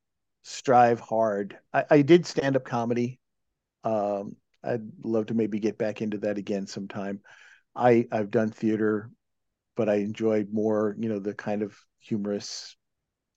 strive 0.43 1.01
hard. 1.01 1.59
I, 1.73 1.85
I 1.91 2.03
did 2.03 2.27
stand 2.27 2.57
up 2.57 2.65
comedy. 2.65 3.21
Um, 3.85 4.37
I'd 4.65 4.83
love 5.03 5.27
to 5.27 5.35
maybe 5.35 5.59
get 5.61 5.79
back 5.79 6.03
into 6.03 6.19
that 6.19 6.39
again 6.39 6.67
sometime. 6.67 7.21
I 7.75 8.07
I've 8.11 8.31
done 8.31 8.51
theater, 8.51 9.11
but 9.77 9.89
I 9.89 9.97
enjoyed 9.97 10.49
more, 10.53 10.97
you 10.99 11.09
know, 11.09 11.19
the 11.19 11.35
kind 11.35 11.63
of 11.63 11.77
humorous 12.01 12.77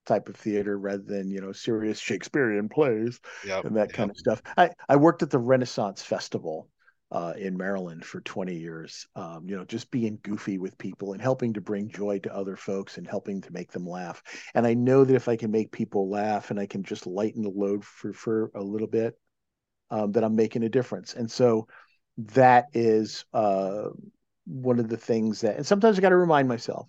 type 0.05 0.29
of 0.29 0.35
theater 0.35 0.77
rather 0.77 1.03
than 1.03 1.29
you 1.29 1.41
know 1.41 1.51
serious 1.51 1.99
Shakespearean 1.99 2.69
plays 2.69 3.19
yep, 3.45 3.65
and 3.65 3.75
that 3.77 3.89
yep. 3.89 3.93
kind 3.93 4.09
of 4.09 4.17
stuff. 4.17 4.41
I 4.57 4.71
I 4.89 4.95
worked 4.95 5.23
at 5.23 5.29
the 5.29 5.39
Renaissance 5.39 6.01
Festival 6.01 6.67
uh, 7.11 7.33
in 7.37 7.57
Maryland 7.57 8.05
for 8.05 8.21
20 8.21 8.55
years. 8.55 9.05
Um, 9.15 9.43
you 9.45 9.55
know, 9.55 9.65
just 9.65 9.91
being 9.91 10.19
goofy 10.23 10.57
with 10.57 10.77
people 10.77 11.13
and 11.13 11.21
helping 11.21 11.53
to 11.53 11.61
bring 11.61 11.89
joy 11.89 12.19
to 12.19 12.33
other 12.33 12.55
folks 12.55 12.97
and 12.97 13.05
helping 13.05 13.41
to 13.41 13.51
make 13.51 13.71
them 13.71 13.85
laugh. 13.85 14.23
And 14.55 14.65
I 14.65 14.73
know 14.73 15.03
that 15.03 15.15
if 15.15 15.27
I 15.27 15.35
can 15.35 15.51
make 15.51 15.71
people 15.71 16.09
laugh 16.09 16.51
and 16.51 16.59
I 16.59 16.65
can 16.65 16.83
just 16.83 17.05
lighten 17.05 17.43
the 17.43 17.49
load 17.49 17.83
for 17.83 18.13
for 18.13 18.51
a 18.55 18.61
little 18.63 18.87
bit, 18.87 19.17
um, 19.91 20.13
that 20.13 20.23
I'm 20.23 20.35
making 20.35 20.63
a 20.63 20.69
difference. 20.69 21.13
And 21.13 21.29
so 21.29 21.67
that 22.17 22.67
is 22.73 23.25
uh, 23.33 23.89
one 24.45 24.79
of 24.79 24.89
the 24.89 24.97
things 24.97 25.41
that, 25.41 25.57
and 25.57 25.67
sometimes 25.67 25.97
I 25.97 26.01
got 26.01 26.09
to 26.09 26.15
remind 26.15 26.47
myself, 26.47 26.87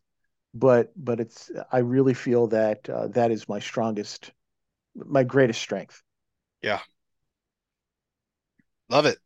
but 0.55 0.93
but 0.97 1.21
it's 1.21 1.51
I 1.71 1.79
really 1.79 2.15
feel 2.15 2.47
that 2.49 2.89
uh, 2.89 3.09
that 3.09 3.31
is 3.31 3.49
my 3.49 3.59
strongest, 3.59 4.33
my 4.95 5.25
greatest 5.25 5.61
strength. 5.61 6.03
Yeah, 6.63 6.81
love 8.89 9.07
it. 9.07 9.19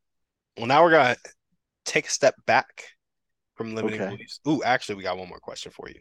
Well, 0.56 0.66
now 0.66 0.82
we're 0.82 0.92
gonna 0.92 1.16
take 1.84 2.06
a 2.06 2.10
step 2.10 2.34
back 2.46 2.84
from 3.56 3.74
limiting 3.74 4.00
okay. 4.00 4.10
beliefs. 4.10 4.40
Ooh, 4.48 4.62
actually, 4.62 4.96
we 4.96 5.02
got 5.02 5.18
one 5.18 5.28
more 5.28 5.40
question 5.40 5.72
for 5.72 5.88
you. 5.88 6.00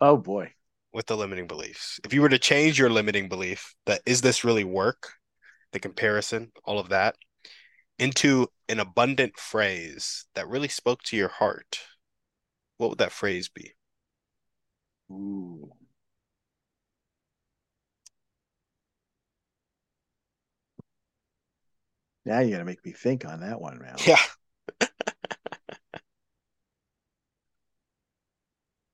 Oh 0.00 0.16
boy. 0.16 0.52
With 0.92 1.06
the 1.06 1.16
limiting 1.16 1.46
beliefs, 1.46 2.00
if 2.04 2.14
you 2.14 2.22
were 2.22 2.28
to 2.28 2.38
change 2.38 2.78
your 2.78 2.88
limiting 2.90 3.28
belief, 3.28 3.74
that 3.84 4.00
is 4.06 4.22
this 4.22 4.44
really 4.44 4.64
work? 4.64 5.15
The 5.76 5.80
comparison, 5.80 6.50
all 6.64 6.78
of 6.78 6.88
that, 6.88 7.16
into 7.98 8.48
an 8.66 8.80
abundant 8.80 9.38
phrase 9.38 10.24
that 10.34 10.48
really 10.48 10.68
spoke 10.68 11.02
to 11.02 11.18
your 11.18 11.28
heart, 11.28 11.80
what 12.78 12.88
would 12.88 12.98
that 12.98 13.12
phrase 13.12 13.50
be? 13.50 13.72
Ooh. 15.10 15.70
Now 22.24 22.40
you 22.40 22.52
got 22.52 22.58
to 22.58 22.64
make 22.64 22.82
me 22.86 22.92
think 22.92 23.26
on 23.26 23.40
that 23.40 23.60
one, 23.60 23.78
man. 23.78 23.96
Yeah. 24.06 24.16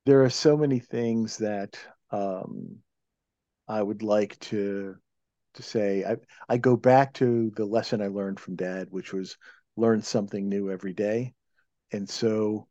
there 0.05 0.21
are 0.25 0.29
so 0.29 0.57
many 0.57 0.79
things 0.79 1.37
that 1.37 1.79
um, 2.11 2.79
I 3.69 3.81
would 3.81 4.03
like 4.03 4.37
to 4.51 4.97
to 5.53 5.63
say 5.63 6.03
I 6.03 6.17
I 6.49 6.57
go 6.57 6.75
back 6.75 7.13
to 7.15 7.51
the 7.55 7.65
lesson 7.65 8.01
I 8.01 8.07
learned 8.07 8.39
from 8.39 8.55
dad, 8.55 8.87
which 8.89 9.13
was 9.13 9.37
learn 9.75 10.01
something 10.01 10.47
new 10.49 10.71
every 10.71 10.93
day. 10.93 11.33
And 11.91 12.09
so 12.09 12.67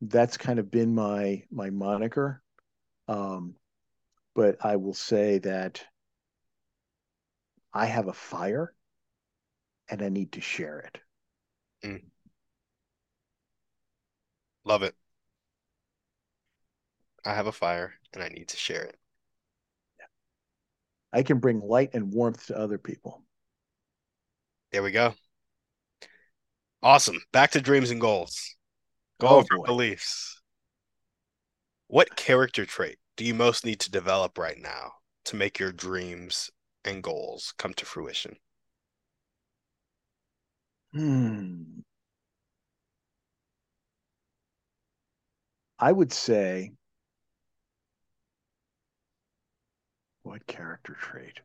that's 0.00 0.36
kind 0.36 0.58
of 0.58 0.70
been 0.70 0.94
my 0.94 1.42
my 1.50 1.70
moniker. 1.70 2.42
Um, 3.08 3.56
but 4.34 4.64
I 4.64 4.76
will 4.76 4.94
say 4.94 5.38
that 5.38 5.84
I 7.72 7.86
have 7.86 8.08
a 8.08 8.12
fire 8.12 8.74
and 9.88 10.02
I 10.02 10.08
need 10.08 10.32
to 10.32 10.40
share 10.40 10.80
it. 10.80 10.98
Mm. 11.84 12.02
Love 14.64 14.82
it. 14.82 14.94
I 17.24 17.34
have 17.34 17.46
a 17.46 17.52
fire 17.52 17.94
and 18.12 18.22
I 18.22 18.28
need 18.28 18.48
to 18.48 18.56
share 18.56 18.82
it. 18.84 18.99
I 21.12 21.22
can 21.22 21.38
bring 21.38 21.60
light 21.60 21.90
and 21.94 22.12
warmth 22.12 22.46
to 22.46 22.58
other 22.58 22.78
people. 22.78 23.24
There 24.72 24.82
we 24.82 24.92
go. 24.92 25.14
Awesome. 26.82 27.20
Back 27.32 27.50
to 27.52 27.60
dreams 27.60 27.90
and 27.90 28.00
goals. 28.00 28.54
Goal 29.20 29.44
oh, 29.52 29.62
beliefs. 29.64 30.40
What 31.88 32.16
character 32.16 32.64
trait 32.64 32.98
do 33.16 33.24
you 33.24 33.34
most 33.34 33.64
need 33.64 33.80
to 33.80 33.90
develop 33.90 34.38
right 34.38 34.56
now 34.58 34.92
to 35.26 35.36
make 35.36 35.58
your 35.58 35.72
dreams 35.72 36.50
and 36.84 37.02
goals 37.02 37.52
come 37.58 37.74
to 37.74 37.84
fruition? 37.84 38.36
Hmm. 40.92 41.80
I 45.78 45.92
would 45.92 46.12
say 46.12 46.72
what 50.30 50.46
character 50.46 50.94
trait? 50.94 51.40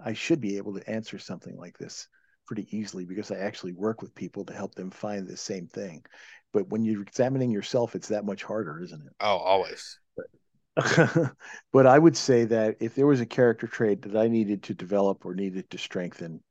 I 0.00 0.12
should 0.12 0.40
be 0.40 0.56
able 0.56 0.74
to 0.74 0.90
answer 0.90 1.16
something 1.20 1.56
like 1.56 1.78
this 1.78 2.08
pretty 2.44 2.66
easily 2.76 3.04
because 3.04 3.30
I 3.30 3.36
actually 3.36 3.72
work 3.72 4.02
with 4.02 4.16
people 4.16 4.44
to 4.46 4.52
help 4.52 4.74
them 4.74 4.90
find 4.90 5.28
the 5.28 5.36
same 5.36 5.68
thing. 5.68 6.04
But 6.52 6.68
when 6.70 6.82
you're 6.82 7.02
examining 7.02 7.52
yourself, 7.52 7.94
it's 7.94 8.08
that 8.08 8.24
much 8.24 8.42
harder, 8.42 8.82
isn't 8.82 9.00
it? 9.00 9.12
Oh, 9.20 9.36
always. 9.36 10.00
but 11.72 11.86
I 11.86 11.98
would 12.00 12.16
say 12.16 12.44
that 12.46 12.78
if 12.80 12.96
there 12.96 13.06
was 13.06 13.20
a 13.20 13.26
character 13.26 13.68
trait 13.68 14.02
that 14.02 14.16
I 14.16 14.26
needed 14.26 14.64
to 14.64 14.74
develop 14.74 15.24
or 15.24 15.36
needed 15.36 15.70
to 15.70 15.78
strengthen, 15.78 16.42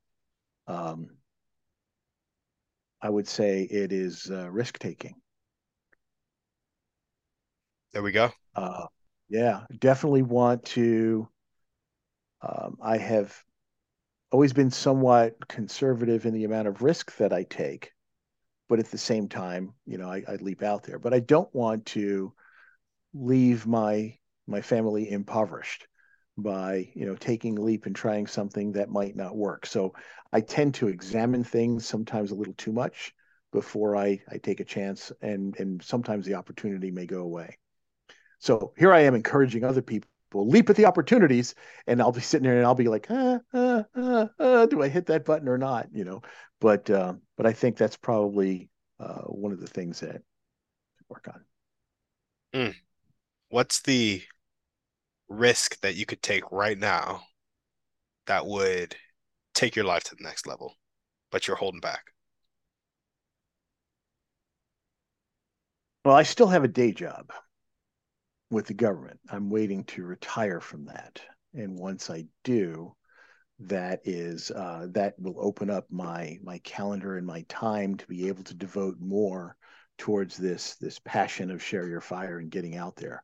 um, 0.67 1.09
I 3.01 3.09
would 3.09 3.27
say 3.27 3.63
it 3.63 3.91
is 3.91 4.31
uh, 4.31 4.49
risk 4.49 4.79
taking. 4.79 5.15
There 7.93 8.03
we 8.03 8.11
go. 8.11 8.31
Uh, 8.55 8.85
yeah, 9.29 9.65
definitely 9.79 10.21
want 10.21 10.65
to. 10.65 11.27
Um, 12.41 12.77
I 12.81 12.97
have 12.97 13.35
always 14.31 14.53
been 14.53 14.69
somewhat 14.69 15.47
conservative 15.47 16.25
in 16.25 16.33
the 16.33 16.43
amount 16.43 16.67
of 16.67 16.81
risk 16.81 17.15
that 17.17 17.33
I 17.33 17.43
take, 17.43 17.91
but 18.69 18.79
at 18.79 18.91
the 18.91 18.97
same 18.97 19.27
time, 19.27 19.73
you 19.85 19.97
know, 19.97 20.09
I, 20.09 20.23
I 20.27 20.35
leap 20.35 20.61
out 20.63 20.83
there. 20.83 20.99
But 20.99 21.13
I 21.13 21.19
don't 21.19 21.53
want 21.55 21.85
to 21.87 22.33
leave 23.13 23.65
my 23.65 24.17
my 24.47 24.61
family 24.61 25.09
impoverished 25.09 25.87
by 26.37 26.89
you 26.93 27.05
know 27.05 27.15
taking 27.15 27.57
a 27.57 27.61
leap 27.61 27.85
and 27.85 27.95
trying 27.95 28.27
something 28.27 28.73
that 28.73 28.89
might 28.89 29.15
not 29.15 29.35
work 29.35 29.65
so 29.65 29.93
i 30.31 30.39
tend 30.39 30.73
to 30.75 30.87
examine 30.87 31.43
things 31.43 31.85
sometimes 31.85 32.31
a 32.31 32.35
little 32.35 32.53
too 32.53 32.71
much 32.71 33.13
before 33.51 33.95
i 33.95 34.21
i 34.29 34.37
take 34.37 34.59
a 34.59 34.65
chance 34.65 35.11
and 35.21 35.57
and 35.59 35.81
sometimes 35.81 36.25
the 36.25 36.35
opportunity 36.35 36.91
may 36.91 37.07
go 37.07 37.21
away 37.21 37.57
so 38.39 38.73
here 38.77 38.93
i 38.93 39.01
am 39.01 39.15
encouraging 39.15 39.63
other 39.63 39.81
people 39.81 40.09
leap 40.33 40.69
at 40.69 40.75
the 40.75 40.85
opportunities 40.85 41.55
and 41.87 42.01
i'll 42.01 42.11
be 42.11 42.21
sitting 42.21 42.43
there 42.43 42.57
and 42.57 42.65
i'll 42.65 42.75
be 42.75 42.87
like 42.87 43.07
ah, 43.09 43.39
ah, 43.53 43.83
ah, 43.95 44.27
ah, 44.39 44.65
do 44.65 44.81
i 44.81 44.87
hit 44.87 45.05
that 45.05 45.25
button 45.25 45.47
or 45.47 45.57
not 45.57 45.87
you 45.91 46.03
know 46.03 46.21
but 46.59 46.89
uh, 46.89 47.13
but 47.37 47.45
i 47.45 47.53
think 47.53 47.77
that's 47.77 47.97
probably 47.97 48.69
uh, 48.99 49.21
one 49.21 49.51
of 49.51 49.59
the 49.59 49.67
things 49.67 49.99
that 49.99 50.15
I 50.15 51.03
work 51.09 51.27
on 51.33 51.43
mm. 52.53 52.75
what's 53.49 53.81
the 53.81 54.21
risk 55.29 55.79
that 55.81 55.95
you 55.95 56.05
could 56.05 56.21
take 56.21 56.51
right 56.51 56.77
now 56.77 57.21
that 58.27 58.45
would 58.45 58.95
take 59.53 59.75
your 59.75 59.85
life 59.85 60.03
to 60.03 60.15
the 60.15 60.23
next 60.23 60.45
level, 60.45 60.75
but 61.31 61.47
you're 61.47 61.57
holding 61.57 61.81
back? 61.81 62.11
Well, 66.05 66.15
I 66.15 66.23
still 66.23 66.47
have 66.47 66.63
a 66.63 66.69
day 66.69 66.91
job 66.91 67.31
with 68.49 68.67
the 68.67 68.73
government. 68.73 69.19
I'm 69.29 69.49
waiting 69.49 69.83
to 69.85 70.03
retire 70.03 70.59
from 70.59 70.85
that. 70.85 71.21
And 71.53 71.77
once 71.77 72.09
I 72.09 72.25
do, 72.43 72.95
that 73.59 74.01
is 74.03 74.51
uh, 74.51 74.87
that 74.91 75.15
will 75.17 75.37
open 75.39 75.69
up 75.69 75.85
my 75.89 76.37
my 76.43 76.59
calendar 76.59 77.17
and 77.17 77.25
my 77.25 77.43
time 77.49 77.95
to 77.95 78.07
be 78.07 78.27
able 78.27 78.43
to 78.43 78.53
devote 78.53 78.97
more 78.99 79.55
towards 79.97 80.37
this 80.37 80.75
this 80.75 80.99
passion 80.99 81.49
of 81.49 81.63
share 81.63 81.87
your 81.87 82.01
fire 82.01 82.37
and 82.37 82.51
getting 82.51 82.75
out 82.75 82.95
there. 82.95 83.23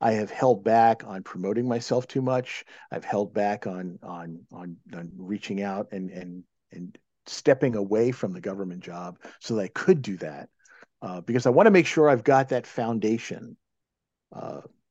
I 0.00 0.12
have 0.12 0.30
held 0.30 0.62
back 0.62 1.02
on 1.04 1.24
promoting 1.24 1.66
myself 1.66 2.06
too 2.06 2.22
much. 2.22 2.64
I've 2.92 3.04
held 3.04 3.34
back 3.34 3.66
on 3.66 3.98
on 4.02 4.40
on, 4.52 4.76
on 4.94 5.10
reaching 5.16 5.62
out 5.62 5.88
and 5.90 6.10
and 6.10 6.44
and 6.70 6.96
stepping 7.26 7.76
away 7.76 8.12
from 8.12 8.32
the 8.32 8.40
government 8.40 8.82
job 8.82 9.18
so 9.40 9.56
that 9.56 9.62
I 9.62 9.68
could 9.68 10.02
do 10.02 10.16
that 10.18 10.48
uh, 11.02 11.20
because 11.20 11.46
I 11.46 11.50
want 11.50 11.66
to 11.66 11.72
make 11.72 11.86
sure 11.86 12.08
I've 12.08 12.24
got 12.24 12.48
that 12.48 12.66
foundation 12.66 13.56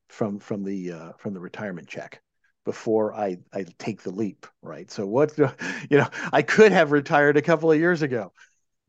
from 0.09 0.39
from 0.39 0.63
the 0.63 0.91
uh, 0.91 1.11
from 1.17 1.33
the 1.33 1.39
retirement 1.39 1.87
check 1.87 2.21
before 2.65 3.13
I 3.13 3.37
I 3.53 3.65
take 3.79 4.03
the 4.03 4.11
leap. 4.11 4.45
Right. 4.61 4.89
So 4.91 5.05
what 5.05 5.37
you 5.89 5.97
know 5.97 6.07
I 6.31 6.41
could 6.41 6.71
have 6.71 6.91
retired 6.91 7.37
a 7.37 7.41
couple 7.41 7.71
of 7.71 7.79
years 7.79 8.01
ago 8.01 8.31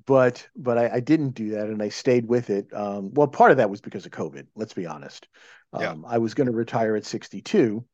but 0.07 0.46
but 0.57 0.78
I, 0.78 0.96
I, 0.96 1.00
didn't 1.00 1.30
do 1.30 1.50
that 1.50 1.68
and 1.68 1.82
I 1.82 1.88
stayed 1.88 2.26
with 2.26 2.50
it. 2.50 2.66
Um, 2.72 3.12
well, 3.14 3.28
part 3.28 3.50
of 3.50 3.59
that 3.59 3.70
was 3.70 3.80
because 3.80 4.07
of 4.07 4.12
COVID. 4.12 4.46
Let's 4.55 4.74
be 4.74 4.86
honest. 4.86 5.28
Um, 5.72 5.82
yeah. 5.82 5.94
I 6.07 6.18
was 6.18 6.34
going 6.34 6.46
to 6.46 6.53
retire 6.53 6.96
at 6.96 7.05
62 7.05 7.84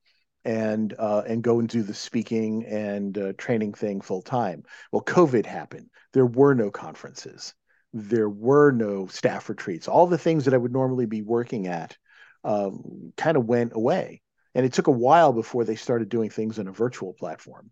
and 0.44 0.94
uh, 0.98 1.22
and 1.26 1.42
go 1.42 1.58
and 1.58 1.68
do 1.68 1.82
the 1.82 1.94
speaking 1.94 2.64
and 2.66 3.16
uh, 3.16 3.32
training 3.36 3.74
thing 3.74 4.00
full 4.00 4.22
time. 4.22 4.64
Well, 4.92 5.02
COVID 5.02 5.46
happened. 5.46 5.90
There 6.12 6.26
were 6.26 6.54
no 6.54 6.70
conferences. 6.70 7.54
There 7.92 8.28
were 8.28 8.70
no 8.70 9.06
staff 9.06 9.48
retreats. 9.48 9.88
All 9.88 10.06
the 10.06 10.18
things 10.18 10.44
that 10.44 10.54
I 10.54 10.58
would 10.58 10.72
normally 10.72 11.06
be 11.06 11.22
working 11.22 11.66
at 11.66 11.96
um, 12.44 13.12
kind 13.16 13.36
of 13.36 13.46
went 13.46 13.72
away. 13.74 14.22
And 14.54 14.64
it 14.64 14.72
took 14.72 14.86
a 14.86 14.92
while 14.92 15.32
before 15.32 15.64
they 15.64 15.76
started 15.76 16.08
doing 16.08 16.30
things 16.30 16.58
on 16.58 16.66
a 16.66 16.72
virtual 16.72 17.12
platform. 17.12 17.70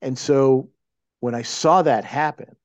And 0.00 0.18
so 0.18 0.70
when 1.20 1.34
I 1.34 1.42
saw 1.42 1.82
that 1.82 2.04
happen, 2.04 2.56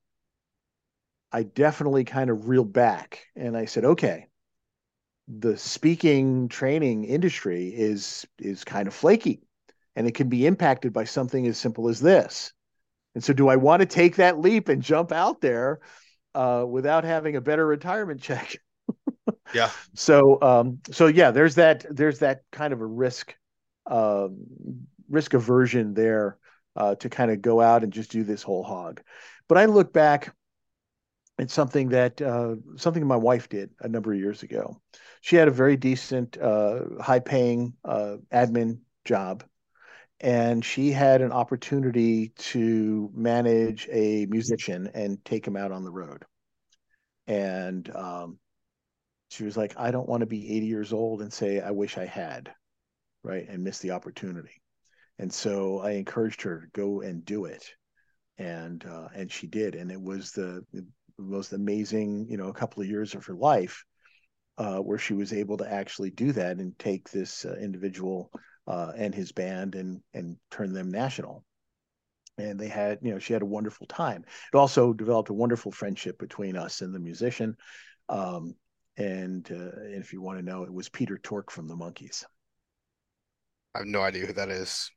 I 1.30 1.42
definitely 1.44 2.04
kind 2.04 2.30
of 2.30 2.48
reeled 2.48 2.72
back 2.72 3.26
and 3.36 3.56
I 3.56 3.66
said, 3.66 3.84
okay, 3.84 4.26
the 5.28 5.56
speaking 5.58 6.48
training 6.48 7.04
industry 7.04 7.68
is 7.68 8.26
is 8.38 8.64
kind 8.64 8.88
of 8.88 8.94
flaky 8.94 9.42
and 9.94 10.06
it 10.06 10.14
can 10.14 10.28
be 10.28 10.46
impacted 10.46 10.92
by 10.92 11.04
something 11.04 11.46
as 11.46 11.58
simple 11.58 11.88
as 11.88 12.00
this. 12.00 12.52
And 13.14 13.22
so 13.22 13.32
do 13.32 13.48
I 13.48 13.56
want 13.56 13.80
to 13.80 13.86
take 13.86 14.16
that 14.16 14.38
leap 14.38 14.68
and 14.68 14.82
jump 14.82 15.12
out 15.12 15.40
there 15.40 15.80
uh, 16.34 16.64
without 16.66 17.04
having 17.04 17.36
a 17.36 17.40
better 17.40 17.66
retirement 17.66 18.20
check? 18.22 18.58
Yeah. 19.54 19.70
So 19.94 20.40
um, 20.42 20.80
so 20.90 21.06
yeah, 21.06 21.30
there's 21.30 21.56
that 21.56 21.86
there's 21.90 22.20
that 22.20 22.42
kind 22.52 22.72
of 22.72 22.80
a 22.80 22.86
risk 22.86 23.34
um, 23.86 24.46
risk 25.08 25.34
aversion 25.34 25.94
there 25.94 26.38
uh, 26.76 26.94
to 26.96 27.08
kind 27.08 27.30
of 27.30 27.42
go 27.42 27.60
out 27.60 27.82
and 27.82 27.92
just 27.92 28.10
do 28.10 28.24
this 28.24 28.42
whole 28.42 28.62
hog. 28.62 29.02
But 29.48 29.58
I 29.58 29.64
look 29.64 29.92
back 29.92 30.34
at 31.38 31.50
something 31.50 31.90
that 31.90 32.20
uh, 32.20 32.56
something 32.76 33.06
my 33.06 33.16
wife 33.16 33.48
did 33.48 33.70
a 33.80 33.88
number 33.88 34.12
of 34.12 34.18
years 34.18 34.42
ago. 34.42 34.80
She 35.20 35.36
had 35.36 35.48
a 35.48 35.52
very 35.52 35.76
decent, 35.76 36.36
uh, 36.36 36.80
high-paying 37.00 37.74
uh, 37.84 38.16
admin 38.32 38.78
job, 39.04 39.44
and 40.20 40.64
she 40.64 40.90
had 40.90 41.22
an 41.22 41.32
opportunity 41.32 42.28
to 42.38 43.10
manage 43.14 43.88
a 43.90 44.26
musician 44.26 44.90
and 44.94 45.24
take 45.24 45.46
him 45.46 45.56
out 45.56 45.72
on 45.72 45.84
the 45.84 45.90
road. 45.90 46.24
And 47.26 47.88
um, 47.94 48.38
she 49.28 49.44
was 49.44 49.56
like, 49.56 49.78
"I 49.78 49.90
don't 49.90 50.08
want 50.08 50.20
to 50.20 50.26
be 50.26 50.56
80 50.56 50.66
years 50.66 50.92
old 50.92 51.22
and 51.22 51.32
say 51.32 51.60
I 51.60 51.70
wish 51.70 51.98
I 51.98 52.06
had, 52.06 52.52
right, 53.22 53.46
and 53.48 53.64
miss 53.64 53.78
the 53.80 53.92
opportunity." 53.92 54.62
And 55.18 55.32
so 55.32 55.80
I 55.80 55.92
encouraged 55.92 56.42
her 56.42 56.60
to 56.60 56.66
go 56.72 57.00
and 57.02 57.24
do 57.24 57.46
it 57.46 57.64
and 58.38 58.84
uh, 58.86 59.08
and 59.14 59.30
she 59.30 59.46
did, 59.46 59.74
and 59.74 59.90
it 59.90 60.00
was 60.00 60.32
the 60.32 60.64
most 61.18 61.52
amazing, 61.52 62.26
you 62.30 62.36
know, 62.36 62.48
a 62.48 62.54
couple 62.54 62.82
of 62.82 62.88
years 62.88 63.14
of 63.14 63.26
her 63.26 63.34
life, 63.34 63.84
uh, 64.56 64.78
where 64.78 64.98
she 64.98 65.14
was 65.14 65.32
able 65.32 65.56
to 65.58 65.70
actually 65.70 66.10
do 66.10 66.32
that 66.32 66.58
and 66.58 66.78
take 66.78 67.10
this 67.10 67.44
uh, 67.44 67.56
individual 67.60 68.30
uh, 68.66 68.92
and 68.96 69.14
his 69.14 69.32
band 69.32 69.74
and 69.74 70.00
and 70.14 70.36
turn 70.50 70.72
them 70.72 70.90
national. 70.90 71.44
And 72.38 72.58
they 72.58 72.68
had, 72.68 73.00
you 73.02 73.10
know, 73.10 73.18
she 73.18 73.32
had 73.32 73.42
a 73.42 73.46
wonderful 73.46 73.88
time. 73.88 74.24
It 74.52 74.56
also 74.56 74.92
developed 74.92 75.30
a 75.30 75.34
wonderful 75.34 75.72
friendship 75.72 76.20
between 76.20 76.56
us 76.56 76.82
and 76.82 76.94
the 76.94 77.00
musician. 77.00 77.56
Um, 78.08 78.54
and, 78.98 79.50
uh, 79.50 79.80
and 79.80 79.94
if 79.94 80.12
you 80.12 80.20
want 80.20 80.38
to 80.38 80.44
know, 80.44 80.64
it 80.64 80.72
was 80.72 80.88
Peter 80.88 81.18
Tork 81.18 81.50
from 81.50 81.68
the 81.68 81.76
Monkees. 81.76 82.24
I 83.74 83.78
have 83.78 83.86
no 83.86 84.02
idea 84.02 84.26
who 84.26 84.32
that 84.34 84.50
is. 84.50 84.90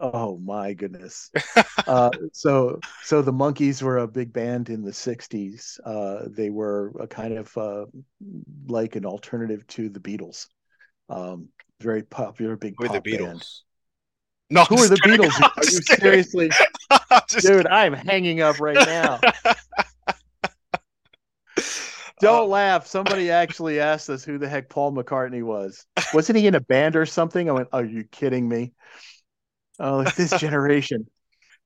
Oh 0.00 0.38
my 0.38 0.74
goodness. 0.74 1.30
uh, 1.86 2.10
so 2.32 2.80
so 3.02 3.22
the 3.22 3.32
Monkees 3.32 3.82
were 3.82 3.98
a 3.98 4.08
big 4.08 4.32
band 4.32 4.70
in 4.70 4.82
the 4.82 4.92
60s. 4.92 5.78
Uh, 5.84 6.24
they 6.28 6.50
were 6.50 6.92
a 7.00 7.06
kind 7.06 7.38
of 7.38 7.56
uh, 7.56 7.86
like 8.66 8.96
an 8.96 9.06
alternative 9.06 9.66
to 9.68 9.88
the 9.88 10.00
Beatles. 10.00 10.46
Um, 11.08 11.48
very 11.80 12.02
popular, 12.02 12.56
big 12.56 12.74
Who 12.78 12.88
the 12.88 13.00
Beatles? 13.00 13.18
band. 13.18 13.46
No, 14.50 14.64
Who 14.64 14.78
are 14.82 14.88
the 14.88 14.96
kidding. 14.96 15.30
Beatles? 15.30 15.40
Are 15.56 15.64
you 15.70 15.80
kidding. 15.80 16.00
seriously? 16.00 16.50
Dude, 17.40 17.42
kidding. 17.42 17.66
I'm 17.70 17.92
hanging 17.92 18.40
up 18.40 18.60
right 18.60 18.76
now. 18.76 19.20
Don't 22.20 22.42
uh, 22.42 22.46
laugh. 22.46 22.86
Somebody 22.86 23.30
actually 23.30 23.80
asked 23.80 24.10
us 24.10 24.24
who 24.24 24.38
the 24.38 24.48
heck 24.48 24.68
Paul 24.68 24.92
McCartney 24.92 25.42
was. 25.42 25.86
Wasn't 26.12 26.38
he 26.38 26.46
in 26.46 26.54
a 26.54 26.60
band 26.60 26.96
or 26.96 27.06
something? 27.06 27.48
I 27.48 27.52
went, 27.52 27.68
Are 27.72 27.84
you 27.84 28.04
kidding 28.04 28.48
me? 28.48 28.72
Oh, 29.78 30.04
this 30.04 30.30
generation. 30.40 31.06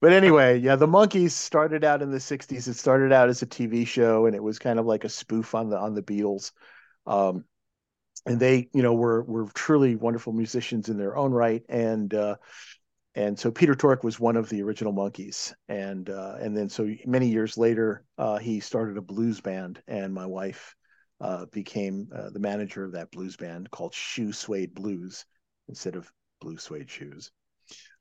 But 0.01 0.13
anyway, 0.13 0.59
yeah, 0.59 0.77
the 0.77 0.89
Monkees 0.89 1.31
started 1.31 1.85
out 1.85 2.03
in 2.03 2.11
the 2.11 2.19
'60s. 2.19 2.67
It 2.67 2.75
started 2.75 3.13
out 3.13 3.29
as 3.29 3.43
a 3.43 3.47
TV 3.47 3.87
show, 3.87 4.27
and 4.27 4.35
it 4.35 4.43
was 4.43 4.59
kind 4.59 4.81
of 4.81 4.87
like 4.87 5.05
a 5.05 5.09
spoof 5.09 5.55
on 5.55 5.71
the 5.71 5.79
on 5.79 5.95
the 5.95 6.03
Beatles. 6.03 6.51
Um, 7.07 7.45
and 8.27 8.39
they 8.39 8.69
you 8.73 8.83
know 8.83 8.95
were 8.95 9.23
were 9.23 9.47
truly 9.55 9.97
wonderful 9.97 10.33
musicians 10.33 10.89
in 10.89 10.99
their 10.99 11.17
own 11.17 11.33
right 11.33 11.63
and 11.69 12.13
uh, 12.15 12.37
and 13.15 13.39
so 13.39 13.51
Peter 13.51 13.75
Tork 13.75 14.05
was 14.05 14.19
one 14.19 14.37
of 14.37 14.49
the 14.49 14.63
original 14.63 14.93
Monkees, 14.93 15.53
and 15.69 16.09
uh, 16.09 16.37
and 16.41 16.57
then 16.57 16.69
so 16.69 16.89
many 17.05 17.29
years 17.29 17.59
later, 17.59 18.05
uh, 18.17 18.39
he 18.39 18.61
started 18.61 18.97
a 18.97 19.03
blues 19.03 19.41
band, 19.41 19.83
and 19.87 20.15
my 20.15 20.25
wife 20.25 20.75
uh, 21.21 21.45
became 21.53 22.09
uh, 22.15 22.31
the 22.31 22.39
manager 22.39 22.85
of 22.85 22.93
that 22.93 23.11
blues 23.11 23.37
band 23.37 23.71
called 23.71 23.95
Shoe 23.95 24.33
Suede 24.33 24.75
Blues 24.75 25.27
instead 25.69 25.95
of 25.95 26.11
Blue 26.41 26.57
Suede 26.57 26.89
Shoes, 26.89 27.31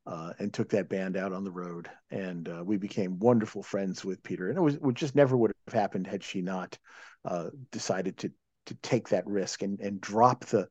uh, 0.08 0.32
and 0.40 0.54
took 0.54 0.70
that 0.70 0.88
band 0.88 1.18
out 1.18 1.34
on 1.34 1.44
the 1.44 1.52
road, 1.52 1.90
and 2.10 2.48
uh, 2.48 2.64
we 2.66 2.78
became 2.78 3.20
wonderful 3.20 3.64
friends 3.64 4.06
with 4.06 4.24
Peter, 4.24 4.48
and 4.48 4.58
it 4.58 4.62
was 4.62 4.76
it 4.76 4.94
just 4.94 5.16
never 5.16 5.36
would 5.36 5.52
have 5.68 5.74
happened 5.74 6.08
had 6.08 6.24
she 6.24 6.42
not 6.42 6.78
decided 7.72 8.18
to 8.18 8.32
to 8.66 8.76
take 8.76 9.10
that 9.10 9.28
risk 9.28 9.62
and 9.62 9.82
and 9.82 10.00
drop 10.00 10.46
the 10.46 10.68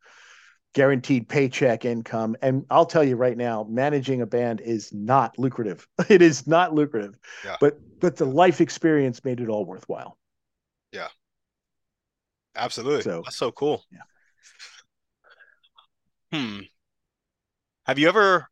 guaranteed 0.74 1.28
paycheck 1.28 1.84
income. 1.84 2.36
And 2.42 2.64
I'll 2.70 2.86
tell 2.86 3.04
you 3.04 3.16
right 3.16 3.36
now, 3.36 3.66
managing 3.68 4.22
a 4.22 4.26
band 4.26 4.60
is 4.60 4.92
not 4.92 5.38
lucrative. 5.38 5.86
It 6.08 6.22
is 6.22 6.46
not 6.46 6.74
lucrative. 6.74 7.16
Yeah. 7.44 7.56
But 7.60 7.78
but 8.00 8.16
the 8.16 8.24
life 8.24 8.60
experience 8.60 9.24
made 9.24 9.40
it 9.40 9.48
all 9.48 9.64
worthwhile. 9.64 10.16
Yeah. 10.92 11.08
Absolutely. 12.56 13.02
So, 13.02 13.22
That's 13.24 13.36
so 13.36 13.52
cool. 13.52 13.84
Yeah. 13.92 13.98
Hmm. 16.32 16.60
Have 17.86 17.98
you 17.98 18.08
ever 18.08 18.48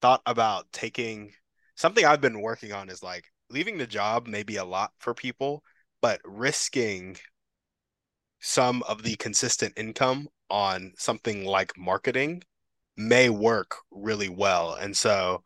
thought 0.00 0.22
about 0.26 0.70
taking 0.72 1.32
something 1.76 2.04
I've 2.04 2.20
been 2.20 2.40
working 2.40 2.72
on 2.72 2.90
is 2.90 3.02
like 3.02 3.24
leaving 3.50 3.78
the 3.78 3.86
job 3.86 4.26
may 4.26 4.42
be 4.42 4.56
a 4.56 4.64
lot 4.64 4.92
for 4.98 5.14
people, 5.14 5.62
but 6.00 6.20
risking 6.24 7.16
some 8.42 8.82
of 8.82 9.02
the 9.02 9.16
consistent 9.16 9.72
income 9.78 10.28
on 10.50 10.92
something 10.98 11.44
like 11.44 11.72
marketing 11.78 12.42
may 12.96 13.30
work 13.30 13.76
really 13.90 14.28
well. 14.28 14.74
And 14.74 14.94
so 14.96 15.42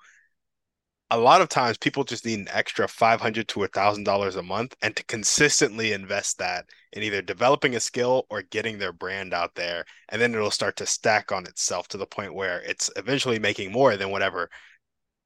a 1.11 1.18
lot 1.18 1.40
of 1.40 1.49
times 1.49 1.78
people 1.78 2.03
just 2.03 2.24
need 2.24 2.40
an 2.40 2.49
extra 2.51 2.88
500 2.88 3.47
to 3.49 3.62
a 3.62 3.68
thousand 3.68 4.05
dollars 4.05 4.34
a 4.36 4.42
month 4.42 4.74
and 4.82 4.97
to 4.97 5.05
consistently 5.05 5.92
invest 5.92 6.38
that 6.38 6.64
in 6.92 7.03
either 7.03 7.22
developing 7.22 7.76
a 7.76 7.80
skill 7.80 8.26
or 8.30 8.42
getting 8.42 8.78
their 8.78 8.92
brand 8.92 9.32
out 9.32 9.55
there 9.55 9.84
and 10.09 10.20
then 10.20 10.34
it'll 10.34 10.51
start 10.51 10.74
to 10.76 10.86
stack 10.86 11.30
on 11.30 11.47
itself 11.47 11.86
to 11.88 11.97
the 11.97 12.07
point 12.07 12.34
where 12.34 12.61
it's 12.62 12.90
eventually 12.97 13.38
making 13.38 13.70
more 13.70 13.97
than 13.97 14.11
whatever 14.11 14.51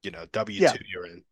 you 0.03 0.11
know 0.11 0.27
w2 0.33 0.61
yeah. 0.61 0.75
you're 0.93 1.07
in 1.07 1.23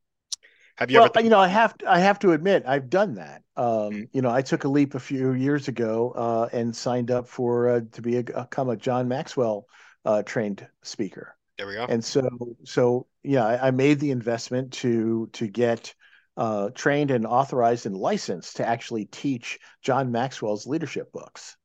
have 0.79 0.91
you 0.91 0.97
well, 0.99 1.05
ever 1.05 1.13
th- 1.13 1.25
you 1.25 1.31
know 1.31 1.41
i 1.41 1.49
have 1.49 1.77
to, 1.79 1.91
i 1.91 1.99
have 1.99 2.19
to 2.19 2.33
admit 2.33 2.63
i've 2.67 2.89
done 2.89 3.15
that 3.15 3.43
um, 3.57 3.67
mm-hmm. 3.67 4.03
you 4.13 4.23
know 4.23 4.31
i 4.31 4.43
took 4.43 4.65
a 4.65 4.69
leap 4.69 4.95
a 4.95 5.01
few 5.01 5.33
years 5.33 5.69
ago 5.69 6.13
uh, 6.17 6.49
and 6.53 6.75
signed 6.75 7.11
up 7.11 7.29
for 7.29 7.69
uh, 7.69 7.81
to 7.93 8.03
be 8.03 8.17
a, 8.17 8.23
become 8.23 8.71
a 8.71 8.77
john 8.77 9.09
maxwell 9.09 9.67
uh, 10.05 10.23
trained 10.23 10.67
speaker 10.83 11.37
there 11.59 11.67
we 11.67 11.75
go. 11.75 11.87
And 11.87 12.05
so, 12.05 12.29
so 12.65 13.07
yeah, 13.25 13.45
I, 13.45 13.69
I 13.69 13.71
made 13.73 13.99
the 13.99 14.13
investment 14.13 14.73
to 14.75 15.29
to 15.33 15.49
get 15.49 15.93
uh, 16.37 16.71
trained 16.71 17.11
and 17.11 17.27
authorized 17.27 17.85
and 17.85 17.97
licensed 17.97 18.57
to 18.57 18.67
actually 18.67 19.07
teach 19.07 19.59
John 19.83 20.13
Maxwell's 20.13 20.69
leadership 20.69 21.11
books. 21.13 21.57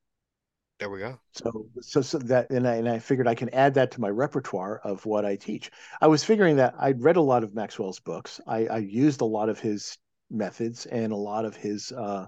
There 0.80 0.89
we 0.89 0.99
go. 0.99 1.19
So, 1.32 1.65
so, 1.82 2.01
so 2.01 2.17
that, 2.19 2.49
and 2.51 2.67
I, 2.67 2.76
and 2.76 2.88
I 2.88 2.99
figured 2.99 3.28
I 3.28 3.36
can 3.36 3.49
add 3.49 3.74
that 3.76 3.91
to 3.91 4.01
my 4.01 4.09
repertoire 4.09 4.80
of 4.84 5.05
what 5.05 5.26
I 5.26 5.36
teach. 5.36 5.71
I 6.01 6.07
was 6.07 6.24
figuring 6.24 6.57
that 6.57 6.76
I'd 6.78 7.01
read 7.01 7.15
a 7.15 7.21
lot 7.21 7.43
of 7.43 7.55
Maxwell's 7.55 7.99
books. 7.99 8.39
I, 8.45 8.67
I 8.67 8.78
used 8.78 9.21
a 9.21 9.26
lot 9.26 9.49
of 9.49 9.59
his 9.59 9.97
methods 10.30 10.86
and 10.86 11.11
a 11.11 11.17
lot 11.17 11.45
of 11.45 11.55
his 11.55 11.91
uh, 11.91 12.28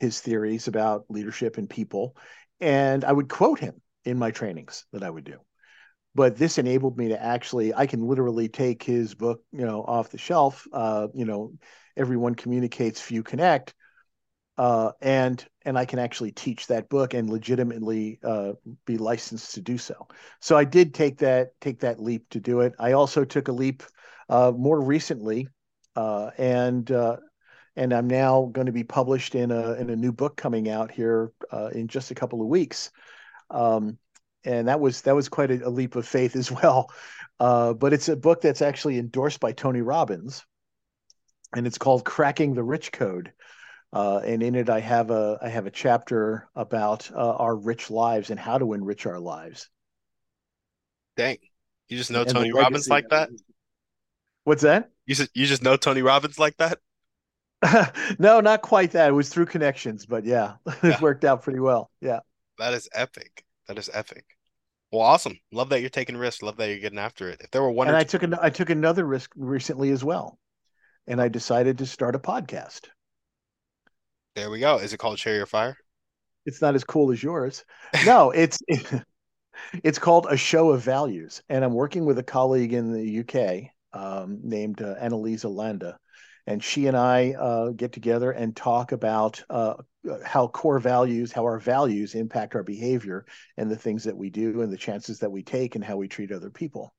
his 0.00 0.20
theories 0.20 0.66
about 0.66 1.04
leadership 1.08 1.58
and 1.58 1.70
people, 1.70 2.16
and 2.60 3.04
I 3.04 3.12
would 3.12 3.28
quote 3.28 3.60
him 3.60 3.80
in 4.04 4.18
my 4.18 4.32
trainings 4.32 4.84
that 4.92 5.04
I 5.04 5.10
would 5.10 5.24
do 5.24 5.38
but 6.14 6.36
this 6.36 6.58
enabled 6.58 6.96
me 6.96 7.08
to 7.08 7.22
actually 7.22 7.74
i 7.74 7.86
can 7.86 8.06
literally 8.06 8.48
take 8.48 8.82
his 8.82 9.14
book 9.14 9.40
you 9.52 9.64
know 9.64 9.82
off 9.82 10.10
the 10.10 10.18
shelf 10.18 10.66
uh, 10.72 11.08
you 11.14 11.24
know 11.24 11.52
everyone 11.96 12.34
communicates 12.34 13.00
few 13.00 13.22
connect 13.22 13.74
uh, 14.58 14.92
and 15.00 15.44
and 15.64 15.78
i 15.78 15.84
can 15.84 15.98
actually 15.98 16.32
teach 16.32 16.66
that 16.66 16.88
book 16.88 17.14
and 17.14 17.30
legitimately 17.30 18.18
uh, 18.24 18.52
be 18.84 18.98
licensed 18.98 19.54
to 19.54 19.60
do 19.60 19.78
so 19.78 20.06
so 20.40 20.56
i 20.56 20.64
did 20.64 20.94
take 20.94 21.18
that 21.18 21.58
take 21.60 21.80
that 21.80 22.00
leap 22.00 22.28
to 22.30 22.40
do 22.40 22.60
it 22.60 22.72
i 22.78 22.92
also 22.92 23.24
took 23.24 23.48
a 23.48 23.52
leap 23.52 23.82
uh, 24.28 24.52
more 24.56 24.80
recently 24.80 25.48
uh, 25.96 26.30
and 26.38 26.90
uh, 26.90 27.16
and 27.76 27.92
i'm 27.92 28.08
now 28.08 28.48
going 28.52 28.66
to 28.66 28.72
be 28.72 28.84
published 28.84 29.34
in 29.34 29.50
a 29.50 29.72
in 29.74 29.90
a 29.90 29.96
new 29.96 30.12
book 30.12 30.36
coming 30.36 30.68
out 30.68 30.90
here 30.90 31.32
in 31.72 31.88
just 31.88 32.10
a 32.10 32.14
couple 32.14 32.40
of 32.40 32.48
weeks 32.48 32.90
um, 33.50 33.98
and 34.44 34.68
that 34.68 34.80
was 34.80 35.02
that 35.02 35.14
was 35.14 35.28
quite 35.28 35.50
a, 35.50 35.66
a 35.66 35.70
leap 35.70 35.96
of 35.96 36.06
faith 36.06 36.36
as 36.36 36.50
well. 36.50 36.90
Uh, 37.40 37.72
but 37.72 37.92
it's 37.92 38.08
a 38.08 38.16
book 38.16 38.40
that's 38.40 38.62
actually 38.62 38.98
endorsed 38.98 39.40
by 39.40 39.52
Tony 39.52 39.80
Robbins, 39.80 40.44
and 41.54 41.66
it's 41.66 41.78
called 41.78 42.04
"Cracking 42.04 42.54
the 42.54 42.62
Rich 42.62 42.92
Code." 42.92 43.32
Uh, 43.92 44.20
and 44.24 44.42
in 44.42 44.54
it, 44.54 44.70
I 44.70 44.80
have 44.80 45.10
a 45.10 45.38
I 45.42 45.48
have 45.48 45.66
a 45.66 45.70
chapter 45.70 46.48
about 46.54 47.10
uh, 47.12 47.36
our 47.36 47.54
rich 47.54 47.90
lives 47.90 48.30
and 48.30 48.40
how 48.40 48.56
to 48.58 48.72
enrich 48.72 49.04
our 49.06 49.20
lives. 49.20 49.68
Dang, 51.16 51.36
you 51.88 51.98
just 51.98 52.10
know 52.10 52.22
and 52.22 52.30
Tony 52.30 52.52
Robbins 52.52 52.88
like 52.88 53.10
that? 53.10 53.28
What's 54.44 54.62
that? 54.62 54.90
You 55.04 55.14
just 55.14 55.30
you 55.34 55.46
just 55.46 55.62
know 55.62 55.76
Tony 55.76 56.00
Robbins 56.00 56.38
like 56.38 56.56
that? 56.56 56.78
no, 58.18 58.40
not 58.40 58.62
quite 58.62 58.92
that. 58.92 59.10
It 59.10 59.12
was 59.12 59.28
through 59.28 59.46
connections, 59.46 60.06
but 60.06 60.24
yeah, 60.24 60.54
yeah. 60.82 60.94
it 60.94 61.00
worked 61.02 61.24
out 61.24 61.42
pretty 61.42 61.60
well. 61.60 61.90
Yeah, 62.00 62.20
that 62.58 62.72
is 62.72 62.88
epic. 62.94 63.44
That 63.68 63.78
is 63.78 63.90
epic. 63.92 64.24
Well, 64.90 65.02
awesome. 65.02 65.38
Love 65.52 65.68
that 65.68 65.80
you're 65.80 65.90
taking 65.90 66.16
risks. 66.16 66.42
Love 66.42 66.56
that 66.56 66.68
you're 66.68 66.78
getting 66.78 66.98
after 66.98 67.28
it. 67.28 67.42
If 67.42 67.50
there 67.50 67.62
were 67.62 67.70
one, 67.70 67.88
and 67.88 67.96
I 67.96 68.04
took 68.04 68.22
an, 68.22 68.34
I 68.40 68.48
took 68.48 68.70
another 68.70 69.04
risk 69.04 69.30
recently 69.36 69.90
as 69.90 70.02
well, 70.02 70.38
and 71.06 71.20
I 71.20 71.28
decided 71.28 71.78
to 71.78 71.86
start 71.86 72.14
a 72.16 72.18
podcast. 72.18 72.88
There 74.34 74.50
we 74.50 74.60
go. 74.60 74.78
Is 74.78 74.92
it 74.92 74.98
called 74.98 75.18
Share 75.18 75.36
Your 75.36 75.46
Fire? 75.46 75.76
It's 76.46 76.62
not 76.62 76.74
as 76.74 76.84
cool 76.84 77.12
as 77.12 77.22
yours. 77.22 77.64
No, 78.06 78.30
it's 78.34 78.58
it's 79.84 79.98
called 79.98 80.26
A 80.30 80.36
Show 80.36 80.70
of 80.70 80.82
Values, 80.82 81.42
and 81.48 81.64
I'm 81.64 81.74
working 81.74 82.04
with 82.04 82.18
a 82.18 82.22
colleague 82.22 82.72
in 82.72 82.92
the 82.92 83.20
UK 83.20 83.70
um, 83.92 84.40
named 84.42 84.80
uh, 84.80 84.94
Annalisa 84.96 85.54
Landa, 85.54 85.98
and 86.46 86.64
she 86.64 86.86
and 86.86 86.96
I 86.96 87.32
uh, 87.32 87.70
get 87.70 87.92
together 87.92 88.32
and 88.32 88.56
talk 88.56 88.92
about 88.92 89.42
uh, 89.50 89.74
how 90.24 90.48
core 90.48 90.78
values, 90.78 91.30
how 91.30 91.44
our 91.44 91.58
values 91.58 92.14
impact 92.14 92.54
our 92.54 92.64
behavior 92.64 93.26
and 93.56 93.70
the 93.70 93.76
things 93.76 94.04
that 94.04 94.16
we 94.16 94.30
do 94.30 94.62
and 94.62 94.72
the 94.72 94.78
chances 94.78 95.18
that 95.20 95.30
we 95.30 95.42
take 95.42 95.74
and 95.74 95.84
how 95.84 95.96
we 95.96 96.08
treat 96.08 96.32
other 96.32 96.50
people. 96.50 96.94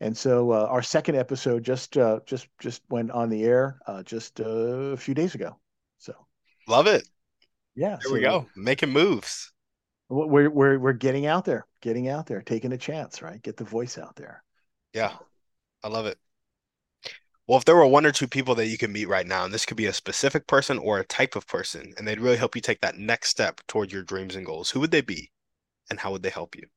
And 0.00 0.16
so 0.16 0.50
uh, 0.50 0.66
our 0.68 0.82
second 0.82 1.16
episode 1.16 1.64
just 1.64 1.96
uh, 1.96 2.20
just 2.26 2.46
just 2.60 2.82
went 2.90 3.10
on 3.10 3.30
the 3.30 3.44
air 3.44 3.78
uh, 3.86 4.02
just 4.02 4.40
uh, 4.40 4.44
a 4.44 4.96
few 4.96 5.14
days 5.14 5.34
ago. 5.34 5.56
Love 6.66 6.86
it. 6.86 7.06
Yeah, 7.74 7.96
there 7.96 8.08
so 8.08 8.14
we 8.14 8.20
go, 8.20 8.46
making 8.56 8.90
moves. 8.90 9.52
We're 10.08 10.48
we're 10.50 10.78
we're 10.78 10.92
getting 10.92 11.26
out 11.26 11.44
there, 11.44 11.66
getting 11.80 12.08
out 12.08 12.26
there, 12.26 12.40
taking 12.42 12.72
a 12.72 12.78
chance, 12.78 13.20
right? 13.22 13.42
Get 13.42 13.56
the 13.56 13.64
voice 13.64 13.98
out 13.98 14.16
there. 14.16 14.42
Yeah, 14.92 15.16
I 15.82 15.88
love 15.88 16.06
it. 16.06 16.18
Well, 17.46 17.56
if 17.56 17.64
there 17.64 17.76
were 17.76 17.86
one 17.86 18.04
or 18.04 18.12
two 18.12 18.28
people 18.28 18.54
that 18.56 18.66
you 18.66 18.76
could 18.76 18.90
meet 18.90 19.08
right 19.08 19.26
now, 19.26 19.46
and 19.46 19.54
this 19.54 19.64
could 19.64 19.78
be 19.78 19.86
a 19.86 19.94
specific 19.94 20.46
person 20.46 20.76
or 20.78 20.98
a 20.98 21.06
type 21.06 21.34
of 21.36 21.46
person, 21.46 21.94
and 21.96 22.06
they'd 22.06 22.20
really 22.20 22.36
help 22.36 22.54
you 22.54 22.60
take 22.60 22.82
that 22.82 22.98
next 22.98 23.30
step 23.30 23.62
toward 23.66 23.92
your 23.92 24.02
dreams 24.02 24.36
and 24.36 24.44
goals, 24.44 24.70
who 24.72 24.80
would 24.80 24.90
they 24.90 25.00
be 25.00 25.30
and 25.90 26.00
how 26.00 26.12
would 26.12 26.22
they 26.22 26.30
help 26.30 26.56
you? 26.56 26.68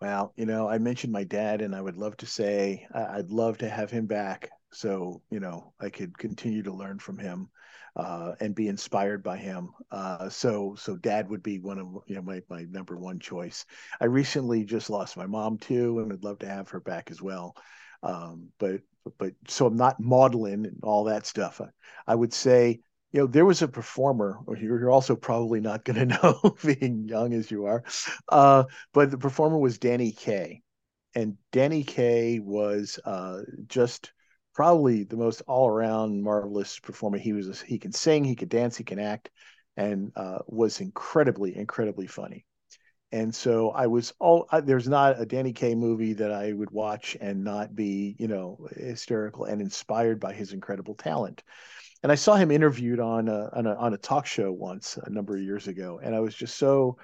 Well, 0.00 0.32
you 0.36 0.44
know, 0.46 0.68
I 0.68 0.78
mentioned 0.78 1.12
my 1.12 1.22
dad, 1.24 1.60
and 1.62 1.74
I 1.74 1.80
would 1.80 1.96
love 1.96 2.16
to 2.18 2.26
say 2.26 2.86
I'd 2.92 3.30
love 3.30 3.58
to 3.58 3.68
have 3.68 3.90
him 3.92 4.06
back 4.06 4.50
so, 4.72 5.22
you 5.30 5.38
know, 5.40 5.72
I 5.80 5.88
could 5.90 6.18
continue 6.18 6.62
to 6.64 6.72
learn 6.74 6.98
from 6.98 7.18
him 7.18 7.48
uh, 7.96 8.32
and 8.40 8.54
be 8.54 8.68
inspired 8.68 9.22
by 9.22 9.36
him. 9.36 9.70
Uh, 9.90 10.28
so, 10.28 10.74
so 10.78 10.96
dad 10.96 11.28
would 11.30 11.42
be 11.42 11.58
one 11.58 11.78
of 11.78 11.86
you 12.06 12.16
know 12.16 12.22
my 12.22 12.40
my 12.48 12.64
number 12.70 12.96
one 12.96 13.18
choice. 13.18 13.64
I 14.00 14.06
recently 14.06 14.64
just 14.64 14.90
lost 14.90 15.16
my 15.16 15.26
mom 15.26 15.58
too, 15.58 16.00
and 16.00 16.12
I'd 16.12 16.24
love 16.24 16.38
to 16.40 16.48
have 16.48 16.68
her 16.70 16.80
back 16.80 17.10
as 17.10 17.20
well. 17.20 17.56
Um, 18.02 18.48
but 18.58 18.80
but 19.18 19.32
so 19.46 19.66
I'm 19.66 19.76
not 19.76 20.00
modeling 20.00 20.66
and 20.66 20.78
all 20.82 21.04
that 21.04 21.26
stuff. 21.26 21.60
I, 21.60 21.68
I 22.06 22.14
would 22.14 22.32
say, 22.32 22.80
you 23.12 23.20
know, 23.20 23.26
there 23.26 23.46
was 23.46 23.62
a 23.62 23.68
performer, 23.68 24.38
or 24.46 24.56
you're 24.56 24.90
also 24.90 25.16
probably 25.16 25.60
not 25.60 25.84
going 25.84 26.08
to 26.08 26.18
know, 26.22 26.56
being 26.64 27.08
young 27.08 27.32
as 27.32 27.50
you 27.50 27.66
are, 27.66 27.82
uh, 28.28 28.64
but 28.92 29.10
the 29.10 29.18
performer 29.18 29.58
was 29.58 29.78
Danny 29.78 30.12
Kaye, 30.12 30.62
and 31.14 31.36
Danny 31.52 31.84
Kaye 31.84 32.38
was 32.38 32.98
uh, 33.04 33.40
just 33.66 34.12
probably 34.58 35.04
the 35.04 35.16
most 35.16 35.40
all-around 35.46 36.20
marvelous 36.20 36.80
performer. 36.80 37.16
He 37.16 37.32
was 37.32 37.60
he 37.60 37.78
can 37.78 37.92
sing, 37.92 38.24
he 38.24 38.34
could 38.34 38.48
dance, 38.48 38.76
he 38.76 38.82
can 38.82 38.98
act, 38.98 39.30
and 39.76 40.10
uh, 40.16 40.38
was 40.48 40.80
incredibly 40.80 41.56
incredibly 41.56 42.08
funny. 42.08 42.44
And 43.12 43.32
so 43.32 43.70
I 43.70 43.86
was 43.86 44.12
all 44.18 44.48
there's 44.64 44.88
not 44.88 45.20
a 45.20 45.26
Danny 45.26 45.52
Kaye 45.52 45.76
movie 45.76 46.14
that 46.14 46.32
I 46.32 46.52
would 46.52 46.72
watch 46.72 47.16
and 47.20 47.44
not 47.44 47.76
be, 47.76 48.16
you 48.18 48.26
know, 48.26 48.66
hysterical 48.76 49.44
and 49.44 49.60
inspired 49.60 50.18
by 50.18 50.32
his 50.32 50.52
incredible 50.52 50.96
talent. 50.96 51.40
And 52.02 52.10
I 52.10 52.16
saw 52.16 52.34
him 52.34 52.50
interviewed 52.50 52.98
on 52.98 53.28
a, 53.28 53.50
on 53.52 53.66
a, 53.68 53.74
on 53.76 53.94
a 53.94 53.98
talk 53.98 54.26
show 54.26 54.50
once 54.50 54.98
a 55.00 55.08
number 55.08 55.36
of 55.36 55.42
years 55.42 55.68
ago, 55.68 56.00
and 56.02 56.16
I 56.16 56.20
was 56.20 56.34
just 56.34 56.56
so 56.56 56.98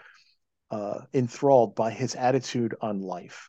uh, 0.73 1.03
enthralled 1.13 1.77
by 1.77 1.93
his 1.93 2.17
attitude 2.17 2.75
on 2.81 3.01
life. 3.01 3.49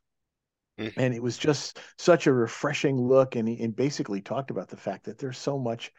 Mm-hmm. 0.80 1.00
And 1.00 1.14
it 1.14 1.24
was 1.24 1.38
just 1.38 1.80
such 1.98 2.28
a 2.28 2.34
refreshing 2.34 2.98
look. 2.98 3.36
And 3.36 3.48
and 3.48 3.76
basically 3.76 4.22
talked 4.22 4.52
about 4.52 4.70
the 4.70 4.78
fact 4.78 5.06
that 5.06 5.18
there's 5.18 5.38
so 5.38 5.58
much 5.58 5.92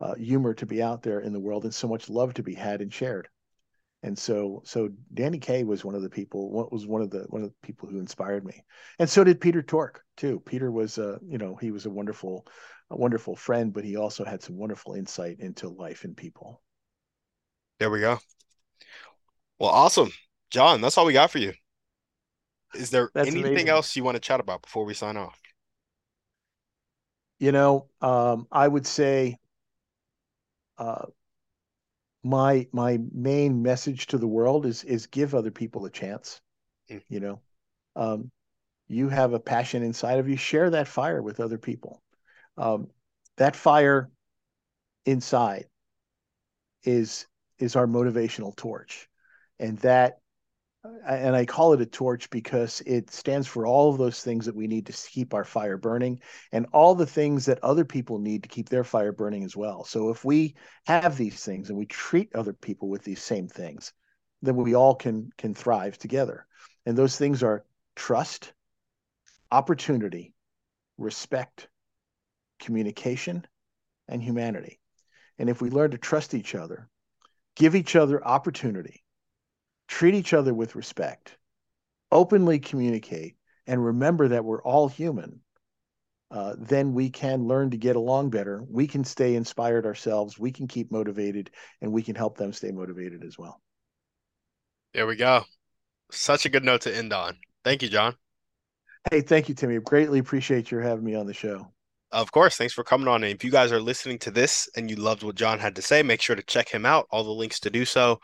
uh, 0.00 0.14
humor 0.14 0.54
to 0.54 0.66
be 0.66 0.82
out 0.82 1.02
there 1.02 1.20
in 1.20 1.32
the 1.32 1.40
world 1.40 1.64
and 1.64 1.74
so 1.74 1.88
much 1.88 2.08
love 2.08 2.34
to 2.34 2.42
be 2.42 2.54
had 2.54 2.80
and 2.80 2.92
shared. 2.92 3.28
And 4.02 4.18
so, 4.18 4.62
so 4.64 4.88
Danny 5.12 5.38
Kaye 5.38 5.64
was 5.64 5.84
one 5.84 5.94
of 5.94 6.00
the 6.00 6.08
people. 6.08 6.50
What 6.50 6.72
was 6.72 6.86
one 6.86 7.02
of 7.02 7.10
the 7.10 7.26
one 7.28 7.42
of 7.42 7.48
the 7.50 7.66
people 7.66 7.88
who 7.88 7.98
inspired 7.98 8.46
me, 8.46 8.64
and 8.98 9.10
so 9.10 9.24
did 9.24 9.42
Peter 9.42 9.60
Tork 9.62 10.02
too. 10.16 10.40
Peter 10.46 10.70
was, 10.70 10.98
uh, 10.98 11.18
you 11.26 11.36
know, 11.36 11.54
he 11.56 11.70
was 11.70 11.84
a 11.84 11.90
wonderful, 11.90 12.46
a 12.88 12.96
wonderful 12.96 13.36
friend, 13.36 13.74
but 13.74 13.84
he 13.84 13.96
also 13.96 14.24
had 14.24 14.42
some 14.42 14.56
wonderful 14.56 14.94
insight 14.94 15.40
into 15.40 15.68
life 15.68 16.04
and 16.04 16.16
people. 16.16 16.62
There 17.78 17.90
we 17.90 18.00
go. 18.00 18.18
Well, 19.58 19.70
awesome, 19.70 20.12
John. 20.48 20.80
That's 20.80 20.96
all 20.96 21.04
we 21.04 21.12
got 21.12 21.30
for 21.30 21.38
you. 21.38 21.52
Is 22.74 22.90
there 22.90 23.10
That's 23.14 23.28
anything 23.28 23.50
amazing. 23.50 23.68
else 23.68 23.96
you 23.96 24.04
want 24.04 24.16
to 24.16 24.20
chat 24.20 24.40
about 24.40 24.62
before 24.62 24.84
we 24.84 24.94
sign 24.94 25.16
off? 25.16 25.38
You 27.38 27.52
know, 27.52 27.88
um, 28.00 28.46
I 28.52 28.68
would 28.68 28.86
say 28.86 29.38
uh, 30.78 31.06
my 32.22 32.66
my 32.72 32.98
main 33.12 33.62
message 33.62 34.08
to 34.08 34.18
the 34.18 34.26
world 34.26 34.66
is 34.66 34.84
is 34.84 35.06
give 35.06 35.34
other 35.34 35.50
people 35.50 35.86
a 35.86 35.90
chance. 35.90 36.40
Mm. 36.90 37.02
You 37.08 37.20
know, 37.20 37.40
um, 37.96 38.30
you 38.88 39.08
have 39.08 39.32
a 39.32 39.40
passion 39.40 39.82
inside 39.82 40.18
of 40.18 40.28
you. 40.28 40.36
Share 40.36 40.70
that 40.70 40.88
fire 40.88 41.22
with 41.22 41.40
other 41.40 41.58
people. 41.58 42.02
Um, 42.56 42.88
that 43.36 43.56
fire 43.56 44.10
inside 45.06 45.66
is 46.84 47.26
is 47.58 47.76
our 47.76 47.86
motivational 47.86 48.54
torch, 48.54 49.08
and 49.58 49.78
that 49.78 50.18
and 50.82 51.36
I 51.36 51.44
call 51.44 51.74
it 51.74 51.80
a 51.80 51.86
torch 51.86 52.30
because 52.30 52.80
it 52.86 53.10
stands 53.10 53.46
for 53.46 53.66
all 53.66 53.90
of 53.90 53.98
those 53.98 54.22
things 54.22 54.46
that 54.46 54.56
we 54.56 54.66
need 54.66 54.86
to 54.86 54.92
keep 54.92 55.34
our 55.34 55.44
fire 55.44 55.76
burning 55.76 56.20
and 56.52 56.66
all 56.72 56.94
the 56.94 57.06
things 57.06 57.44
that 57.46 57.62
other 57.62 57.84
people 57.84 58.18
need 58.18 58.42
to 58.44 58.48
keep 58.48 58.68
their 58.68 58.84
fire 58.84 59.12
burning 59.12 59.44
as 59.44 59.54
well. 59.54 59.84
So 59.84 60.08
if 60.08 60.24
we 60.24 60.54
have 60.86 61.16
these 61.16 61.44
things 61.44 61.68
and 61.68 61.78
we 61.78 61.86
treat 61.86 62.34
other 62.34 62.54
people 62.54 62.88
with 62.88 63.04
these 63.04 63.22
same 63.22 63.46
things, 63.46 63.92
then 64.40 64.56
we 64.56 64.74
all 64.74 64.94
can 64.94 65.30
can 65.36 65.54
thrive 65.54 65.98
together. 65.98 66.46
And 66.86 66.96
those 66.96 67.16
things 67.16 67.42
are 67.42 67.64
trust, 67.94 68.54
opportunity, 69.50 70.32
respect, 70.96 71.68
communication, 72.58 73.46
and 74.08 74.22
humanity. 74.22 74.80
And 75.38 75.50
if 75.50 75.60
we 75.60 75.68
learn 75.68 75.90
to 75.90 75.98
trust 75.98 76.32
each 76.32 76.54
other, 76.54 76.88
give 77.54 77.74
each 77.74 77.96
other 77.96 78.26
opportunity, 78.26 79.04
treat 79.90 80.14
each 80.14 80.32
other 80.32 80.54
with 80.54 80.76
respect, 80.76 81.36
openly 82.12 82.60
communicate, 82.60 83.36
and 83.66 83.84
remember 83.84 84.28
that 84.28 84.44
we're 84.44 84.62
all 84.62 84.88
human, 84.88 85.40
uh, 86.30 86.54
then 86.58 86.94
we 86.94 87.10
can 87.10 87.48
learn 87.48 87.70
to 87.70 87.76
get 87.76 87.96
along 87.96 88.30
better. 88.30 88.64
We 88.70 88.86
can 88.86 89.02
stay 89.02 89.34
inspired 89.34 89.84
ourselves. 89.84 90.38
We 90.38 90.52
can 90.52 90.68
keep 90.68 90.92
motivated, 90.92 91.50
and 91.82 91.92
we 91.92 92.02
can 92.02 92.14
help 92.14 92.38
them 92.38 92.52
stay 92.52 92.70
motivated 92.70 93.24
as 93.24 93.36
well. 93.36 93.60
There 94.94 95.08
we 95.08 95.16
go. 95.16 95.44
Such 96.12 96.46
a 96.46 96.48
good 96.48 96.64
note 96.64 96.82
to 96.82 96.96
end 96.96 97.12
on. 97.12 97.36
Thank 97.64 97.82
you, 97.82 97.88
John. 97.88 98.14
Hey, 99.10 99.22
thank 99.22 99.48
you, 99.48 99.56
Timmy. 99.56 99.78
Greatly 99.80 100.20
appreciate 100.20 100.70
your 100.70 100.82
having 100.82 101.04
me 101.04 101.16
on 101.16 101.26
the 101.26 101.34
show. 101.34 101.66
Of 102.12 102.30
course. 102.30 102.56
Thanks 102.56 102.74
for 102.74 102.84
coming 102.84 103.08
on. 103.08 103.24
And 103.24 103.32
if 103.32 103.44
you 103.44 103.50
guys 103.50 103.72
are 103.72 103.80
listening 103.80 104.18
to 104.20 104.30
this 104.30 104.68
and 104.76 104.90
you 104.90 104.96
loved 104.96 105.22
what 105.22 105.36
John 105.36 105.58
had 105.58 105.76
to 105.76 105.82
say, 105.82 106.02
make 106.02 106.20
sure 106.20 106.36
to 106.36 106.42
check 106.42 106.68
him 106.68 106.84
out. 106.84 107.06
All 107.10 107.24
the 107.24 107.30
links 107.30 107.60
to 107.60 107.70
do 107.70 107.84
so 107.84 108.20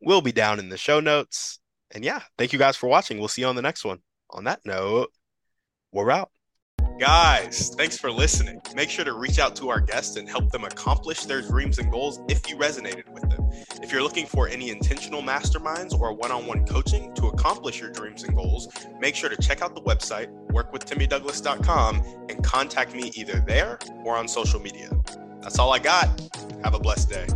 will 0.00 0.20
be 0.20 0.32
down 0.32 0.58
in 0.58 0.68
the 0.68 0.76
show 0.76 1.00
notes. 1.00 1.58
And 1.90 2.04
yeah, 2.04 2.22
thank 2.36 2.52
you 2.52 2.58
guys 2.58 2.76
for 2.76 2.88
watching. 2.88 3.18
We'll 3.18 3.28
see 3.28 3.42
you 3.42 3.48
on 3.48 3.56
the 3.56 3.62
next 3.62 3.84
one. 3.84 4.00
On 4.30 4.44
that 4.44 4.60
note, 4.64 5.10
we're 5.92 6.10
out. 6.10 6.30
Guys, 6.98 7.72
thanks 7.76 7.96
for 7.96 8.10
listening. 8.10 8.60
Make 8.74 8.90
sure 8.90 9.04
to 9.04 9.12
reach 9.12 9.38
out 9.38 9.54
to 9.56 9.68
our 9.68 9.80
guests 9.80 10.16
and 10.16 10.28
help 10.28 10.50
them 10.50 10.64
accomplish 10.64 11.26
their 11.26 11.42
dreams 11.42 11.78
and 11.78 11.92
goals 11.92 12.18
if 12.28 12.48
you 12.50 12.56
resonated 12.56 13.08
with 13.10 13.22
them. 13.30 13.48
If 13.80 13.92
you're 13.92 14.02
looking 14.02 14.26
for 14.26 14.48
any 14.48 14.70
intentional 14.70 15.22
masterminds 15.22 15.98
or 15.98 16.12
one 16.12 16.32
on 16.32 16.46
one 16.46 16.66
coaching 16.66 17.14
to 17.14 17.28
accomplish 17.28 17.80
your 17.80 17.92
dreams 17.92 18.24
and 18.24 18.34
goals, 18.34 18.68
make 18.98 19.14
sure 19.14 19.30
to 19.30 19.36
check 19.36 19.62
out 19.62 19.76
the 19.76 19.80
website, 19.82 20.26
workwithtimmydouglas.com, 20.48 22.02
and 22.28 22.42
contact 22.42 22.94
me 22.94 23.12
either 23.14 23.44
there 23.46 23.78
or 24.04 24.16
on 24.16 24.26
social 24.26 24.58
media. 24.58 24.90
That's 25.40 25.60
all 25.60 25.72
I 25.72 25.78
got. 25.78 26.08
Have 26.64 26.74
a 26.74 26.80
blessed 26.80 27.10
day. 27.10 27.26